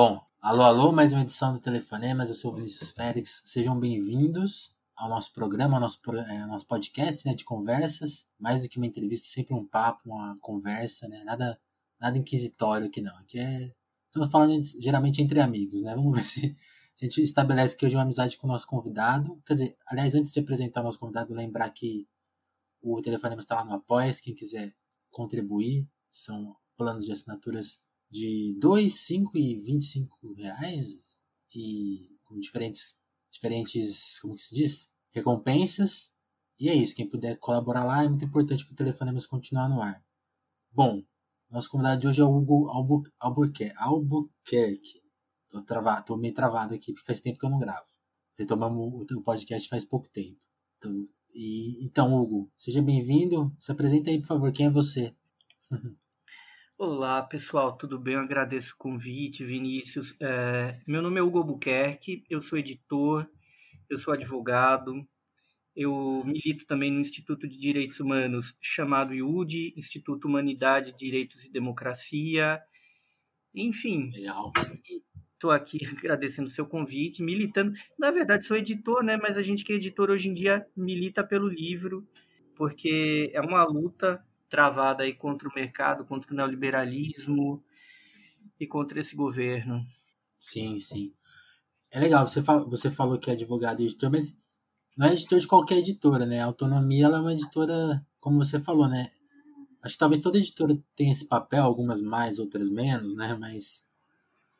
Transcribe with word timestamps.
Bom, 0.00 0.24
alô, 0.40 0.62
alô, 0.62 0.92
mais 0.92 1.12
uma 1.12 1.22
edição 1.22 1.52
do 1.52 1.58
Telefonemas. 1.58 2.28
Eu 2.28 2.36
sou 2.36 2.52
o 2.52 2.54
Vinícius 2.54 2.92
Félix. 2.92 3.42
Sejam 3.46 3.76
bem-vindos 3.76 4.72
ao 4.94 5.08
nosso 5.08 5.32
programa, 5.32 5.74
ao 5.74 5.80
nosso, 5.80 6.00
é, 6.28 6.46
nosso 6.46 6.68
podcast 6.68 7.26
né, 7.26 7.34
de 7.34 7.44
conversas. 7.44 8.28
Mais 8.38 8.62
do 8.62 8.68
que 8.68 8.76
uma 8.76 8.86
entrevista, 8.86 9.26
sempre 9.26 9.54
um 9.54 9.66
papo, 9.66 10.08
uma 10.08 10.38
conversa, 10.40 11.08
né? 11.08 11.24
Nada, 11.24 11.60
nada 12.00 12.16
inquisitório 12.16 12.86
aqui 12.86 13.00
não. 13.00 13.12
Aqui 13.16 13.40
é. 13.40 13.74
Estamos 14.06 14.30
falando 14.30 14.62
geralmente 14.80 15.20
entre 15.20 15.40
amigos, 15.40 15.82
né? 15.82 15.96
Vamos 15.96 16.14
ver 16.16 16.24
se, 16.24 16.56
se 16.94 17.04
a 17.04 17.08
gente 17.08 17.20
estabelece 17.20 17.74
aqui 17.74 17.84
hoje 17.84 17.96
uma 17.96 18.02
amizade 18.02 18.36
com 18.38 18.46
o 18.46 18.50
nosso 18.50 18.68
convidado. 18.68 19.42
Quer 19.44 19.54
dizer, 19.54 19.76
aliás, 19.84 20.14
antes 20.14 20.30
de 20.30 20.38
apresentar 20.38 20.80
o 20.80 20.84
nosso 20.84 21.00
convidado, 21.00 21.34
lembrar 21.34 21.68
que 21.70 22.06
o 22.80 23.02
Telefonema 23.02 23.40
está 23.40 23.56
lá 23.56 23.64
no 23.64 23.74
Apoia, 23.74 24.12
quem 24.22 24.32
quiser 24.32 24.72
contribuir. 25.10 25.88
São 26.08 26.54
planos 26.76 27.04
de 27.04 27.10
assinaturas 27.10 27.82
de 28.10 28.56
2, 28.58 28.92
5 28.92 29.36
e 29.38 29.56
25 29.56 30.32
reais 30.34 31.22
e 31.54 32.08
com 32.24 32.38
diferentes, 32.38 33.00
diferentes, 33.30 34.18
como 34.20 34.34
que 34.34 34.40
se 34.40 34.54
diz? 34.54 34.92
Recompensas. 35.12 36.12
E 36.58 36.68
é 36.68 36.74
isso, 36.74 36.94
quem 36.94 37.08
puder 37.08 37.38
colaborar 37.38 37.84
lá 37.84 38.04
é 38.04 38.08
muito 38.08 38.24
importante 38.24 38.64
para 38.64 38.72
o 38.72 38.76
Telefonemas 38.76 39.26
continuar 39.26 39.68
no 39.68 39.80
ar. 39.80 40.04
Bom, 40.72 41.02
nosso 41.50 41.70
convidado 41.70 42.00
de 42.00 42.08
hoje 42.08 42.20
é 42.20 42.24
o 42.24 42.34
Hugo 42.34 42.68
Albu 42.68 43.02
Albuquerque. 43.18 43.74
Albuquerque. 43.78 45.02
Tô, 45.48 45.62
travado, 45.62 46.04
tô 46.04 46.16
meio 46.16 46.34
travado 46.34 46.74
aqui, 46.74 46.92
porque 46.92 47.06
faz 47.06 47.20
tempo 47.20 47.38
que 47.38 47.46
eu 47.46 47.50
não 47.50 47.58
gravo. 47.58 47.86
Retomamos 48.38 49.06
o 49.10 49.22
podcast 49.22 49.68
faz 49.68 49.84
pouco 49.84 50.08
tempo. 50.10 50.38
Então, 50.76 51.06
e, 51.34 51.84
então 51.84 52.14
Hugo, 52.14 52.50
seja 52.56 52.82
bem-vindo. 52.82 53.54
Se 53.58 53.72
apresenta 53.72 54.10
aí, 54.10 54.20
por 54.20 54.26
favor. 54.26 54.52
Quem 54.52 54.66
é 54.66 54.70
você? 54.70 55.14
Olá, 56.80 57.20
pessoal, 57.22 57.76
tudo 57.76 57.98
bem? 57.98 58.14
Eu 58.14 58.20
agradeço 58.20 58.72
o 58.72 58.76
convite, 58.78 59.44
Vinícius. 59.44 60.14
É, 60.20 60.78
meu 60.86 61.02
nome 61.02 61.18
é 61.18 61.22
Hugo 61.22 61.38
Albuquerque, 61.38 62.22
eu 62.30 62.40
sou 62.40 62.56
editor, 62.56 63.28
eu 63.90 63.98
sou 63.98 64.14
advogado, 64.14 65.04
eu 65.74 66.22
milito 66.24 66.64
também 66.66 66.92
no 66.92 67.00
Instituto 67.00 67.48
de 67.48 67.58
Direitos 67.58 67.98
Humanos 67.98 68.56
chamado 68.62 69.12
IUD, 69.12 69.74
Instituto 69.76 70.28
Humanidade, 70.28 70.96
Direitos 70.96 71.44
e 71.44 71.50
Democracia. 71.50 72.62
Enfim, 73.52 74.10
estou 75.34 75.50
aqui 75.50 75.80
agradecendo 75.98 76.46
o 76.46 76.52
seu 76.52 76.64
convite, 76.64 77.24
militando. 77.24 77.72
Na 77.98 78.12
verdade, 78.12 78.46
sou 78.46 78.56
editor, 78.56 79.02
né? 79.02 79.16
Mas 79.16 79.36
a 79.36 79.42
gente 79.42 79.64
que 79.64 79.72
é 79.72 79.76
editor 79.76 80.10
hoje 80.10 80.28
em 80.28 80.34
dia 80.34 80.64
milita 80.76 81.24
pelo 81.24 81.48
livro, 81.48 82.06
porque 82.54 83.32
é 83.34 83.40
uma 83.40 83.64
luta 83.64 84.24
travada 84.48 85.02
aí 85.02 85.14
contra 85.14 85.48
o 85.48 85.54
mercado, 85.54 86.04
contra 86.04 86.32
o 86.32 86.36
neoliberalismo 86.36 87.62
e 88.58 88.66
contra 88.66 89.00
esse 89.00 89.14
governo. 89.14 89.84
Sim, 90.38 90.78
sim. 90.78 91.12
É 91.90 91.98
legal, 91.98 92.26
você, 92.26 92.40
você 92.40 92.90
falou 92.90 93.18
que 93.18 93.30
é 93.30 93.32
advogado 93.32 93.80
e 93.80 93.86
editor, 93.86 94.10
mas 94.10 94.38
não 94.96 95.06
é 95.06 95.12
editor 95.12 95.38
de 95.38 95.46
qualquer 95.46 95.78
editora, 95.78 96.26
né? 96.26 96.40
A 96.40 96.46
autonomia 96.46 97.06
ela 97.06 97.18
é 97.18 97.20
uma 97.20 97.32
editora, 97.32 98.04
como 98.20 98.38
você 98.38 98.60
falou, 98.60 98.88
né? 98.88 99.10
Acho 99.82 99.94
que 99.94 99.98
talvez 99.98 100.20
toda 100.20 100.38
editora 100.38 100.76
tenha 100.96 101.12
esse 101.12 101.26
papel, 101.26 101.64
algumas 101.64 102.02
mais, 102.02 102.38
outras 102.38 102.68
menos, 102.68 103.14
né? 103.14 103.34
Mas 103.34 103.86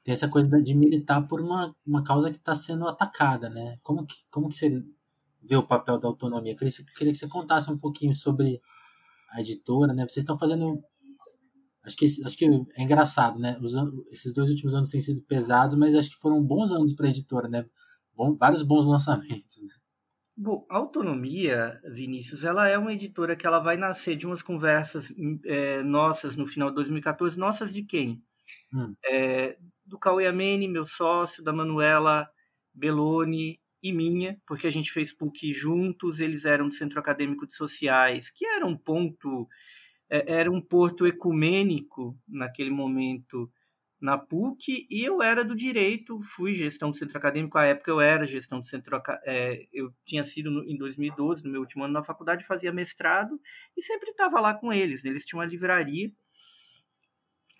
tem 0.04 0.12
essa 0.12 0.28
coisa 0.28 0.48
de 0.62 0.74
militar 0.74 1.26
por 1.26 1.40
uma, 1.40 1.74
uma 1.84 2.02
causa 2.02 2.30
que 2.30 2.36
está 2.36 2.54
sendo 2.54 2.88
atacada, 2.88 3.50
né? 3.50 3.78
Como 3.82 4.06
que, 4.06 4.14
como 4.30 4.48
que 4.48 4.54
você 4.54 4.82
vê 5.42 5.56
o 5.56 5.66
papel 5.66 5.98
da 5.98 6.08
autonomia? 6.08 6.52
Eu 6.52 6.56
queria, 6.56 6.72
queria 6.96 7.12
que 7.12 7.18
você 7.18 7.28
contasse 7.28 7.70
um 7.70 7.76
pouquinho 7.76 8.14
sobre 8.14 8.62
a 9.30 9.40
editora, 9.40 9.92
né? 9.92 10.02
Vocês 10.02 10.18
estão 10.18 10.38
fazendo. 10.38 10.82
Acho 11.84 11.96
que, 11.96 12.04
acho 12.04 12.36
que 12.36 12.44
é 12.44 12.82
engraçado, 12.82 13.38
né? 13.38 13.58
Os, 13.60 13.74
esses 14.12 14.32
dois 14.32 14.50
últimos 14.50 14.74
anos 14.74 14.90
têm 14.90 15.00
sido 15.00 15.22
pesados, 15.22 15.74
mas 15.74 15.94
acho 15.94 16.10
que 16.10 16.16
foram 16.16 16.42
bons 16.42 16.70
anos 16.72 16.92
para 16.92 17.06
a 17.06 17.10
editora, 17.10 17.48
né? 17.48 17.64
Bom, 18.14 18.34
vários 18.34 18.62
bons 18.62 18.84
lançamentos. 18.86 19.62
Né? 19.62 19.72
Bom, 20.36 20.66
a 20.68 20.76
Autonomia, 20.76 21.80
Vinícius, 21.84 22.44
ela 22.44 22.68
é 22.68 22.76
uma 22.76 22.92
editora 22.92 23.34
que 23.36 23.46
ela 23.46 23.58
vai 23.58 23.76
nascer 23.76 24.16
de 24.16 24.26
umas 24.26 24.42
conversas 24.42 25.12
é, 25.44 25.82
nossas 25.82 26.36
no 26.36 26.46
final 26.46 26.68
de 26.68 26.76
2014. 26.76 27.38
Nossas 27.38 27.72
de 27.72 27.82
quem? 27.82 28.22
Hum. 28.72 28.94
É, 29.06 29.56
do 29.84 29.98
Cauê 29.98 30.26
Amene, 30.26 30.68
meu 30.68 30.86
sócio, 30.86 31.42
da 31.42 31.52
Manuela 31.52 32.28
Belloni 32.74 33.58
e 33.82 33.92
minha, 33.92 34.40
porque 34.46 34.66
a 34.66 34.70
gente 34.70 34.92
fez 34.92 35.12
PUC 35.12 35.52
juntos, 35.52 36.20
eles 36.20 36.44
eram 36.44 36.68
do 36.68 36.74
Centro 36.74 36.98
Acadêmico 36.98 37.46
de 37.46 37.54
Sociais, 37.54 38.30
que 38.30 38.44
era 38.46 38.66
um 38.66 38.76
ponto, 38.76 39.48
é, 40.10 40.40
era 40.40 40.50
um 40.50 40.60
porto 40.60 41.06
ecumênico 41.06 42.18
naquele 42.26 42.70
momento 42.70 43.50
na 44.00 44.16
PUC, 44.16 44.86
e 44.88 45.04
eu 45.04 45.20
era 45.20 45.44
do 45.44 45.56
direito, 45.56 46.20
fui 46.22 46.54
gestão 46.54 46.90
do 46.90 46.96
centro 46.96 47.18
acadêmico, 47.18 47.58
à 47.58 47.64
época 47.64 47.90
eu 47.90 48.00
era 48.00 48.26
gestão 48.26 48.60
do 48.60 48.66
centro, 48.66 49.00
é, 49.24 49.66
eu 49.72 49.92
tinha 50.04 50.24
sido 50.24 50.50
no, 50.50 50.64
em 50.64 50.76
2012, 50.76 51.44
no 51.44 51.50
meu 51.50 51.60
último 51.60 51.82
ano 51.84 51.94
na 51.94 52.04
faculdade, 52.04 52.46
fazia 52.46 52.72
mestrado, 52.72 53.40
e 53.76 53.82
sempre 53.82 54.10
estava 54.10 54.40
lá 54.40 54.54
com 54.54 54.72
eles, 54.72 55.02
né? 55.02 55.10
eles 55.10 55.24
tinham 55.24 55.40
uma 55.40 55.46
livraria, 55.46 56.12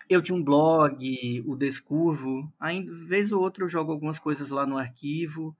eu 0.09 0.21
tinha 0.21 0.35
um 0.35 0.43
blog, 0.43 1.43
o 1.45 1.55
Descurvo, 1.55 2.51
ainda 2.59 2.91
vez 3.05 3.31
ou 3.31 3.41
outra 3.41 3.63
eu 3.63 3.69
jogo 3.69 3.91
algumas 3.91 4.17
coisas 4.17 4.49
lá 4.49 4.65
no 4.65 4.77
arquivo, 4.77 5.55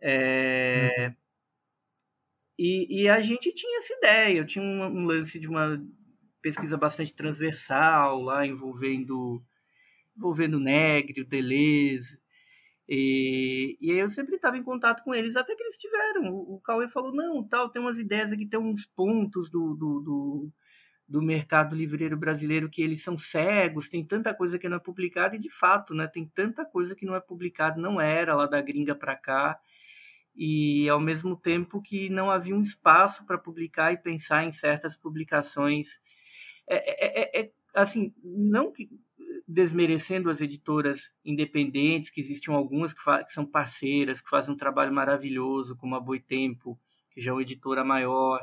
é... 0.00 1.08
Uhum. 1.08 1.14
E, 2.58 3.02
e, 3.02 3.08
a 3.08 3.20
gente 3.20 3.52
tinha 3.54 3.78
essa 3.78 3.94
ideia. 3.94 4.38
Eu 4.38 4.46
tinha 4.46 4.64
um, 4.64 4.84
um, 4.84 5.04
lance 5.06 5.38
de 5.38 5.46
uma 5.46 5.80
pesquisa 6.42 6.76
bastante 6.76 7.14
transversal 7.14 8.20
lá 8.20 8.44
envolvendo 8.46 9.42
envolvendo 10.16 10.58
Negre, 10.58 11.20
o 11.22 11.26
Deleuze. 11.26 12.18
E, 12.88 13.76
e 13.80 13.92
aí 13.92 13.98
eu 13.98 14.10
sempre 14.10 14.36
estava 14.36 14.56
em 14.56 14.62
contato 14.62 15.04
com 15.04 15.14
eles, 15.14 15.36
até 15.36 15.54
que 15.54 15.62
eles 15.62 15.76
tiveram. 15.78 16.32
O, 16.34 16.56
o 16.56 16.60
Cauê 16.60 16.88
falou, 16.88 17.14
não, 17.14 17.46
tal, 17.46 17.68
tem 17.70 17.80
umas 17.80 17.98
ideias 17.98 18.32
aqui, 18.32 18.46
tem 18.46 18.58
uns 18.58 18.86
pontos 18.86 19.50
do, 19.50 19.74
do, 19.74 20.00
do, 20.00 20.52
do 21.06 21.22
mercado 21.22 21.76
livreiro 21.76 22.16
brasileiro 22.16 22.68
que 22.68 22.82
eles 22.82 23.02
são 23.02 23.18
cegos, 23.18 23.88
tem 23.88 24.04
tanta 24.04 24.34
coisa 24.34 24.58
que 24.58 24.68
não 24.68 24.78
é 24.78 24.80
publicada, 24.80 25.36
e 25.36 25.38
de 25.38 25.50
fato, 25.50 25.94
né, 25.94 26.06
tem 26.08 26.26
tanta 26.34 26.64
coisa 26.64 26.96
que 26.96 27.06
não 27.06 27.14
é 27.14 27.20
publicada, 27.20 27.80
não 27.80 28.00
era 28.00 28.34
lá 28.34 28.46
da 28.46 28.60
gringa 28.60 28.94
para 28.94 29.14
cá 29.14 29.60
e 30.38 30.88
ao 30.88 31.00
mesmo 31.00 31.36
tempo 31.36 31.82
que 31.82 32.08
não 32.08 32.30
havia 32.30 32.54
um 32.54 32.62
espaço 32.62 33.26
para 33.26 33.36
publicar 33.36 33.92
e 33.92 33.98
pensar 33.98 34.44
em 34.44 34.52
certas 34.52 34.96
publicações 34.96 36.00
é, 36.68 36.76
é, 36.76 37.40
é, 37.40 37.40
é 37.42 37.50
assim 37.74 38.14
não 38.22 38.70
que 38.70 38.88
desmerecendo 39.48 40.30
as 40.30 40.40
editoras 40.40 41.10
independentes 41.24 42.10
que 42.10 42.20
existiam 42.20 42.54
algumas 42.54 42.94
que, 42.94 43.00
que, 43.24 43.32
são 43.32 43.44
parceiras 43.44 44.20
que 44.20 44.30
fazem 44.30 44.54
um 44.54 44.56
trabalho 44.56 44.92
maravilhoso 44.92 45.76
como 45.76 45.96
a 45.96 46.00
Boitempo 46.00 46.78
que 47.10 47.20
já 47.20 47.32
é 47.32 47.34
uma 47.34 47.42
editora 47.42 47.82
maior 47.82 48.40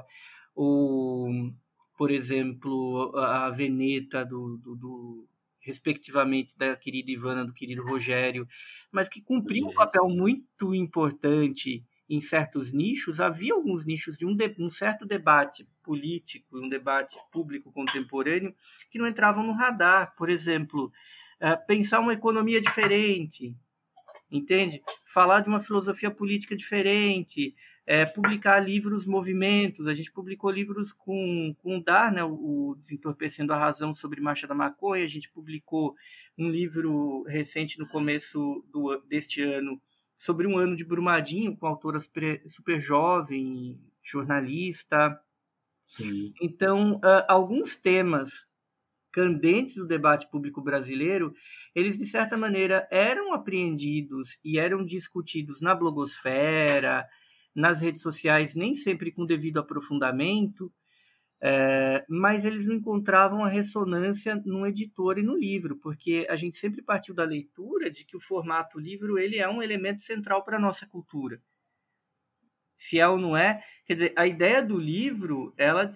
ou 0.54 1.30
por 1.98 2.12
exemplo 2.12 3.18
a 3.18 3.50
Veneta 3.52 4.26
do, 4.26 4.58
do, 4.58 4.76
do 4.76 5.28
respectivamente 5.66 6.56
da 6.56 6.76
querida 6.76 7.10
Ivana, 7.10 7.44
do 7.44 7.54
querido 7.54 7.84
Rogério, 7.84 8.48
mas 8.92 9.10
que 9.10 9.22
cumpriu 9.22 9.66
um 9.66 9.74
papel 9.74 10.08
muito 10.08 10.74
importante 10.76 11.84
em 12.08 12.22
certos 12.22 12.72
nichos, 12.72 13.20
havia 13.20 13.54
alguns 13.54 13.84
nichos 13.84 14.16
de 14.16 14.26
um, 14.26 14.36
de, 14.36 14.56
um 14.60 14.70
certo 14.70 15.06
debate 15.06 15.68
político, 15.84 16.60
um 16.60 16.70
debate 16.70 17.18
público 17.32 17.72
contemporâneo, 17.72 18.54
que 18.92 19.00
não 19.00 19.08
entravam 19.08 19.44
no 19.44 19.54
radar. 19.54 20.16
Por 20.16 20.30
exemplo, 20.30 20.92
uh, 21.42 21.66
pensar 21.66 22.00
uma 22.00 22.14
economia 22.14 22.62
diferente, 22.62 23.56
entende? 24.32 24.84
Falar 25.04 25.42
de 25.42 25.50
uma 25.50 25.60
filosofia 25.60 26.12
política 26.12 26.56
diferente, 26.56 27.56
é, 27.86 28.06
publicar 28.06 28.60
livros 28.60 29.06
movimentos. 29.06 29.88
A 29.88 29.94
gente 29.94 30.12
publicou 30.12 30.50
livros 30.50 30.92
com, 30.92 31.56
com 31.62 31.80
Dar, 31.80 32.12
né, 32.12 32.24
o, 32.24 32.34
o 32.72 32.76
Desentorpecendo 32.76 33.54
a 33.54 33.58
Razão 33.58 33.94
sobre 33.94 34.20
Marcha 34.20 34.48
da 34.48 34.56
Maconha. 34.56 35.06
A 35.06 35.10
gente 35.10 35.30
publicou 35.30 35.96
um 36.38 36.50
livro 36.50 37.24
recente 37.24 37.78
no 37.78 37.88
começo 37.88 38.66
do, 38.72 38.98
deste 39.08 39.42
ano 39.42 39.80
sobre 40.18 40.48
um 40.48 40.58
ano 40.58 40.76
de 40.76 40.84
Brumadinho, 40.84 41.56
com 41.56 41.68
autora 41.68 42.00
super, 42.00 42.42
super 42.50 42.80
jovem, 42.80 43.80
jornalista. 44.04 45.20
Sim. 45.86 46.34
Então, 46.42 46.96
uh, 46.96 47.26
alguns 47.28 47.76
temas 47.76 48.48
candentes 49.12 49.76
do 49.76 49.86
debate 49.86 50.28
público 50.30 50.62
brasileiro, 50.62 51.34
eles 51.74 51.98
de 51.98 52.06
certa 52.06 52.36
maneira 52.36 52.86
eram 52.92 53.34
apreendidos 53.34 54.38
e 54.44 54.60
eram 54.60 54.84
discutidos 54.84 55.62
na 55.62 55.74
blogosfera, 55.74 57.08
nas 57.56 57.80
redes 57.80 58.02
sociais, 58.02 58.54
nem 58.54 58.76
sempre 58.76 59.12
com 59.12 59.26
devido 59.26 59.60
aprofundamento, 59.60 60.72
é, 61.42 62.06
mas 62.10 62.44
eles 62.46 62.66
não 62.66 62.76
encontravam 62.76 63.44
a 63.44 63.50
ressonância 63.50 64.36
no 64.46 64.66
editor 64.66 65.18
e 65.18 65.24
no 65.24 65.38
livro, 65.38 65.76
porque 65.78 66.26
a 66.30 66.36
gente 66.36 66.58
sempre 66.58 66.82
partiu 66.82 67.14
da 67.14 67.24
leitura 67.24 67.90
de 67.90 68.04
que 68.04 68.18
o 68.18 68.22
formato 68.22 68.80
livro 68.80 69.18
ele 69.18 69.38
é 69.38 69.48
um 69.48 69.62
elemento 69.62 70.04
central 70.04 70.44
para 70.44 70.58
a 70.58 70.60
nossa 70.60 70.86
cultura. 70.86 71.42
Se 72.78 73.00
é 73.00 73.08
ou 73.08 73.18
não 73.18 73.36
é, 73.38 73.64
quer 73.86 73.94
dizer, 73.94 74.14
a 74.16 74.28
ideia 74.28 74.62
do 74.62 74.78
livro 74.78 75.54
ela 75.58 75.90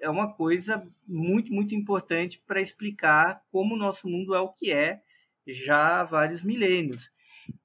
é 0.00 0.08
uma 0.10 0.32
coisa 0.32 0.86
muito, 1.06 1.52
muito 1.52 1.74
importante 1.74 2.42
para 2.46 2.60
explicar 2.60 3.42
como 3.50 3.74
o 3.74 3.78
nosso 3.78 4.08
mundo 4.08 4.34
é 4.34 4.40
o 4.40 4.52
que 4.52 4.72
é 4.72 5.00
já 5.46 6.00
há 6.00 6.04
vários 6.04 6.42
milênios. 6.42 7.10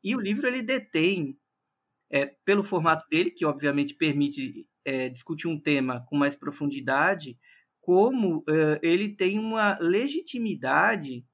E 0.04 0.16
o 0.16 0.20
livro 0.20 0.48
ele 0.48 0.62
detém, 0.62 1.38
é, 2.10 2.26
pelo 2.46 2.64
formato 2.64 3.06
dele, 3.10 3.32
que 3.32 3.46
obviamente 3.46 3.94
permite 3.96 4.68
é, 4.86 5.10
discutir 5.10 5.48
um 5.48 5.60
tema 5.60 6.06
com 6.08 6.16
mais 6.18 6.36
profundidade, 6.36 7.38
como 7.82 8.44
é, 8.50 8.80
ele 8.82 9.16
tem 9.16 9.40
uma 9.40 9.78
legitimidade 9.80 11.26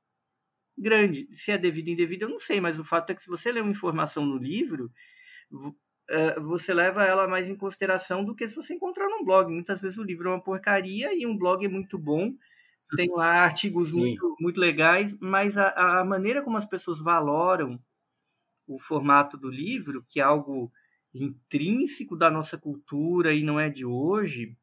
grande. 0.77 1.27
Se 1.35 1.51
é 1.51 1.57
devido 1.57 1.87
ou 1.87 1.93
indevido, 1.93 2.25
eu 2.25 2.29
não 2.29 2.39
sei, 2.39 2.61
mas 2.61 2.79
o 2.79 2.83
fato 2.83 3.11
é 3.11 3.15
que 3.15 3.23
se 3.23 3.29
você 3.29 3.51
lê 3.51 3.61
uma 3.61 3.71
informação 3.71 4.25
no 4.25 4.37
livro, 4.37 4.91
é, 6.09 6.39
você 6.39 6.73
leva 6.73 7.03
ela 7.05 7.27
mais 7.27 7.49
em 7.49 7.55
consideração 7.55 8.23
do 8.25 8.35
que 8.35 8.47
se 8.47 8.55
você 8.55 8.73
encontrar 8.73 9.07
num 9.09 9.23
blog. 9.23 9.51
Muitas 9.51 9.81
vezes 9.81 9.97
o 9.97 10.03
livro 10.03 10.29
é 10.29 10.31
uma 10.33 10.43
porcaria 10.43 11.13
e 11.13 11.25
um 11.25 11.37
blog 11.37 11.65
é 11.65 11.69
muito 11.69 11.97
bom, 11.97 12.33
tem 12.95 13.09
lá 13.15 13.43
artigos 13.43 13.91
muito, 13.91 14.35
muito 14.39 14.59
legais, 14.59 15.17
mas 15.19 15.57
a, 15.57 16.01
a 16.01 16.05
maneira 16.05 16.43
como 16.43 16.57
as 16.57 16.65
pessoas 16.67 16.99
valoram 17.01 17.79
o 18.67 18.79
formato 18.79 19.37
do 19.37 19.49
livro, 19.49 20.05
que 20.09 20.19
é 20.19 20.23
algo 20.23 20.71
intrínseco 21.13 22.15
da 22.15 22.29
nossa 22.31 22.57
cultura 22.57 23.33
e 23.33 23.43
não 23.43 23.59
é 23.59 23.69
de 23.69 23.85
hoje, 23.85 24.57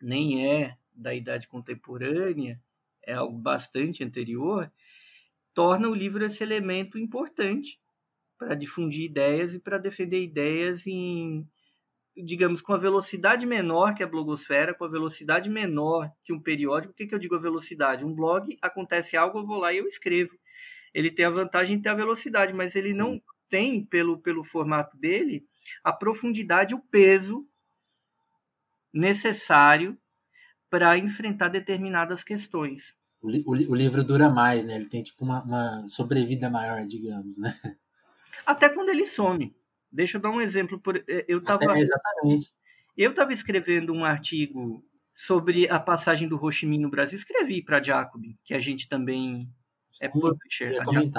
nem 0.00 0.46
é 0.48 0.76
da 0.94 1.14
idade 1.14 1.48
contemporânea, 1.48 2.60
é 3.02 3.12
algo 3.14 3.36
bastante 3.36 4.02
anterior, 4.02 4.70
torna 5.52 5.88
o 5.88 5.94
livro 5.94 6.24
esse 6.24 6.42
elemento 6.42 6.98
importante 6.98 7.78
para 8.38 8.54
difundir 8.54 9.04
ideias 9.04 9.54
e 9.54 9.60
para 9.60 9.78
defender 9.78 10.22
ideias 10.22 10.86
em, 10.86 11.46
digamos, 12.16 12.60
com 12.60 12.72
a 12.72 12.78
velocidade 12.78 13.46
menor 13.46 13.94
que 13.94 14.02
a 14.02 14.06
blogosfera, 14.06 14.74
com 14.74 14.84
a 14.84 14.88
velocidade 14.88 15.48
menor 15.48 16.08
que 16.24 16.32
um 16.32 16.42
periódico. 16.42 16.92
O 16.92 16.96
que, 16.96 17.06
que 17.06 17.14
eu 17.14 17.18
digo 17.18 17.36
a 17.36 17.40
velocidade? 17.40 18.04
Um 18.04 18.14
blog 18.14 18.56
acontece 18.62 19.16
algo, 19.16 19.38
eu 19.38 19.46
vou 19.46 19.58
lá 19.58 19.72
e 19.72 19.78
eu 19.78 19.86
escrevo. 19.86 20.32
Ele 20.94 21.10
tem 21.10 21.24
a 21.24 21.30
vantagem 21.30 21.76
de 21.76 21.82
ter 21.82 21.88
a 21.88 21.94
velocidade, 21.94 22.52
mas 22.52 22.76
ele 22.76 22.92
Sim. 22.92 22.98
não 22.98 23.22
tem, 23.50 23.84
pelo, 23.84 24.18
pelo 24.18 24.44
formato 24.44 24.96
dele, 24.96 25.44
a 25.82 25.92
profundidade, 25.92 26.74
o 26.74 26.80
peso 26.90 27.46
necessário 28.92 29.98
para 30.70 30.96
enfrentar 30.96 31.48
determinadas 31.48 32.22
questões. 32.22 32.94
O, 33.20 33.28
o, 33.28 33.72
o, 33.72 33.74
livro 33.74 34.04
dura 34.04 34.28
mais, 34.28 34.64
né? 34.64 34.76
Ele 34.76 34.86
tem 34.86 35.02
tipo 35.02 35.24
uma, 35.24 35.42
uma 35.42 35.88
sobrevida 35.88 36.48
maior, 36.48 36.86
digamos, 36.86 37.38
né? 37.38 37.54
Até 38.46 38.68
quando 38.68 38.90
ele 38.90 39.06
some. 39.06 39.54
Deixa 39.90 40.16
eu 40.18 40.20
dar 40.20 40.30
um 40.30 40.40
exemplo. 40.40 40.78
Por, 40.78 40.96
eh, 40.96 41.24
eu 41.26 41.42
tava, 41.42 41.76
é, 41.76 41.80
exatamente. 41.80 42.52
Eu 42.96 43.10
estava 43.10 43.32
escrevendo 43.32 43.92
um 43.92 44.04
artigo 44.04 44.84
sobre 45.14 45.68
a 45.68 45.78
passagem 45.78 46.28
do 46.28 46.40
Minh 46.64 46.78
no 46.78 46.90
Brasil. 46.90 47.16
Escrevi 47.16 47.62
para 47.62 47.78
a 47.78 47.82
Jacobin, 47.82 48.36
que 48.44 48.52
a 48.52 48.60
gente 48.60 48.88
também 48.88 49.48
é 50.00 50.08
publisher. 50.08 50.66
A 50.66 50.72
Jacobin, 50.72 51.12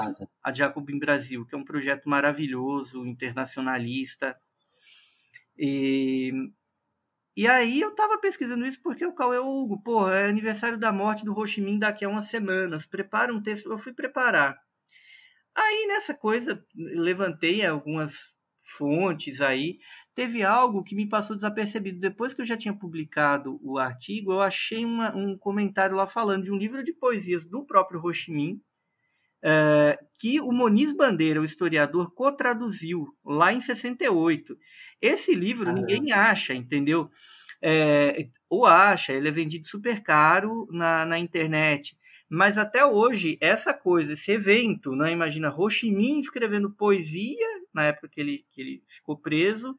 a 0.44 0.54
Jacobin 0.54 1.00
Brasil, 1.00 1.46
que 1.46 1.56
é 1.56 1.58
um 1.58 1.64
projeto 1.64 2.10
maravilhoso, 2.10 3.06
internacionalista. 3.06 4.38
E, 5.58 6.32
e 7.36 7.48
aí 7.48 7.80
eu 7.82 7.90
estava 7.90 8.18
pesquisando 8.18 8.66
isso 8.66 8.82
porque 8.82 9.06
o 9.06 9.14
Cauê 9.14 9.40
Hugo, 9.40 9.82
pô, 9.82 10.10
é 10.10 10.28
aniversário 10.28 10.78
da 10.78 10.92
morte 10.92 11.24
do 11.24 11.38
Ho 11.38 11.48
Chi 11.48 11.62
Minh 11.62 11.80
daqui 11.80 12.06
a 12.06 12.10
umas 12.10 12.28
semanas. 12.28 12.86
Prepara 12.86 13.34
um 13.34 13.42
texto. 13.42 13.72
Eu 13.72 13.78
fui 13.78 13.94
preparar. 13.94 14.58
Aí 15.56 15.88
nessa 15.88 16.14
coisa, 16.14 16.64
levantei 16.76 17.66
algumas 17.66 18.34
fontes 18.78 19.42
aí. 19.42 19.80
Teve 20.16 20.44
algo 20.44 20.84
que 20.84 20.96
me 20.96 21.08
passou 21.08 21.36
desapercebido. 21.36 22.00
Depois 22.00 22.34
que 22.34 22.42
eu 22.42 22.46
já 22.46 22.56
tinha 22.56 22.74
publicado 22.74 23.60
o 23.62 23.78
artigo, 23.78 24.32
eu 24.32 24.42
achei 24.42 24.86
uma, 24.86 25.14
um 25.14 25.38
comentário 25.38 25.96
lá 25.96 26.08
falando 26.08 26.46
de 26.46 26.52
um 26.52 26.58
livro 26.58 26.84
de 26.84 26.94
poesias 26.94 27.46
do 27.46 27.66
próprio 27.66 28.02
Ho 28.02 28.14
Chi 28.14 28.32
Minh, 28.32 28.62
é, 29.44 30.00
que 30.18 30.40
o 30.40 30.52
Moniz 30.52 30.94
Bandeira, 30.94 31.42
o 31.42 31.46
historiador, 31.46 32.14
co-traduziu 32.16 33.06
lá 33.26 33.52
em 33.52 33.60
68. 33.60 34.58
Esse 35.02 35.36
livro 35.36 35.66
Caramba. 35.66 35.86
ninguém 35.86 36.14
acha, 36.14 36.54
entendeu? 36.54 37.10
É, 37.62 38.30
ou 38.50 38.66
acha, 38.66 39.12
ele 39.12 39.28
é 39.28 39.32
vendido 39.32 39.68
super 39.68 40.02
caro 40.02 40.66
na, 40.72 41.06
na 41.06 41.20
internet. 41.20 41.98
Mas 42.30 42.58
até 42.58 42.84
hoje, 42.86 43.38
essa 43.40 43.74
coisa, 43.74 44.14
esse 44.14 44.32
evento, 44.32 44.96
né? 44.96 45.12
imagina 45.12 45.54
Ho 45.56 45.70
Chi 45.70 45.92
Minh 45.92 46.20
escrevendo 46.20 46.72
poesia, 46.72 47.55
na 47.76 47.84
época 47.84 48.08
que 48.08 48.20
ele, 48.20 48.46
que 48.52 48.62
ele 48.62 48.84
ficou 48.88 49.18
preso, 49.18 49.76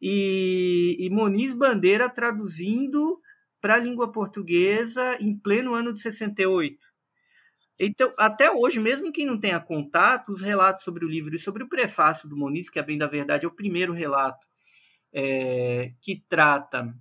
e, 0.00 0.96
e 0.98 1.10
Moniz 1.10 1.52
Bandeira 1.52 2.08
traduzindo 2.08 3.20
para 3.60 3.74
a 3.74 3.78
língua 3.78 4.10
portuguesa 4.10 5.16
em 5.20 5.36
pleno 5.36 5.74
ano 5.74 5.92
de 5.92 6.00
68. 6.00 6.78
Então, 7.78 8.12
até 8.16 8.50
hoje, 8.50 8.78
mesmo 8.78 9.12
quem 9.12 9.26
não 9.26 9.38
tenha 9.38 9.58
contato, 9.58 10.30
os 10.30 10.40
relatos 10.40 10.84
sobre 10.84 11.04
o 11.04 11.08
livro 11.08 11.34
e 11.34 11.38
sobre 11.38 11.64
o 11.64 11.68
prefácio 11.68 12.28
do 12.28 12.36
Moniz, 12.36 12.70
que 12.70 12.78
é 12.78 12.82
bem 12.82 12.96
da 12.96 13.06
verdade, 13.06 13.44
é 13.44 13.48
o 13.48 13.54
primeiro 13.54 13.92
relato 13.92 14.46
é, 15.12 15.92
que 16.00 16.22
trata 16.28 16.94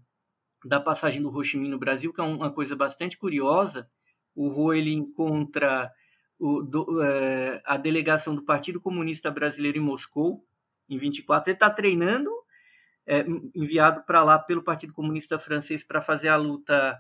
da 0.66 0.80
passagem 0.80 1.22
do 1.22 1.36
Ho 1.36 1.44
Chi 1.44 1.58
Minh 1.58 1.70
no 1.70 1.80
Brasil, 1.80 2.14
que 2.14 2.22
é 2.22 2.24
uma 2.24 2.52
coisa 2.52 2.76
bastante 2.76 3.18
curiosa, 3.18 3.88
o 4.36 4.48
Rô 4.48 4.74
ele 4.74 4.92
encontra 4.92 5.92
o, 6.42 6.64
do, 6.64 7.04
é, 7.04 7.62
a 7.64 7.78
delegação 7.78 8.34
do 8.34 8.42
Partido 8.42 8.82
Comunista 8.82 9.30
Brasileiro 9.30 9.78
em 9.78 9.82
Moscou, 9.82 10.44
em 10.90 10.98
24. 10.98 11.52
Ele 11.52 11.56
está 11.56 11.70
treinando, 11.70 12.32
é, 13.06 13.24
enviado 13.54 14.04
para 14.04 14.24
lá 14.24 14.40
pelo 14.40 14.64
Partido 14.64 14.92
Comunista 14.92 15.38
Francês 15.38 15.84
para 15.84 16.02
fazer 16.02 16.30
a 16.30 16.36
luta 16.38 17.00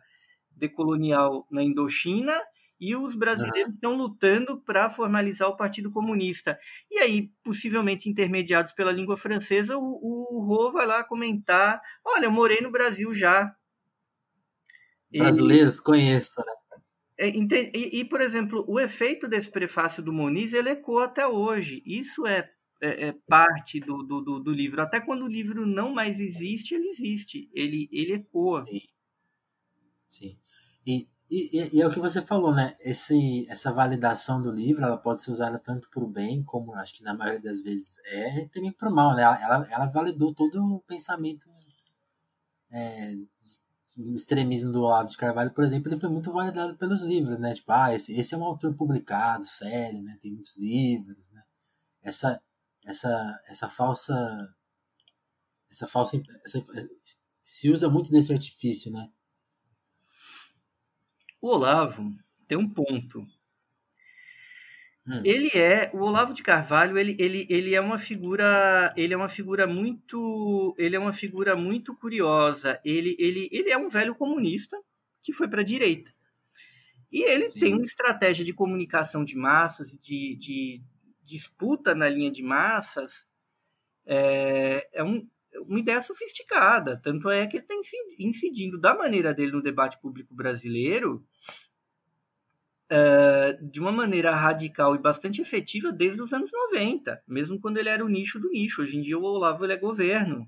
decolonial 0.51 1.47
na 1.49 1.63
Indochina, 1.63 2.39
e 2.79 2.95
os 2.95 3.15
brasileiros 3.15 3.73
estão 3.73 3.95
lutando 3.95 4.59
para 4.61 4.89
formalizar 4.89 5.47
o 5.47 5.57
Partido 5.57 5.91
Comunista. 5.91 6.59
E 6.89 6.99
aí, 6.99 7.31
possivelmente 7.43 8.09
intermediados 8.09 8.71
pela 8.71 8.91
língua 8.91 9.17
francesa, 9.17 9.77
o, 9.77 10.37
o 10.37 10.43
Rô 10.43 10.71
vai 10.71 10.85
lá 10.85 11.03
comentar: 11.03 11.81
olha, 12.05 12.25
eu 12.25 12.31
morei 12.31 12.61
no 12.61 12.71
Brasil 12.71 13.13
já. 13.13 13.55
Brasileiros, 15.11 15.77
e... 15.77 15.83
conheço, 15.83 16.41
né? 16.41 16.53
É, 17.21 17.29
e, 17.29 17.99
e, 17.99 18.05
por 18.05 18.19
exemplo, 18.19 18.65
o 18.67 18.79
efeito 18.79 19.27
desse 19.27 19.51
prefácio 19.51 20.01
do 20.01 20.11
Moniz, 20.11 20.53
ele 20.53 20.71
ecoa 20.71 21.05
até 21.05 21.27
hoje. 21.27 21.83
Isso 21.85 22.25
é, 22.25 22.49
é, 22.81 23.09
é 23.09 23.15
parte 23.27 23.79
do, 23.79 24.01
do, 24.01 24.39
do, 24.39 24.51
livro. 24.51 24.81
Até 24.81 24.99
quando 24.99 25.25
o 25.25 25.27
livro 25.27 25.63
não 25.67 25.93
mais 25.93 26.19
existe, 26.19 26.73
ele 26.73 26.89
existe. 26.89 27.47
Ele, 27.53 27.87
ele 27.91 28.13
ecoa. 28.13 28.65
Sim. 28.65 28.81
Sim. 30.07 30.39
E, 30.83 31.07
e, 31.29 31.77
e, 31.77 31.81
é 31.81 31.87
o 31.87 31.91
que 31.91 31.99
você 31.99 32.23
falou, 32.23 32.55
né? 32.55 32.75
Esse, 32.79 33.45
essa 33.47 33.71
validação 33.71 34.41
do 34.41 34.51
livro, 34.51 34.83
ela 34.83 34.97
pode 34.97 35.21
ser 35.21 35.29
usada 35.29 35.59
tanto 35.59 35.91
para 35.91 36.03
o 36.03 36.07
bem, 36.07 36.43
como 36.43 36.73
acho 36.73 36.95
que 36.95 37.03
na 37.03 37.13
maioria 37.13 37.39
das 37.39 37.61
vezes 37.61 37.99
é, 38.05 38.45
e 38.45 38.49
também 38.49 38.71
para 38.71 38.89
o 38.89 38.95
mal, 38.95 39.15
né? 39.15 39.21
Ela, 39.21 39.67
ela 39.69 39.85
validou 39.85 40.33
todo 40.33 40.55
o 40.55 40.79
pensamento 40.87 41.47
é, 42.71 43.13
o 43.97 44.15
extremismo 44.15 44.71
do 44.71 44.83
Olavo 44.83 45.09
de 45.09 45.17
Carvalho, 45.17 45.53
por 45.53 45.63
exemplo, 45.63 45.91
ele 45.91 45.99
foi 45.99 46.09
muito 46.09 46.31
validado 46.31 46.77
pelos 46.77 47.01
livros, 47.01 47.37
né? 47.37 47.53
Tipo, 47.53 47.71
ah, 47.71 47.93
esse, 47.93 48.13
esse 48.13 48.33
é 48.33 48.37
um 48.37 48.43
autor 48.43 48.75
publicado, 48.75 49.43
sério, 49.45 50.01
né? 50.01 50.17
Tem 50.21 50.31
muitos 50.31 50.57
livros, 50.57 51.29
né? 51.31 51.43
Essa, 52.01 52.41
essa, 52.85 53.41
essa 53.47 53.69
falsa... 53.69 54.55
Essa 55.69 55.87
falsa... 55.87 56.21
Essa, 56.45 56.61
se 57.43 57.69
usa 57.69 57.89
muito 57.89 58.11
desse 58.11 58.31
artifício, 58.31 58.91
né? 58.91 59.09
O 61.41 61.47
Olavo 61.47 62.03
tem 62.47 62.57
um 62.57 62.69
ponto 62.69 63.25
Hum. 65.07 65.21
Ele 65.25 65.49
é 65.55 65.89
o 65.93 65.99
Olavo 65.99 66.33
de 66.33 66.43
Carvalho, 66.43 66.97
ele, 66.97 67.15
ele, 67.17 67.47
ele 67.49 67.73
é 67.73 67.81
uma 67.81 67.97
figura, 67.97 68.93
ele 68.95 69.13
é 69.13 69.17
uma 69.17 69.29
figura 69.29 69.65
muito, 69.65 70.75
ele 70.77 70.95
é 70.95 70.99
uma 70.99 71.13
figura 71.13 71.55
muito 71.55 71.95
curiosa. 71.95 72.79
Ele, 72.85 73.15
ele, 73.17 73.49
ele 73.51 73.71
é 73.71 73.77
um 73.77 73.89
velho 73.89 74.13
comunista 74.13 74.77
que 75.23 75.33
foi 75.33 75.47
para 75.47 75.61
a 75.61 75.65
direita. 75.65 76.11
E 77.11 77.23
ele 77.23 77.47
Sim. 77.49 77.59
tem 77.59 77.73
uma 77.73 77.85
estratégia 77.85 78.45
de 78.45 78.53
comunicação 78.53 79.25
de 79.25 79.35
massas, 79.35 79.91
de, 79.91 80.35
de 80.35 80.81
disputa 81.25 81.93
na 81.93 82.07
linha 82.07 82.31
de 82.31 82.43
massas, 82.43 83.27
é, 84.05 84.87
é 84.93 85.03
um, 85.03 85.27
uma 85.67 85.79
ideia 85.79 85.99
sofisticada. 86.01 86.99
Tanto 87.03 87.29
é 87.29 87.47
que 87.47 87.57
ele 87.57 87.65
está 87.69 87.75
incidindo 88.19 88.79
da 88.79 88.95
maneira 88.95 89.33
dele 89.33 89.51
no 89.51 89.63
debate 89.63 89.99
público 89.99 90.33
brasileiro 90.33 91.25
uh, 92.91 93.65
de 93.65 93.79
uma 93.79 93.91
maneira 93.91 94.35
radical 94.35 94.95
e 94.95 94.99
bastante 94.99 95.41
efetiva 95.41 95.91
desde 95.91 96.21
os 96.21 96.33
anos 96.33 96.51
90, 96.51 97.23
mesmo 97.27 97.59
quando 97.59 97.77
ele 97.77 97.89
era 97.89 98.03
o 98.03 98.09
nicho 98.09 98.39
do 98.39 98.49
nicho. 98.49 98.81
Hoje 98.81 98.97
em 98.97 99.01
dia 99.01 99.17
o 99.17 99.23
Olavo 99.23 99.63
ele 99.63 99.73
é 99.73 99.77
governo. 99.77 100.47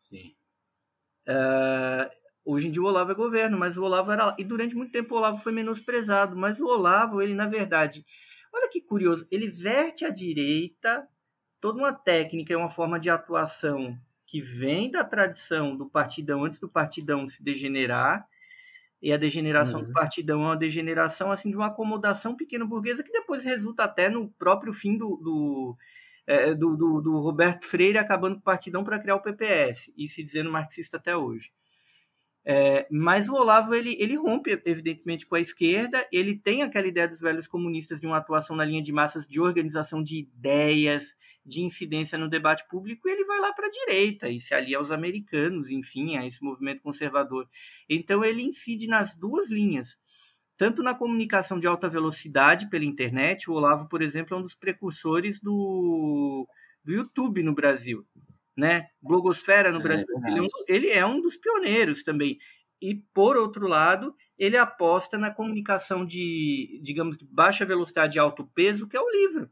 Sim. 0.00 0.34
Uh, 1.28 2.10
hoje 2.44 2.68
em 2.68 2.70
dia 2.70 2.82
o 2.82 2.86
Olavo 2.86 3.12
é 3.12 3.14
governo, 3.14 3.58
mas 3.58 3.76
o 3.76 3.84
Olavo 3.84 4.10
era. 4.10 4.34
E 4.38 4.44
durante 4.44 4.74
muito 4.74 4.92
tempo 4.92 5.14
o 5.14 5.18
Olavo 5.18 5.42
foi 5.42 5.52
menosprezado, 5.52 6.34
mas 6.36 6.58
o 6.58 6.66
Olavo, 6.66 7.20
ele 7.20 7.34
na 7.34 7.46
verdade. 7.46 8.04
Olha 8.52 8.68
que 8.68 8.80
curioso, 8.80 9.26
ele 9.30 9.50
verte 9.50 10.04
à 10.04 10.10
direita 10.10 11.06
toda 11.60 11.78
uma 11.78 11.92
técnica 11.92 12.52
e 12.52 12.56
uma 12.56 12.70
forma 12.70 13.00
de 13.00 13.10
atuação 13.10 13.98
que 14.26 14.40
vem 14.40 14.90
da 14.90 15.04
tradição 15.04 15.76
do 15.76 15.88
partidão 15.88 16.44
antes 16.44 16.60
do 16.60 16.68
partidão 16.68 17.26
se 17.26 17.42
degenerar 17.42 18.26
e 19.04 19.12
a 19.12 19.18
degeneração 19.18 19.80
uhum. 19.80 19.86
do 19.88 19.92
partidão 19.92 20.40
é 20.40 20.46
uma 20.46 20.56
degeneração 20.56 21.30
assim 21.30 21.50
de 21.50 21.56
uma 21.56 21.66
acomodação 21.66 22.34
pequeno 22.34 22.66
burguesa 22.66 23.04
que 23.04 23.12
depois 23.12 23.44
resulta 23.44 23.84
até 23.84 24.08
no 24.08 24.30
próprio 24.30 24.72
fim 24.72 24.96
do, 24.96 25.18
do, 25.18 25.76
é, 26.26 26.54
do, 26.54 26.74
do, 26.74 27.02
do, 27.02 27.20
Roberto 27.20 27.66
Freire 27.66 27.98
acabando 27.98 28.36
com 28.36 28.40
o 28.40 28.44
partidão 28.44 28.82
para 28.82 28.98
criar 28.98 29.16
o 29.16 29.20
PPS 29.20 29.92
e 29.94 30.08
se 30.08 30.24
dizendo 30.24 30.50
marxista 30.50 30.96
até 30.96 31.14
hoje. 31.14 31.52
É, 32.46 32.86
mas 32.90 33.28
o 33.28 33.34
Olavo 33.34 33.74
ele, 33.74 33.94
ele 34.00 34.16
rompe 34.16 34.58
evidentemente 34.64 35.26
com 35.26 35.34
a 35.34 35.40
esquerda, 35.40 36.06
ele 36.10 36.38
tem 36.38 36.62
aquela 36.62 36.86
ideia 36.86 37.06
dos 37.06 37.20
velhos 37.20 37.46
comunistas 37.46 38.00
de 38.00 38.06
uma 38.06 38.16
atuação 38.16 38.56
na 38.56 38.64
linha 38.64 38.82
de 38.82 38.92
massas 38.92 39.28
de 39.28 39.38
organização 39.38 40.02
de 40.02 40.20
ideias, 40.20 41.14
de 41.44 41.60
incidência 41.60 42.16
no 42.16 42.28
debate 42.28 42.66
público, 42.68 43.08
e 43.08 43.12
ele 43.12 43.24
vai 43.24 43.38
lá 43.38 43.52
para 43.52 43.66
a 43.66 43.70
direita 43.70 44.28
e 44.28 44.40
se 44.40 44.54
alia 44.54 44.78
aos 44.78 44.90
americanos, 44.90 45.68
enfim, 45.68 46.16
a 46.16 46.26
esse 46.26 46.42
movimento 46.42 46.82
conservador. 46.82 47.48
Então 47.88 48.24
ele 48.24 48.42
incide 48.42 48.86
nas 48.86 49.14
duas 49.14 49.50
linhas, 49.50 49.98
tanto 50.56 50.82
na 50.82 50.94
comunicação 50.94 51.58
de 51.58 51.66
alta 51.66 51.88
velocidade 51.88 52.70
pela 52.70 52.84
internet, 52.84 53.50
o 53.50 53.54
Olavo, 53.54 53.88
por 53.88 54.00
exemplo, 54.02 54.34
é 54.34 54.38
um 54.38 54.42
dos 54.42 54.54
precursores 54.54 55.40
do, 55.40 56.46
do 56.82 56.92
YouTube 56.92 57.42
no 57.42 57.54
Brasil, 57.54 58.06
né? 58.56 58.88
Blogosfera 59.02 59.72
no 59.72 59.80
é, 59.80 59.82
Brasil, 59.82 60.06
é 60.24 60.30
ele, 60.30 60.38
é 60.38 60.42
um, 60.42 60.46
ele 60.68 60.90
é 60.90 61.06
um 61.06 61.20
dos 61.20 61.36
pioneiros 61.36 62.04
também. 62.04 62.38
E, 62.80 62.94
por 63.12 63.36
outro 63.36 63.66
lado, 63.66 64.14
ele 64.38 64.56
aposta 64.56 65.16
na 65.18 65.30
comunicação 65.30 66.04
de, 66.04 66.80
digamos, 66.82 67.16
de 67.16 67.24
baixa 67.24 67.64
velocidade 67.64 68.16
e 68.16 68.20
alto 68.20 68.46
peso, 68.54 68.88
que 68.88 68.96
é 68.96 69.00
o 69.00 69.10
livro. 69.10 69.50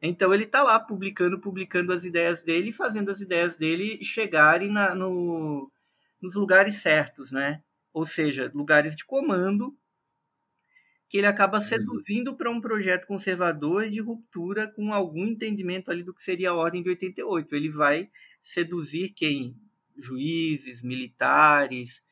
Então 0.00 0.32
ele 0.32 0.44
está 0.44 0.62
lá 0.62 0.78
publicando, 0.78 1.40
publicando 1.40 1.92
as 1.92 2.04
ideias 2.04 2.42
dele, 2.42 2.72
fazendo 2.72 3.10
as 3.10 3.20
ideias 3.20 3.56
dele 3.56 4.04
chegarem 4.04 4.70
na, 4.70 4.94
no, 4.94 5.70
nos 6.22 6.34
lugares 6.34 6.76
certos, 6.76 7.32
né? 7.32 7.62
Ou 7.92 8.06
seja, 8.06 8.50
lugares 8.54 8.94
de 8.94 9.04
comando 9.04 9.76
que 11.08 11.16
ele 11.16 11.26
acaba 11.26 11.58
uhum. 11.58 11.64
seduzindo 11.64 12.36
para 12.36 12.50
um 12.50 12.60
projeto 12.60 13.06
conservador 13.06 13.88
de 13.88 14.00
ruptura 14.00 14.68
com 14.68 14.92
algum 14.92 15.24
entendimento 15.26 15.90
ali 15.90 16.02
do 16.02 16.12
que 16.12 16.22
seria 16.22 16.50
a 16.50 16.54
ordem 16.54 16.82
de 16.82 16.90
88. 16.90 17.54
Ele 17.54 17.70
vai 17.70 18.10
seduzir 18.42 19.14
quem? 19.16 19.56
Juízes, 19.96 20.82
militares. 20.82 22.02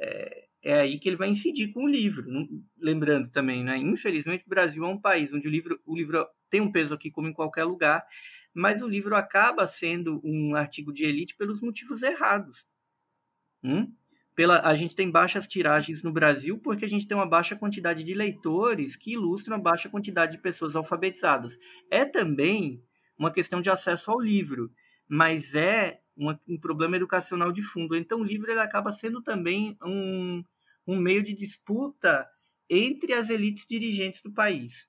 É, 0.00 0.44
é 0.62 0.80
aí 0.80 0.98
que 0.98 1.08
ele 1.08 1.16
vai 1.16 1.28
incidir 1.28 1.72
com 1.72 1.84
o 1.84 1.88
livro. 1.88 2.24
Lembrando 2.78 3.30
também, 3.30 3.62
né? 3.62 3.76
Infelizmente, 3.76 4.44
o 4.46 4.48
Brasil 4.48 4.82
é 4.84 4.88
um 4.88 5.00
país 5.00 5.32
onde 5.34 5.46
o 5.46 5.50
livro, 5.50 5.78
o 5.84 5.94
livro 5.94 6.26
tem 6.52 6.60
um 6.60 6.70
peso 6.70 6.92
aqui 6.92 7.10
como 7.10 7.26
em 7.26 7.32
qualquer 7.32 7.64
lugar, 7.64 8.06
mas 8.52 8.82
o 8.82 8.86
livro 8.86 9.16
acaba 9.16 9.66
sendo 9.66 10.20
um 10.22 10.54
artigo 10.54 10.92
de 10.92 11.02
elite 11.02 11.34
pelos 11.34 11.62
motivos 11.62 12.02
errados. 12.02 12.66
Hum? 13.64 13.90
Pela, 14.34 14.60
a 14.60 14.76
gente 14.76 14.94
tem 14.94 15.10
baixas 15.10 15.48
tiragens 15.48 16.02
no 16.02 16.12
Brasil 16.12 16.58
porque 16.58 16.84
a 16.84 16.88
gente 16.88 17.08
tem 17.08 17.16
uma 17.16 17.26
baixa 17.26 17.56
quantidade 17.56 18.04
de 18.04 18.12
leitores 18.12 18.96
que 18.96 19.12
ilustram 19.12 19.56
a 19.56 19.60
baixa 19.60 19.88
quantidade 19.88 20.32
de 20.32 20.42
pessoas 20.42 20.76
alfabetizadas. 20.76 21.58
É 21.90 22.04
também 22.04 22.82
uma 23.18 23.32
questão 23.32 23.62
de 23.62 23.70
acesso 23.70 24.10
ao 24.10 24.20
livro, 24.20 24.70
mas 25.08 25.54
é 25.54 26.00
uma, 26.14 26.38
um 26.46 26.58
problema 26.58 26.96
educacional 26.96 27.50
de 27.50 27.62
fundo. 27.62 27.96
Então, 27.96 28.20
o 28.20 28.24
livro 28.24 28.50
ele 28.50 28.60
acaba 28.60 28.92
sendo 28.92 29.22
também 29.22 29.76
um, 29.82 30.44
um 30.86 30.98
meio 30.98 31.22
de 31.22 31.34
disputa 31.34 32.28
entre 32.68 33.14
as 33.14 33.30
elites 33.30 33.66
dirigentes 33.66 34.22
do 34.22 34.32
país. 34.32 34.86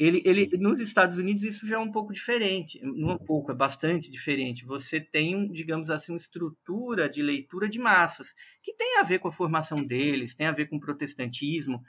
Ele, 0.00 0.22
ele, 0.24 0.56
nos 0.56 0.80
Estados 0.80 1.18
Unidos 1.18 1.44
isso 1.44 1.68
já 1.68 1.76
é 1.76 1.78
um 1.78 1.92
pouco 1.92 2.10
diferente, 2.10 2.80
não 2.82 3.10
é 3.10 3.14
um 3.16 3.18
pouco, 3.18 3.52
é 3.52 3.54
bastante 3.54 4.10
diferente. 4.10 4.64
Você 4.64 4.98
tem, 4.98 5.52
digamos 5.52 5.90
assim, 5.90 6.12
uma 6.12 6.18
estrutura 6.18 7.06
de 7.06 7.20
leitura 7.20 7.68
de 7.68 7.78
massas, 7.78 8.34
que 8.62 8.72
tem 8.72 8.96
a 8.96 9.02
ver 9.02 9.18
com 9.18 9.28
a 9.28 9.32
formação 9.32 9.76
deles, 9.76 10.34
tem 10.34 10.46
a 10.46 10.52
ver 10.52 10.70
com 10.70 10.76
o 10.76 10.80
protestantismo, 10.80 11.82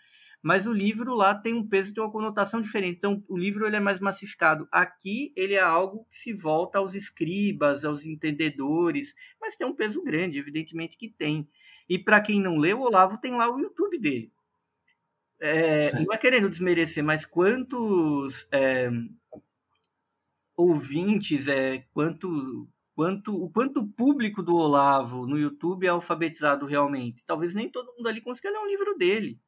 mas 0.43 0.67
o 0.67 0.73
livro 0.73 1.15
lá 1.15 1.33
tem 1.33 1.53
um 1.53 1.65
peso, 1.65 1.93
tem 1.93 2.03
uma 2.03 2.11
conotação 2.11 2.59
diferente. 2.59 2.97
Então, 2.97 3.23
o 3.29 3.37
livro 3.37 3.65
ele 3.65 3.77
é 3.77 3.79
mais 3.79 4.01
massificado. 4.01 4.67
Aqui, 4.69 5.31
ele 5.33 5.53
é 5.53 5.61
algo 5.61 6.05
que 6.11 6.17
se 6.17 6.33
volta 6.33 6.79
aos 6.79 6.95
escribas, 6.95 7.85
aos 7.85 8.05
entendedores, 8.05 9.15
mas 9.39 9.55
tem 9.55 9.65
um 9.65 9.75
peso 9.75 10.03
grande, 10.03 10.37
evidentemente 10.37 10.97
que 10.97 11.07
tem. 11.07 11.47
E 11.87 11.97
para 11.97 12.19
quem 12.19 12.41
não 12.41 12.57
leu, 12.57 12.79
o 12.79 12.83
Olavo 12.83 13.17
tem 13.19 13.31
lá 13.31 13.49
o 13.49 13.57
YouTube 13.57 13.97
dele. 13.99 14.33
É, 15.43 15.91
não 16.05 16.13
é 16.13 16.17
querendo 16.17 16.47
desmerecer, 16.47 17.03
mas 17.03 17.25
quantos 17.25 18.47
é, 18.51 18.91
ouvintes, 20.55 21.47
é, 21.47 21.79
quanto, 21.91 22.69
quanto, 22.95 23.43
o 23.43 23.49
quanto 23.49 23.87
público 23.87 24.43
do 24.43 24.55
Olavo 24.55 25.25
no 25.25 25.39
YouTube 25.39 25.87
é 25.87 25.89
alfabetizado 25.89 26.67
realmente? 26.67 27.23
Talvez 27.25 27.55
nem 27.55 27.69
todo 27.71 27.91
mundo 27.97 28.07
ali 28.07 28.21
consiga 28.21 28.51
ler 28.51 28.59
um 28.59 28.67
livro 28.67 28.95
dele. 28.95 29.39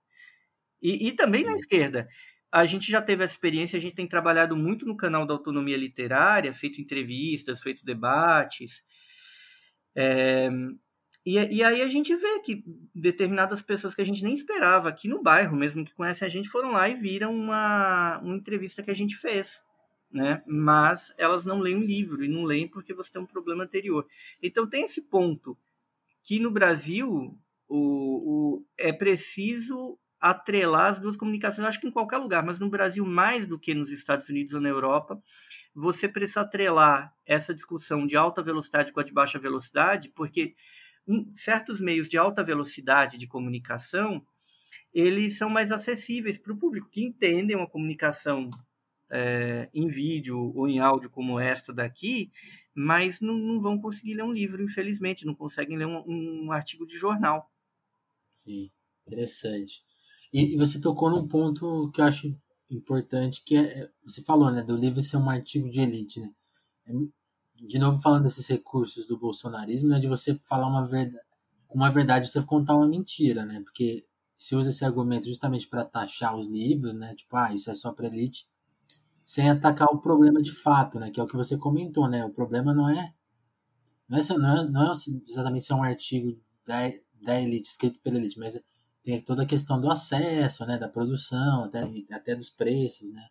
E, 0.81 1.09
e 1.09 1.11
também 1.11 1.43
Sim. 1.43 1.51
na 1.51 1.55
esquerda. 1.57 2.09
A 2.51 2.65
gente 2.65 2.91
já 2.91 3.01
teve 3.01 3.23
essa 3.23 3.33
experiência, 3.33 3.77
a 3.77 3.81
gente 3.81 3.95
tem 3.95 4.07
trabalhado 4.07 4.55
muito 4.55 4.87
no 4.87 4.97
canal 4.97 5.27
da 5.27 5.33
Autonomia 5.35 5.77
Literária, 5.77 6.53
feito 6.53 6.81
entrevistas, 6.81 7.61
feito 7.61 7.85
debates. 7.85 8.83
É, 9.95 10.49
e, 11.25 11.35
e 11.35 11.63
aí 11.63 11.81
a 11.81 11.87
gente 11.87 12.13
vê 12.15 12.39
que 12.39 12.63
determinadas 12.93 13.61
pessoas 13.61 13.95
que 13.95 14.01
a 14.01 14.05
gente 14.05 14.23
nem 14.23 14.33
esperava 14.33 14.89
aqui 14.89 15.07
no 15.07 15.21
bairro, 15.21 15.55
mesmo 15.55 15.85
que 15.85 15.93
conhecem 15.93 16.27
a 16.27 16.31
gente, 16.31 16.49
foram 16.49 16.71
lá 16.71 16.89
e 16.89 16.95
viram 16.95 17.33
uma, 17.33 18.19
uma 18.19 18.35
entrevista 18.35 18.83
que 18.83 18.91
a 18.91 18.95
gente 18.95 19.15
fez. 19.15 19.63
Né? 20.11 20.43
Mas 20.45 21.13
elas 21.17 21.43
não 21.43 21.59
leem 21.59 21.77
o 21.77 21.85
livro 21.85 22.23
e 22.23 22.27
não 22.27 22.43
leem 22.43 22.67
porque 22.67 22.93
você 22.93 23.11
tem 23.11 23.21
um 23.21 23.25
problema 23.25 23.63
anterior. 23.63 24.05
Então 24.41 24.67
tem 24.67 24.83
esse 24.83 25.01
ponto 25.03 25.57
que 26.21 26.39
no 26.39 26.51
Brasil 26.51 27.35
o, 27.67 27.77
o, 27.77 28.63
é 28.77 28.93
preciso 28.93 29.97
atrelar 30.19 30.91
as 30.91 30.99
duas 30.99 31.17
comunicações, 31.17 31.67
acho 31.67 31.81
que 31.81 31.87
em 31.87 31.91
qualquer 31.91 32.17
lugar, 32.17 32.45
mas 32.45 32.59
no 32.59 32.69
Brasil 32.69 33.05
mais 33.05 33.45
do 33.45 33.59
que 33.59 33.73
nos 33.73 33.91
Estados 33.91 34.29
Unidos 34.29 34.53
ou 34.53 34.61
na 34.61 34.69
Europa, 34.69 35.21
você 35.75 36.07
precisa 36.07 36.41
atrelar 36.41 37.13
essa 37.25 37.53
discussão 37.53 38.05
de 38.05 38.15
alta 38.15 38.41
velocidade 38.41 38.93
com 38.93 38.99
a 38.99 39.03
de 39.03 39.11
baixa 39.11 39.39
velocidade, 39.39 40.09
porque 40.09 40.55
certos 41.35 41.79
meios 41.79 42.09
de 42.09 42.17
alta 42.17 42.43
velocidade 42.43 43.17
de 43.17 43.27
comunicação 43.27 44.25
eles 44.93 45.37
são 45.37 45.49
mais 45.49 45.71
acessíveis 45.71 46.37
para 46.37 46.53
o 46.53 46.57
público 46.57 46.89
que 46.89 47.03
entendem 47.03 47.55
uma 47.55 47.69
comunicação 47.69 48.49
é, 49.09 49.69
em 49.73 49.87
vídeo 49.87 50.53
ou 50.55 50.67
em 50.67 50.79
áudio 50.79 51.09
como 51.09 51.39
esta 51.39 51.73
daqui, 51.73 52.31
mas 52.73 53.19
não, 53.19 53.37
não, 53.37 53.61
vão 53.61 53.79
conseguir 53.79 54.15
ler 54.15 54.23
um 54.23 54.31
livro, 54.31 54.63
infelizmente, 54.63 55.25
não 55.25 55.35
conseguem 55.35 55.77
ler 55.77 55.87
um, 55.87 56.45
um 56.45 56.51
artigo 56.51 56.85
de 56.85 56.97
jornal. 56.97 57.51
Sim, 58.31 58.71
interessante. 59.07 59.83
E, 60.31 60.55
e, 60.55 60.57
você 60.57 60.79
tocou 60.79 61.09
num 61.09 61.27
ponto 61.27 61.91
que 61.91 62.01
eu 62.01 62.05
acho 62.05 62.35
importante, 62.69 63.43
que 63.43 63.55
é, 63.55 63.89
você 64.03 64.23
falou, 64.23 64.51
né, 64.51 64.63
do 64.63 64.75
livro 64.75 65.01
ser 65.01 65.17
um 65.17 65.29
artigo 65.29 65.69
de 65.69 65.81
elite, 65.81 66.19
né? 66.19 66.29
É 66.87 66.91
de 67.55 67.79
novo 67.79 68.01
falando 68.01 68.23
desses 68.23 68.47
recursos 68.47 69.07
do 69.07 69.17
bolsonarismo, 69.17 69.89
né, 69.89 69.99
de 69.99 70.07
você 70.07 70.37
falar 70.47 70.67
uma 70.67 70.85
verdade, 70.85 71.25
uma 71.73 71.89
verdade 71.89 72.29
você 72.29 72.41
contar 72.43 72.75
uma 72.75 72.87
mentira, 72.87 73.45
né? 73.45 73.61
Porque 73.61 74.05
se 74.37 74.55
usa 74.55 74.69
esse 74.69 74.85
argumento 74.85 75.27
justamente 75.27 75.67
para 75.67 75.85
taxar 75.85 76.35
os 76.35 76.47
livros, 76.47 76.93
né? 76.93 77.15
Tipo, 77.15 77.35
ah, 77.37 77.53
isso 77.53 77.71
é 77.71 77.73
só 77.73 77.91
para 77.91 78.07
elite, 78.07 78.47
sem 79.25 79.49
atacar 79.49 79.87
o 79.89 79.99
problema 79.99 80.41
de 80.41 80.51
fato, 80.51 80.99
né? 80.99 81.09
Que 81.09 81.19
é 81.19 81.23
o 81.23 81.27
que 81.27 81.35
você 81.35 81.57
comentou, 81.57 82.09
né? 82.09 82.25
O 82.25 82.29
problema 82.29 82.73
não 82.73 82.89
é 82.89 83.13
não 84.07 84.19
é, 84.19 84.37
não 84.37 84.57
é, 84.57 84.67
não 84.69 84.91
é 84.91 84.91
exatamente 85.27 85.65
ser 85.65 85.73
um 85.73 85.83
artigo 85.83 86.37
da, 86.65 86.91
da 87.21 87.41
elite, 87.41 87.67
escrito 87.67 87.99
pela 88.01 88.17
elite, 88.17 88.37
mas 88.37 88.59
tem 89.03 89.21
toda 89.21 89.43
a 89.43 89.45
questão 89.45 89.79
do 89.79 89.89
acesso, 89.89 90.65
né? 90.65 90.77
Da 90.77 90.87
produção, 90.87 91.65
até, 91.65 91.83
até 92.11 92.35
dos 92.35 92.49
preços, 92.49 93.11
né? 93.11 93.27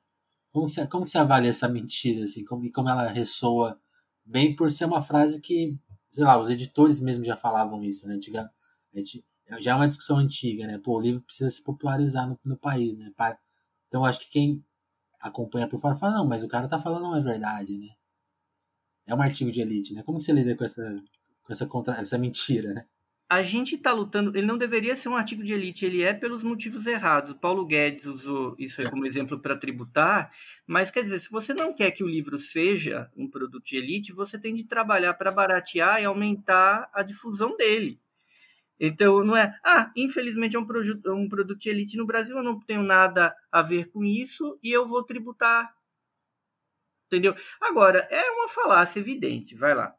Como 0.50 0.66
que 0.66 0.72
você, 0.72 0.86
como 0.86 1.04
que 1.04 1.10
você 1.10 1.18
avalia 1.18 1.50
essa 1.50 1.68
mentira, 1.68 2.24
assim? 2.24 2.44
Como, 2.44 2.64
e 2.64 2.70
como 2.70 2.88
ela 2.88 3.06
ressoa 3.08 3.78
bem 4.24 4.54
por 4.54 4.70
ser 4.70 4.84
uma 4.84 5.02
frase 5.02 5.40
que, 5.40 5.78
sei 6.10 6.24
lá, 6.24 6.38
os 6.38 6.50
editores 6.50 7.00
mesmo 7.00 7.24
já 7.24 7.36
falavam 7.36 7.82
isso, 7.82 8.06
né? 8.06 8.14
Antiga, 8.14 8.50
já 9.60 9.72
é 9.72 9.74
uma 9.74 9.88
discussão 9.88 10.18
antiga, 10.18 10.66
né? 10.66 10.78
Pô, 10.78 10.96
o 10.96 11.00
livro 11.00 11.22
precisa 11.22 11.50
se 11.50 11.62
popularizar 11.62 12.28
no, 12.28 12.38
no 12.44 12.56
país, 12.56 12.96
né? 12.96 13.12
Para, 13.16 13.38
então, 13.88 14.04
acho 14.04 14.20
que 14.20 14.30
quem 14.30 14.64
acompanha 15.20 15.68
por 15.68 15.78
fora 15.80 15.94
fala, 15.94 16.14
não, 16.18 16.26
mas 16.26 16.42
o 16.42 16.48
cara 16.48 16.68
tá 16.68 16.78
falando 16.78 17.02
não 17.02 17.16
é 17.16 17.20
verdade, 17.20 17.78
né? 17.78 17.88
É 19.06 19.14
um 19.14 19.22
artigo 19.22 19.50
de 19.50 19.60
elite, 19.60 19.94
né? 19.94 20.02
Como 20.02 20.18
que 20.18 20.24
você 20.24 20.32
lida 20.32 20.56
com 20.56 20.64
essa, 20.64 21.02
com 21.42 21.52
essa, 21.52 21.66
contra, 21.66 21.94
essa 21.94 22.18
mentira, 22.18 22.72
né? 22.72 22.86
A 23.32 23.42
gente 23.42 23.76
está 23.76 23.94
lutando. 23.94 24.36
Ele 24.36 24.46
não 24.46 24.58
deveria 24.58 24.94
ser 24.94 25.08
um 25.08 25.16
artigo 25.16 25.42
de 25.42 25.54
elite, 25.54 25.86
ele 25.86 26.02
é 26.02 26.12
pelos 26.12 26.44
motivos 26.44 26.86
errados. 26.86 27.30
O 27.30 27.34
Paulo 27.34 27.64
Guedes 27.64 28.04
usou 28.04 28.54
isso 28.58 28.82
aí 28.82 28.90
como 28.90 29.06
exemplo 29.06 29.38
para 29.38 29.56
tributar, 29.56 30.30
mas 30.66 30.90
quer 30.90 31.02
dizer, 31.02 31.18
se 31.18 31.30
você 31.30 31.54
não 31.54 31.72
quer 31.72 31.92
que 31.92 32.04
o 32.04 32.06
livro 32.06 32.38
seja 32.38 33.10
um 33.16 33.26
produto 33.26 33.64
de 33.64 33.78
elite, 33.78 34.12
você 34.12 34.38
tem 34.38 34.54
de 34.54 34.64
trabalhar 34.64 35.14
para 35.14 35.30
baratear 35.30 36.02
e 36.02 36.04
aumentar 36.04 36.90
a 36.92 37.02
difusão 37.02 37.56
dele. 37.56 37.98
Então, 38.78 39.24
não 39.24 39.34
é, 39.34 39.58
ah, 39.64 39.90
infelizmente 39.96 40.54
é 40.54 40.58
um, 40.58 40.66
um 41.14 41.26
produto 41.26 41.58
de 41.58 41.70
elite 41.70 41.96
no 41.96 42.04
Brasil, 42.04 42.36
eu 42.36 42.42
não 42.42 42.60
tenho 42.60 42.82
nada 42.82 43.34
a 43.50 43.62
ver 43.62 43.88
com 43.90 44.04
isso 44.04 44.58
e 44.62 44.70
eu 44.70 44.86
vou 44.86 45.04
tributar. 45.04 45.74
Entendeu? 47.06 47.34
Agora, 47.62 48.06
é 48.10 48.30
uma 48.30 48.48
falácia 48.48 49.00
evidente, 49.00 49.54
vai 49.54 49.74
lá. 49.74 49.96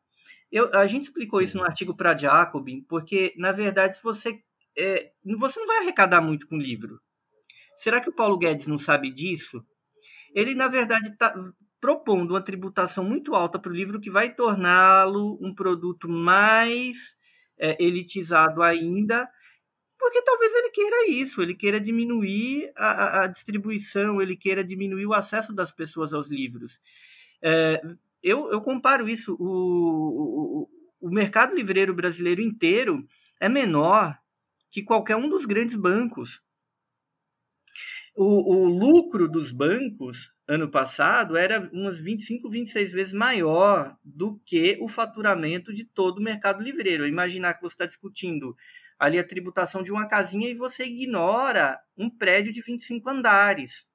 Eu, 0.53 0.71
a 0.75 0.85
gente 0.85 1.05
explicou 1.05 1.39
Sim. 1.39 1.45
isso 1.45 1.57
no 1.57 1.63
artigo 1.63 1.95
para 1.95 2.15
Jacobin, 2.15 2.81
porque, 2.87 3.33
na 3.35 3.51
verdade, 3.51 3.97
se 3.97 4.03
você 4.03 4.39
é, 4.77 5.11
você 5.37 5.59
não 5.59 5.65
vai 5.65 5.79
arrecadar 5.79 6.21
muito 6.21 6.47
com 6.47 6.57
livro. 6.57 7.01
Será 7.75 7.99
que 7.99 8.09
o 8.09 8.13
Paulo 8.13 8.37
Guedes 8.37 8.67
não 8.67 8.77
sabe 8.77 9.11
disso? 9.11 9.65
Ele, 10.35 10.53
na 10.53 10.67
verdade, 10.67 11.09
está 11.09 11.33
propondo 11.81 12.31
uma 12.31 12.41
tributação 12.41 13.03
muito 13.03 13.33
alta 13.33 13.57
para 13.57 13.71
o 13.71 13.75
livro 13.75 13.99
que 13.99 14.11
vai 14.11 14.31
torná-lo 14.33 15.39
um 15.41 15.55
produto 15.55 16.07
mais 16.07 16.97
é, 17.57 17.83
elitizado 17.83 18.61
ainda, 18.61 19.27
porque 19.97 20.21
talvez 20.21 20.53
ele 20.53 20.69
queira 20.69 21.09
isso, 21.09 21.41
ele 21.41 21.55
queira 21.55 21.79
diminuir 21.79 22.71
a, 22.75 23.23
a 23.23 23.27
distribuição, 23.27 24.21
ele 24.21 24.37
queira 24.37 24.63
diminuir 24.63 25.07
o 25.07 25.15
acesso 25.15 25.51
das 25.51 25.71
pessoas 25.71 26.13
aos 26.13 26.29
livros. 26.29 26.79
É, 27.41 27.81
eu, 28.23 28.49
eu 28.51 28.61
comparo 28.61 29.09
isso, 29.09 29.35
o, 29.39 30.63
o, 30.63 30.69
o 31.01 31.09
mercado 31.09 31.53
livreiro 31.53 31.93
brasileiro 31.93 32.41
inteiro 32.41 33.05
é 33.39 33.49
menor 33.49 34.17
que 34.71 34.81
qualquer 34.81 35.17
um 35.17 35.29
dos 35.29 35.45
grandes 35.45 35.75
bancos. 35.75 36.41
O, 38.15 38.55
o, 38.55 38.67
lucro 38.67 39.27
dos 39.27 39.51
bancos 39.51 40.31
ano 40.47 40.69
passado 40.69 41.35
era 41.35 41.69
umas 41.73 41.99
25, 41.99 42.49
26 42.49 42.91
vezes 42.93 43.13
maior 43.13 43.97
do 44.03 44.39
que 44.45 44.77
o 44.79 44.87
faturamento 44.87 45.73
de 45.73 45.83
todo 45.83 46.19
o 46.19 46.23
mercado 46.23 46.61
livreiro. 46.61 47.07
Imaginar 47.07 47.55
que 47.55 47.61
você 47.61 47.73
está 47.73 47.85
discutindo 47.85 48.55
ali 48.99 49.19
a 49.19 49.27
tributação 49.27 49.83
de 49.83 49.91
uma 49.91 50.07
casinha 50.07 50.49
e 50.49 50.55
você 50.55 50.85
ignora 50.85 51.79
um 51.97 52.09
prédio 52.09 52.53
de 52.53 52.61
25 52.61 53.09
andares. 53.09 53.85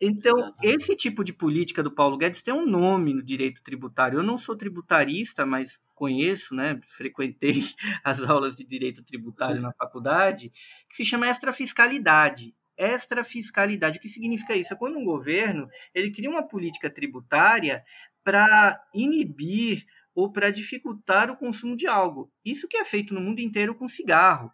Então, 0.00 0.52
esse 0.62 0.94
tipo 0.94 1.24
de 1.24 1.32
política 1.32 1.82
do 1.82 1.90
Paulo 1.90 2.16
Guedes 2.16 2.42
tem 2.42 2.54
um 2.54 2.66
nome 2.66 3.12
no 3.12 3.22
direito 3.22 3.62
tributário. 3.62 4.18
Eu 4.18 4.22
não 4.22 4.38
sou 4.38 4.56
tributarista, 4.56 5.44
mas 5.44 5.80
conheço, 5.94 6.54
né, 6.54 6.80
frequentei 6.96 7.64
as 8.04 8.20
aulas 8.20 8.54
de 8.54 8.64
direito 8.64 9.02
tributário 9.02 9.56
Sim. 9.56 9.62
na 9.62 9.72
faculdade, 9.72 10.52
que 10.88 10.96
se 10.96 11.04
chama 11.04 11.28
extrafiscalidade. 11.28 12.54
Extrafiscalidade, 12.76 13.98
o 13.98 14.00
que 14.00 14.08
significa 14.08 14.54
isso? 14.54 14.72
É 14.72 14.76
quando 14.76 14.98
um 14.98 15.04
governo 15.04 15.68
ele 15.92 16.12
cria 16.12 16.30
uma 16.30 16.46
política 16.46 16.88
tributária 16.88 17.84
para 18.22 18.80
inibir 18.94 19.84
ou 20.14 20.30
para 20.30 20.50
dificultar 20.50 21.28
o 21.28 21.36
consumo 21.36 21.76
de 21.76 21.88
algo. 21.88 22.30
Isso 22.44 22.68
que 22.68 22.76
é 22.76 22.84
feito 22.84 23.12
no 23.12 23.20
mundo 23.20 23.40
inteiro 23.40 23.74
com 23.74 23.88
cigarro. 23.88 24.52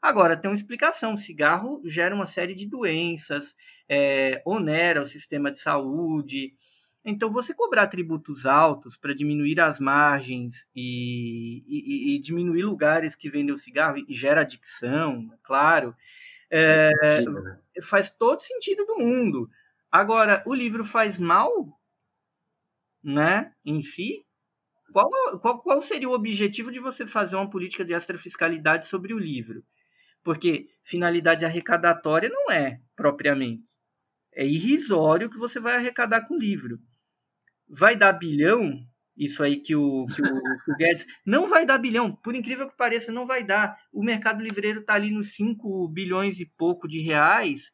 Agora, 0.00 0.36
tem 0.36 0.50
uma 0.50 0.56
explicação: 0.56 1.16
cigarro 1.16 1.82
gera 1.84 2.14
uma 2.14 2.26
série 2.26 2.54
de 2.54 2.66
doenças, 2.66 3.54
é, 3.90 4.40
onera 4.46 5.02
o 5.02 5.06
sistema 5.06 5.50
de 5.50 5.58
saúde. 5.58 6.54
Então, 7.04 7.28
você 7.28 7.52
cobrar 7.52 7.88
tributos 7.88 8.46
altos 8.46 8.96
para 8.96 9.12
diminuir 9.12 9.58
as 9.58 9.80
margens 9.80 10.64
e, 10.76 11.64
e, 11.66 12.14
e, 12.14 12.20
diminuir 12.20 12.62
lugares 12.62 13.16
que 13.16 13.28
vendem 13.28 13.52
o 13.52 13.58
cigarro 13.58 13.96
e 13.98 14.14
gera 14.14 14.42
adicção, 14.42 15.28
é 15.32 15.36
claro, 15.42 15.96
é, 16.48 16.90
né? 17.28 17.58
faz 17.82 18.12
todo 18.12 18.42
sentido 18.42 18.84
do 18.86 18.98
mundo. 18.98 19.50
Agora, 19.90 20.40
o 20.46 20.54
livro 20.54 20.84
faz 20.84 21.18
mal, 21.18 21.50
né, 23.02 23.52
em 23.64 23.82
si? 23.82 24.24
Qual, 24.92 25.10
qual, 25.40 25.62
qual 25.62 25.82
seria 25.82 26.08
o 26.08 26.14
objetivo 26.14 26.70
de 26.70 26.78
você 26.78 27.06
fazer 27.06 27.34
uma 27.34 27.50
política 27.50 27.84
de 27.84 27.92
extrafiscalidade 27.92 28.86
sobre 28.86 29.14
o 29.14 29.18
livro? 29.18 29.64
Porque 30.22 30.68
finalidade 30.84 31.44
arrecadatória 31.44 32.28
não 32.28 32.50
é, 32.52 32.80
propriamente. 32.94 33.70
É 34.34 34.46
irrisório 34.46 35.30
que 35.30 35.38
você 35.38 35.58
vai 35.58 35.76
arrecadar 35.76 36.26
com 36.26 36.34
o 36.34 36.40
livro. 36.40 36.78
Vai 37.68 37.96
dar 37.96 38.12
bilhão? 38.12 38.80
Isso 39.16 39.42
aí 39.42 39.56
que 39.56 39.76
o, 39.76 40.06
que 40.06 40.22
o, 40.22 40.24
o 40.72 40.76
Guedes. 40.76 41.06
Não 41.26 41.46
vai 41.46 41.66
dar 41.66 41.78
bilhão. 41.78 42.14
Por 42.16 42.34
incrível 42.34 42.68
que 42.68 42.76
pareça, 42.76 43.12
não 43.12 43.26
vai 43.26 43.44
dar. 43.44 43.76
O 43.92 44.02
mercado 44.02 44.42
livreiro 44.42 44.80
está 44.80 44.94
ali 44.94 45.10
nos 45.10 45.34
5 45.34 45.88
bilhões 45.88 46.40
e 46.40 46.46
pouco 46.46 46.88
de 46.88 47.00
reais. 47.00 47.70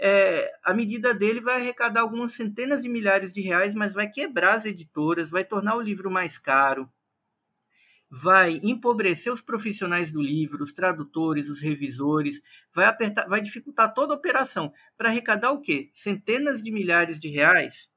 É, 0.00 0.50
a 0.64 0.72
medida 0.72 1.12
dele 1.12 1.40
vai 1.40 1.56
arrecadar 1.56 2.02
algumas 2.02 2.32
centenas 2.32 2.82
de 2.82 2.88
milhares 2.88 3.32
de 3.32 3.40
reais, 3.40 3.74
mas 3.74 3.94
vai 3.94 4.08
quebrar 4.08 4.54
as 4.54 4.64
editoras, 4.64 5.28
vai 5.28 5.44
tornar 5.44 5.76
o 5.76 5.80
livro 5.80 6.08
mais 6.08 6.38
caro, 6.38 6.88
vai 8.10 8.58
empobrecer 8.62 9.32
os 9.32 9.40
profissionais 9.40 10.10
do 10.10 10.22
livro, 10.22 10.62
os 10.62 10.72
tradutores, 10.72 11.48
os 11.48 11.60
revisores, 11.60 12.40
vai 12.74 12.86
apertar, 12.86 13.28
vai 13.28 13.40
dificultar 13.40 13.92
toda 13.92 14.14
a 14.14 14.16
operação 14.16 14.72
para 14.96 15.10
arrecadar 15.10 15.52
o 15.52 15.60
quê? 15.60 15.90
Centenas 15.94 16.62
de 16.62 16.70
milhares 16.70 17.20
de 17.20 17.28
reais. 17.28 17.88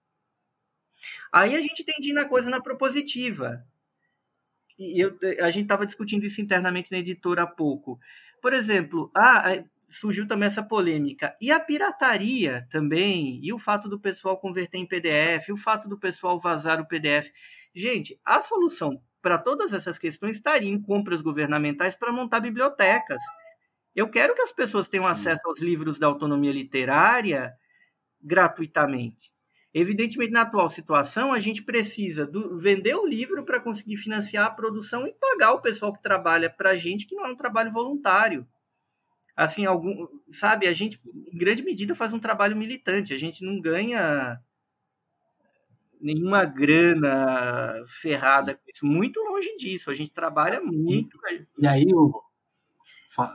Aí 1.31 1.55
a 1.55 1.61
gente 1.61 1.83
tem 1.83 1.95
de 1.99 2.09
ir 2.09 2.13
na 2.13 2.25
coisa 2.25 2.49
na 2.49 2.61
propositiva. 2.61 3.63
E 4.77 5.03
eu, 5.03 5.17
a 5.41 5.49
gente 5.49 5.63
estava 5.63 5.85
discutindo 5.85 6.25
isso 6.25 6.41
internamente 6.41 6.91
na 6.91 6.97
editora 6.97 7.43
há 7.43 7.47
pouco. 7.47 7.99
Por 8.41 8.53
exemplo, 8.53 9.09
ah, 9.15 9.63
surgiu 9.89 10.27
também 10.27 10.47
essa 10.47 10.63
polêmica. 10.63 11.35
E 11.39 11.51
a 11.51 11.59
pirataria 11.59 12.67
também, 12.69 13.39
e 13.43 13.53
o 13.53 13.59
fato 13.59 13.87
do 13.87 13.99
pessoal 13.99 14.37
converter 14.37 14.77
em 14.77 14.85
PDF, 14.85 15.49
o 15.51 15.57
fato 15.57 15.87
do 15.87 15.97
pessoal 15.97 16.39
vazar 16.39 16.81
o 16.81 16.87
PDF. 16.87 17.31
Gente, 17.73 18.19
a 18.25 18.41
solução 18.41 19.01
para 19.21 19.37
todas 19.37 19.73
essas 19.73 19.99
questões 19.99 20.37
estaria 20.37 20.69
em 20.69 20.81
compras 20.81 21.21
governamentais 21.21 21.95
para 21.95 22.11
montar 22.11 22.39
bibliotecas. 22.39 23.21
Eu 23.95 24.09
quero 24.09 24.33
que 24.33 24.41
as 24.41 24.51
pessoas 24.51 24.87
tenham 24.87 25.03
Sim. 25.05 25.11
acesso 25.11 25.41
aos 25.45 25.61
livros 25.61 25.99
da 25.99 26.07
autonomia 26.07 26.51
literária 26.51 27.53
gratuitamente. 28.21 29.31
Evidentemente, 29.73 30.33
na 30.33 30.41
atual 30.41 30.69
situação, 30.69 31.31
a 31.31 31.39
gente 31.39 31.63
precisa 31.63 32.25
do, 32.25 32.57
vender 32.57 32.95
o 32.95 33.05
livro 33.05 33.45
para 33.45 33.59
conseguir 33.59 33.97
financiar 33.97 34.45
a 34.45 34.51
produção 34.51 35.07
e 35.07 35.13
pagar 35.13 35.53
o 35.53 35.61
pessoal 35.61 35.93
que 35.93 36.03
trabalha 36.03 36.49
para 36.49 36.71
a 36.71 36.75
gente, 36.75 37.05
que 37.05 37.15
não 37.15 37.25
é 37.25 37.31
um 37.31 37.37
trabalho 37.37 37.71
voluntário. 37.71 38.45
Assim, 39.33 39.65
algum, 39.65 40.07
sabe, 40.31 40.67
a 40.67 40.73
gente, 40.73 40.99
em 41.31 41.37
grande 41.37 41.63
medida, 41.63 41.95
faz 41.95 42.13
um 42.13 42.19
trabalho 42.19 42.55
militante. 42.55 43.13
A 43.13 43.17
gente 43.17 43.45
não 43.45 43.61
ganha 43.61 44.37
nenhuma 46.01 46.45
grana 46.45 47.83
ferrada 47.87 48.55
com 48.55 48.61
isso. 48.73 48.85
Muito 48.85 49.19
longe 49.19 49.55
disso. 49.57 49.91
A 49.91 49.95
gente 49.95 50.11
trabalha 50.11 50.61
muito. 50.61 51.17
E, 51.29 51.63
e 51.63 51.67
aí, 51.67 51.85
Hugo, 51.93 52.23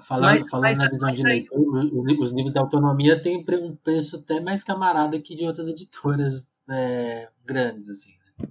falando, 0.02 0.40
mas, 0.40 0.50
falando 0.50 0.68
mas, 0.68 0.79
na 0.79 0.88
visão 0.88 1.12
de 1.12 1.22
leitor, 1.22 1.59
os 1.59 2.33
livros 2.33 2.52
da 2.52 2.61
autonomia 2.61 3.20
têm 3.20 3.38
um 3.38 3.76
preço 3.76 4.16
até 4.16 4.40
mais 4.40 4.64
camarada 4.64 5.20
que 5.20 5.35
de 5.35 5.44
outras 5.44 5.68
editoras 5.68 6.50
é, 6.70 7.29
grandes, 7.44 7.88
assim. 7.88 8.12
Né? 8.38 8.48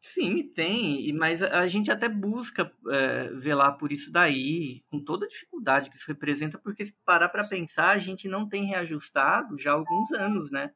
Sim, 0.00 0.50
tem, 0.54 1.12
mas 1.12 1.42
a 1.42 1.66
gente 1.68 1.90
até 1.90 2.08
busca 2.08 2.70
é, 2.90 3.28
velar 3.34 3.78
por 3.78 3.92
isso 3.92 4.10
daí, 4.10 4.82
com 4.90 4.98
toda 4.98 5.26
a 5.26 5.28
dificuldade 5.28 5.90
que 5.90 5.96
isso 5.96 6.08
representa, 6.08 6.58
porque 6.58 6.84
se 6.84 6.94
parar 7.04 7.28
para 7.28 7.46
pensar, 7.46 7.90
a 7.90 7.98
gente 7.98 8.26
não 8.28 8.48
tem 8.48 8.64
reajustado 8.64 9.58
já 9.58 9.70
há 9.70 9.74
alguns 9.74 10.12
anos, 10.12 10.50
né? 10.50 10.72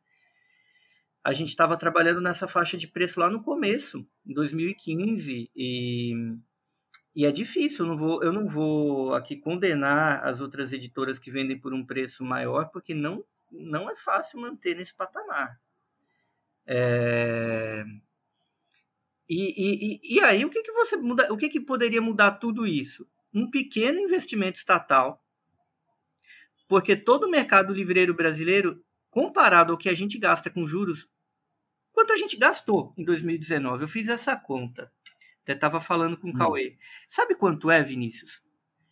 A 1.26 1.32
gente 1.32 1.48
estava 1.48 1.76
trabalhando 1.76 2.20
nessa 2.20 2.46
faixa 2.46 2.78
de 2.78 2.86
preço 2.86 3.18
lá 3.18 3.28
no 3.28 3.42
começo, 3.42 4.06
em 4.24 4.32
2015, 4.32 5.50
e, 5.56 6.14
e 7.16 7.26
é 7.26 7.32
difícil, 7.32 7.84
eu 7.84 7.88
não, 7.88 7.96
vou, 7.96 8.22
eu 8.22 8.32
não 8.32 8.46
vou 8.46 9.12
aqui 9.12 9.34
condenar 9.34 10.24
as 10.24 10.40
outras 10.40 10.72
editoras 10.72 11.18
que 11.18 11.28
vendem 11.28 11.58
por 11.58 11.74
um 11.74 11.84
preço 11.84 12.24
maior, 12.24 12.66
porque 12.66 12.94
não, 12.94 13.24
não 13.50 13.90
é 13.90 13.96
fácil 13.96 14.38
manter 14.38 14.76
nesse 14.76 14.94
patamar. 14.94 15.60
É... 16.64 17.84
E, 19.28 19.98
e, 20.04 20.14
e 20.14 20.20
aí, 20.20 20.44
o 20.44 20.48
que, 20.48 20.62
que 20.62 20.70
você 20.70 20.96
muda, 20.96 21.32
o 21.32 21.36
que, 21.36 21.48
que 21.48 21.60
poderia 21.60 22.00
mudar 22.00 22.38
tudo 22.38 22.64
isso? 22.64 23.04
Um 23.34 23.50
pequeno 23.50 23.98
investimento 23.98 24.58
estatal, 24.58 25.20
porque 26.68 26.94
todo 26.94 27.24
o 27.24 27.30
mercado 27.30 27.74
livreiro 27.74 28.14
brasileiro, 28.14 28.80
comparado 29.10 29.72
ao 29.72 29.78
que 29.78 29.88
a 29.88 29.94
gente 29.94 30.16
gasta 30.18 30.48
com 30.48 30.68
juros, 30.68 31.08
Quanto 31.96 32.12
a 32.12 32.16
gente 32.18 32.36
gastou 32.36 32.92
em 32.94 33.02
2019? 33.02 33.84
Eu 33.84 33.88
fiz 33.88 34.10
essa 34.10 34.36
conta. 34.36 34.92
Até 35.42 35.54
estava 35.54 35.80
falando 35.80 36.18
com 36.18 36.28
o 36.28 36.30
hum. 36.30 36.34
Cauê. 36.34 36.76
Sabe 37.08 37.34
quanto 37.34 37.70
é, 37.70 37.82
Vinícius? 37.82 38.42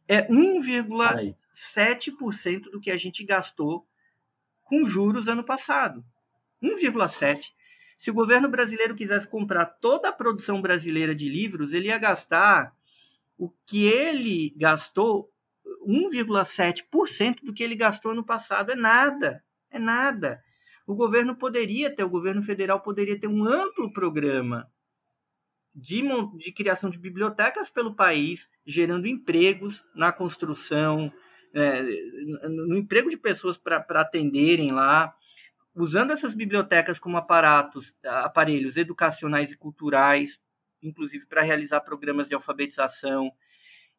É 0.09 0.27
1,7% 0.27 2.71
do 2.71 2.81
que 2.81 2.91
a 2.91 2.97
gente 2.97 3.23
gastou 3.23 3.87
com 4.63 4.87
juros 4.87 5.29
ano 5.29 5.45
passado. 5.45 6.03
1,7%. 6.63 7.43
Se 7.99 8.11
o 8.11 8.15
governo 8.15 8.49
brasileiro 8.49 8.95
quisesse 8.95 9.29
comprar 9.29 9.67
toda 9.67 10.09
a 10.09 10.13
produção 10.13 10.63
brasileira 10.63 11.15
de 11.15 11.29
livros, 11.29 11.75
ele 11.75 11.89
ia 11.89 11.99
gastar 11.99 12.75
o 13.37 13.51
que 13.67 13.85
ele 13.85 14.55
gastou, 14.57 15.31
1,7% 15.87 17.43
do 17.43 17.53
que 17.53 17.63
ele 17.63 17.77
gastou 17.77 18.13
ano 18.13 18.25
passado. 18.25 18.73
É 18.73 18.75
nada. 18.75 19.45
É 19.71 19.79
nada 19.79 20.43
o 20.87 20.95
governo 20.95 21.35
poderia 21.35 21.95
ter, 21.95 22.05
o 22.05 22.11
governo 22.11 22.43
federal 22.43 22.81
poderia 22.81 23.19
ter 23.19 23.27
um 23.27 23.45
amplo 23.45 23.93
programa 23.93 24.71
de, 25.75 26.03
de 26.39 26.53
criação 26.53 26.89
de 26.89 26.99
bibliotecas 26.99 27.71
pelo 27.71 27.95
país, 27.95 28.49
gerando 28.67 29.09
empregos 29.09 29.85
na 29.95 30.13
construção, 30.13 31.13
é, 31.53 31.83
no 32.49 32.77
emprego 32.77 33.11
de 33.11 33.17
pessoas 33.17 33.57
para 33.59 34.01
atenderem 34.01 34.73
lá, 34.73 35.15
usando 35.75 36.13
essas 36.13 36.35
bibliotecas 36.35 36.99
como 36.99 37.17
aparatos, 37.17 37.95
aparelhos 38.05 38.77
educacionais 38.77 39.51
e 39.53 39.57
culturais, 39.57 40.41
inclusive 40.83 41.27
para 41.27 41.43
realizar 41.43 41.81
programas 41.81 42.29
de 42.29 42.35
alfabetização. 42.35 43.33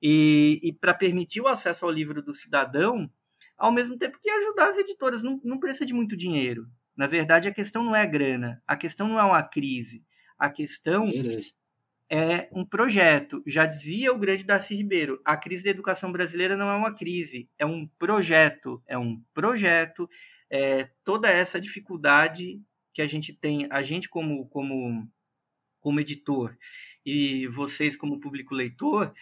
e, 0.02 0.60
e 0.62 0.74
para 0.74 0.94
permitir 0.94 1.42
o 1.42 1.48
acesso 1.48 1.86
ao 1.86 1.92
livro 1.92 2.22
do 2.22 2.34
cidadão, 2.34 3.10
ao 3.58 3.72
mesmo 3.72 3.98
tempo 3.98 4.20
que 4.22 4.30
ajudar 4.30 4.70
as 4.70 4.78
editoras. 4.78 5.24
Não, 5.24 5.40
não 5.44 5.60
precisa 5.60 5.86
de 5.86 5.94
muito 5.94 6.16
dinheiro. 6.16 6.68
Na 6.96 7.08
verdade, 7.08 7.48
a 7.48 7.54
questão 7.54 7.84
não 7.84 7.96
é 7.96 8.06
grana, 8.06 8.62
a 8.66 8.76
questão 8.78 9.08
não 9.08 9.20
é 9.20 9.24
uma 9.24 9.44
crise, 9.44 10.04
a 10.40 10.50
questão 10.50 11.06
é 12.10 12.48
um 12.52 12.66
projeto. 12.66 13.44
Já 13.46 13.66
dizia 13.66 14.14
o 14.14 14.18
grande 14.18 14.44
Darcy 14.44 14.76
Ribeiro, 14.76 15.20
a 15.26 15.36
crise 15.36 15.64
da 15.64 15.72
educação 15.72 16.12
brasileira 16.12 16.56
não 16.56 16.70
é 16.70 16.76
uma 16.76 16.94
crise, 16.94 17.50
é 17.58 17.66
um 17.66 17.88
projeto, 18.00 18.82
é 18.88 18.98
um 18.98 19.22
projeto. 19.34 20.10
É, 20.50 20.90
toda 21.04 21.30
essa 21.30 21.60
dificuldade 21.60 22.62
que 22.94 23.02
a 23.02 23.08
gente 23.08 23.34
tem, 23.34 23.68
a 23.70 23.84
gente 23.84 24.08
como, 24.08 24.48
como, 24.48 25.10
como 25.82 26.00
editor 26.00 26.56
e 27.06 27.48
vocês 27.48 27.98
como 27.98 28.20
público 28.20 28.56
leitor, 28.56 29.14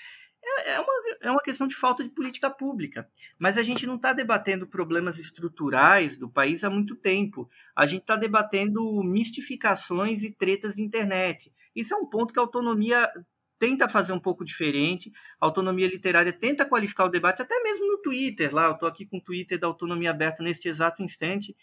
é, 0.46 0.74
é 0.74 0.80
uma, 0.80 0.94
é 1.22 1.32
uma 1.32 1.42
questão 1.42 1.68
de 1.68 1.76
falta 1.76 2.04
de 2.04 2.10
política 2.10 2.50
pública. 2.50 3.10
Mas 3.38 3.58
a 3.58 3.64
gente 3.64 3.86
não 3.86 3.96
está 3.96 4.14
debatendo 4.14 4.68
problemas 4.68 5.18
estruturais 5.20 6.18
do 6.18 6.30
país 6.30 6.64
há 6.64 6.70
muito 6.70 6.96
tempo. 6.96 7.50
A 7.76 7.86
gente 7.86 8.02
está 8.02 8.16
debatendo 8.16 9.04
mistificações 9.04 10.24
e 10.24 10.32
tretas 10.32 10.76
de 10.76 10.82
internet. 10.82 11.52
Isso 11.76 11.94
é 11.94 11.98
um 11.98 12.06
ponto 12.06 12.34
que 12.34 12.40
a 12.40 12.44
autonomia 12.44 13.10
tenta 13.58 13.88
fazer 13.88 14.14
um 14.14 14.20
pouco 14.20 14.44
diferente. 14.44 15.12
A 15.40 15.46
autonomia 15.46 15.88
literária 15.88 16.34
tenta 16.34 16.66
qualificar 16.66 17.06
o 17.06 17.10
debate, 17.10 17.42
até 17.42 17.60
mesmo 17.62 17.88
no 17.88 17.98
Twitter. 18.02 18.54
Lá, 18.54 18.66
eu 18.66 18.74
estou 18.74 18.90
aqui 18.90 19.06
com 19.06 19.18
o 19.18 19.22
Twitter 19.22 19.60
da 19.60 19.68
autonomia 19.68 20.12
aberta 20.12 20.44
neste 20.44 20.68
exato 20.68 21.02
instante. 21.02 21.56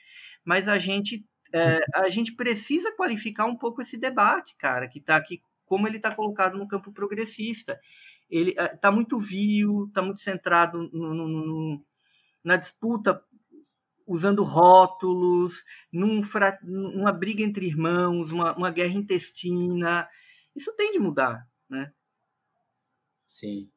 Mas 0.45 0.69
a 0.69 0.79
gente 0.79 1.25
é, 1.53 1.81
a 1.95 2.09
gente 2.11 2.33
precisa 2.33 2.93
qualificar 2.93 3.47
um 3.47 3.57
pouco 3.57 3.83
esse 3.83 3.97
debate, 3.97 4.55
cara, 4.57 4.89
que 4.89 4.99
está 4.99 5.17
aqui, 5.17 5.43
como 5.67 5.87
ele 5.87 5.97
está 5.97 6.15
colocado 6.15 6.57
no 6.57 6.69
campo 6.69 6.93
progressista. 6.93 7.79
Ele 8.31 8.51
está 8.51 8.89
é, 8.89 8.91
muito 8.91 9.19
vil, 9.19 9.87
está 9.89 10.03
muito 10.03 10.21
centrado 10.21 10.89
no, 10.93 11.15
no, 11.15 11.29
no, 11.29 11.85
na 12.45 12.57
disputa 12.57 13.23
usando 14.07 14.43
rótulos, 14.43 15.65
num 15.93 16.23
fra... 16.23 16.59
numa 16.63 17.13
briga 17.13 17.43
entre 17.43 17.67
irmãos, 17.67 18.31
uma, 18.31 18.57
uma 18.57 18.71
guerra 18.71 18.95
intestina. 18.95 20.09
Isso 20.55 20.73
tem 20.77 20.93
de 20.93 20.99
mudar, 20.99 21.49
né? 21.69 21.93
Sim. 23.25 23.71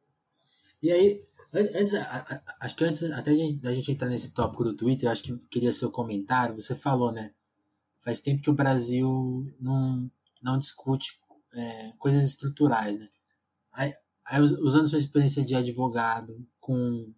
E 0.81 0.91
aí, 0.91 1.21
antes, 1.53 1.93
acho 2.59 2.75
que 2.75 2.83
antes 2.83 3.03
até 3.11 3.31
da 3.61 3.73
gente 3.73 3.91
entrar 3.91 4.09
nesse 4.09 4.33
tópico 4.33 4.63
do 4.63 4.75
Twitter, 4.75 5.09
acho 5.09 5.23
que 5.23 5.37
queria 5.49 5.71
seu 5.71 5.91
comentário. 5.91 6.55
Você 6.55 6.75
falou, 6.75 7.11
né? 7.11 7.31
faz 8.03 8.19
tempo 8.19 8.41
que 8.41 8.49
o 8.49 8.53
Brasil 8.53 9.55
não, 9.59 10.11
não 10.41 10.57
discute 10.57 11.17
é, 11.53 11.93
coisas 11.97 12.23
estruturais, 12.23 12.99
né? 12.99 13.09
Aí, 14.25 14.41
usando 14.41 14.87
sua 14.87 14.99
experiência 14.99 15.43
de 15.43 15.55
advogado 15.55 16.45
com 16.59 17.11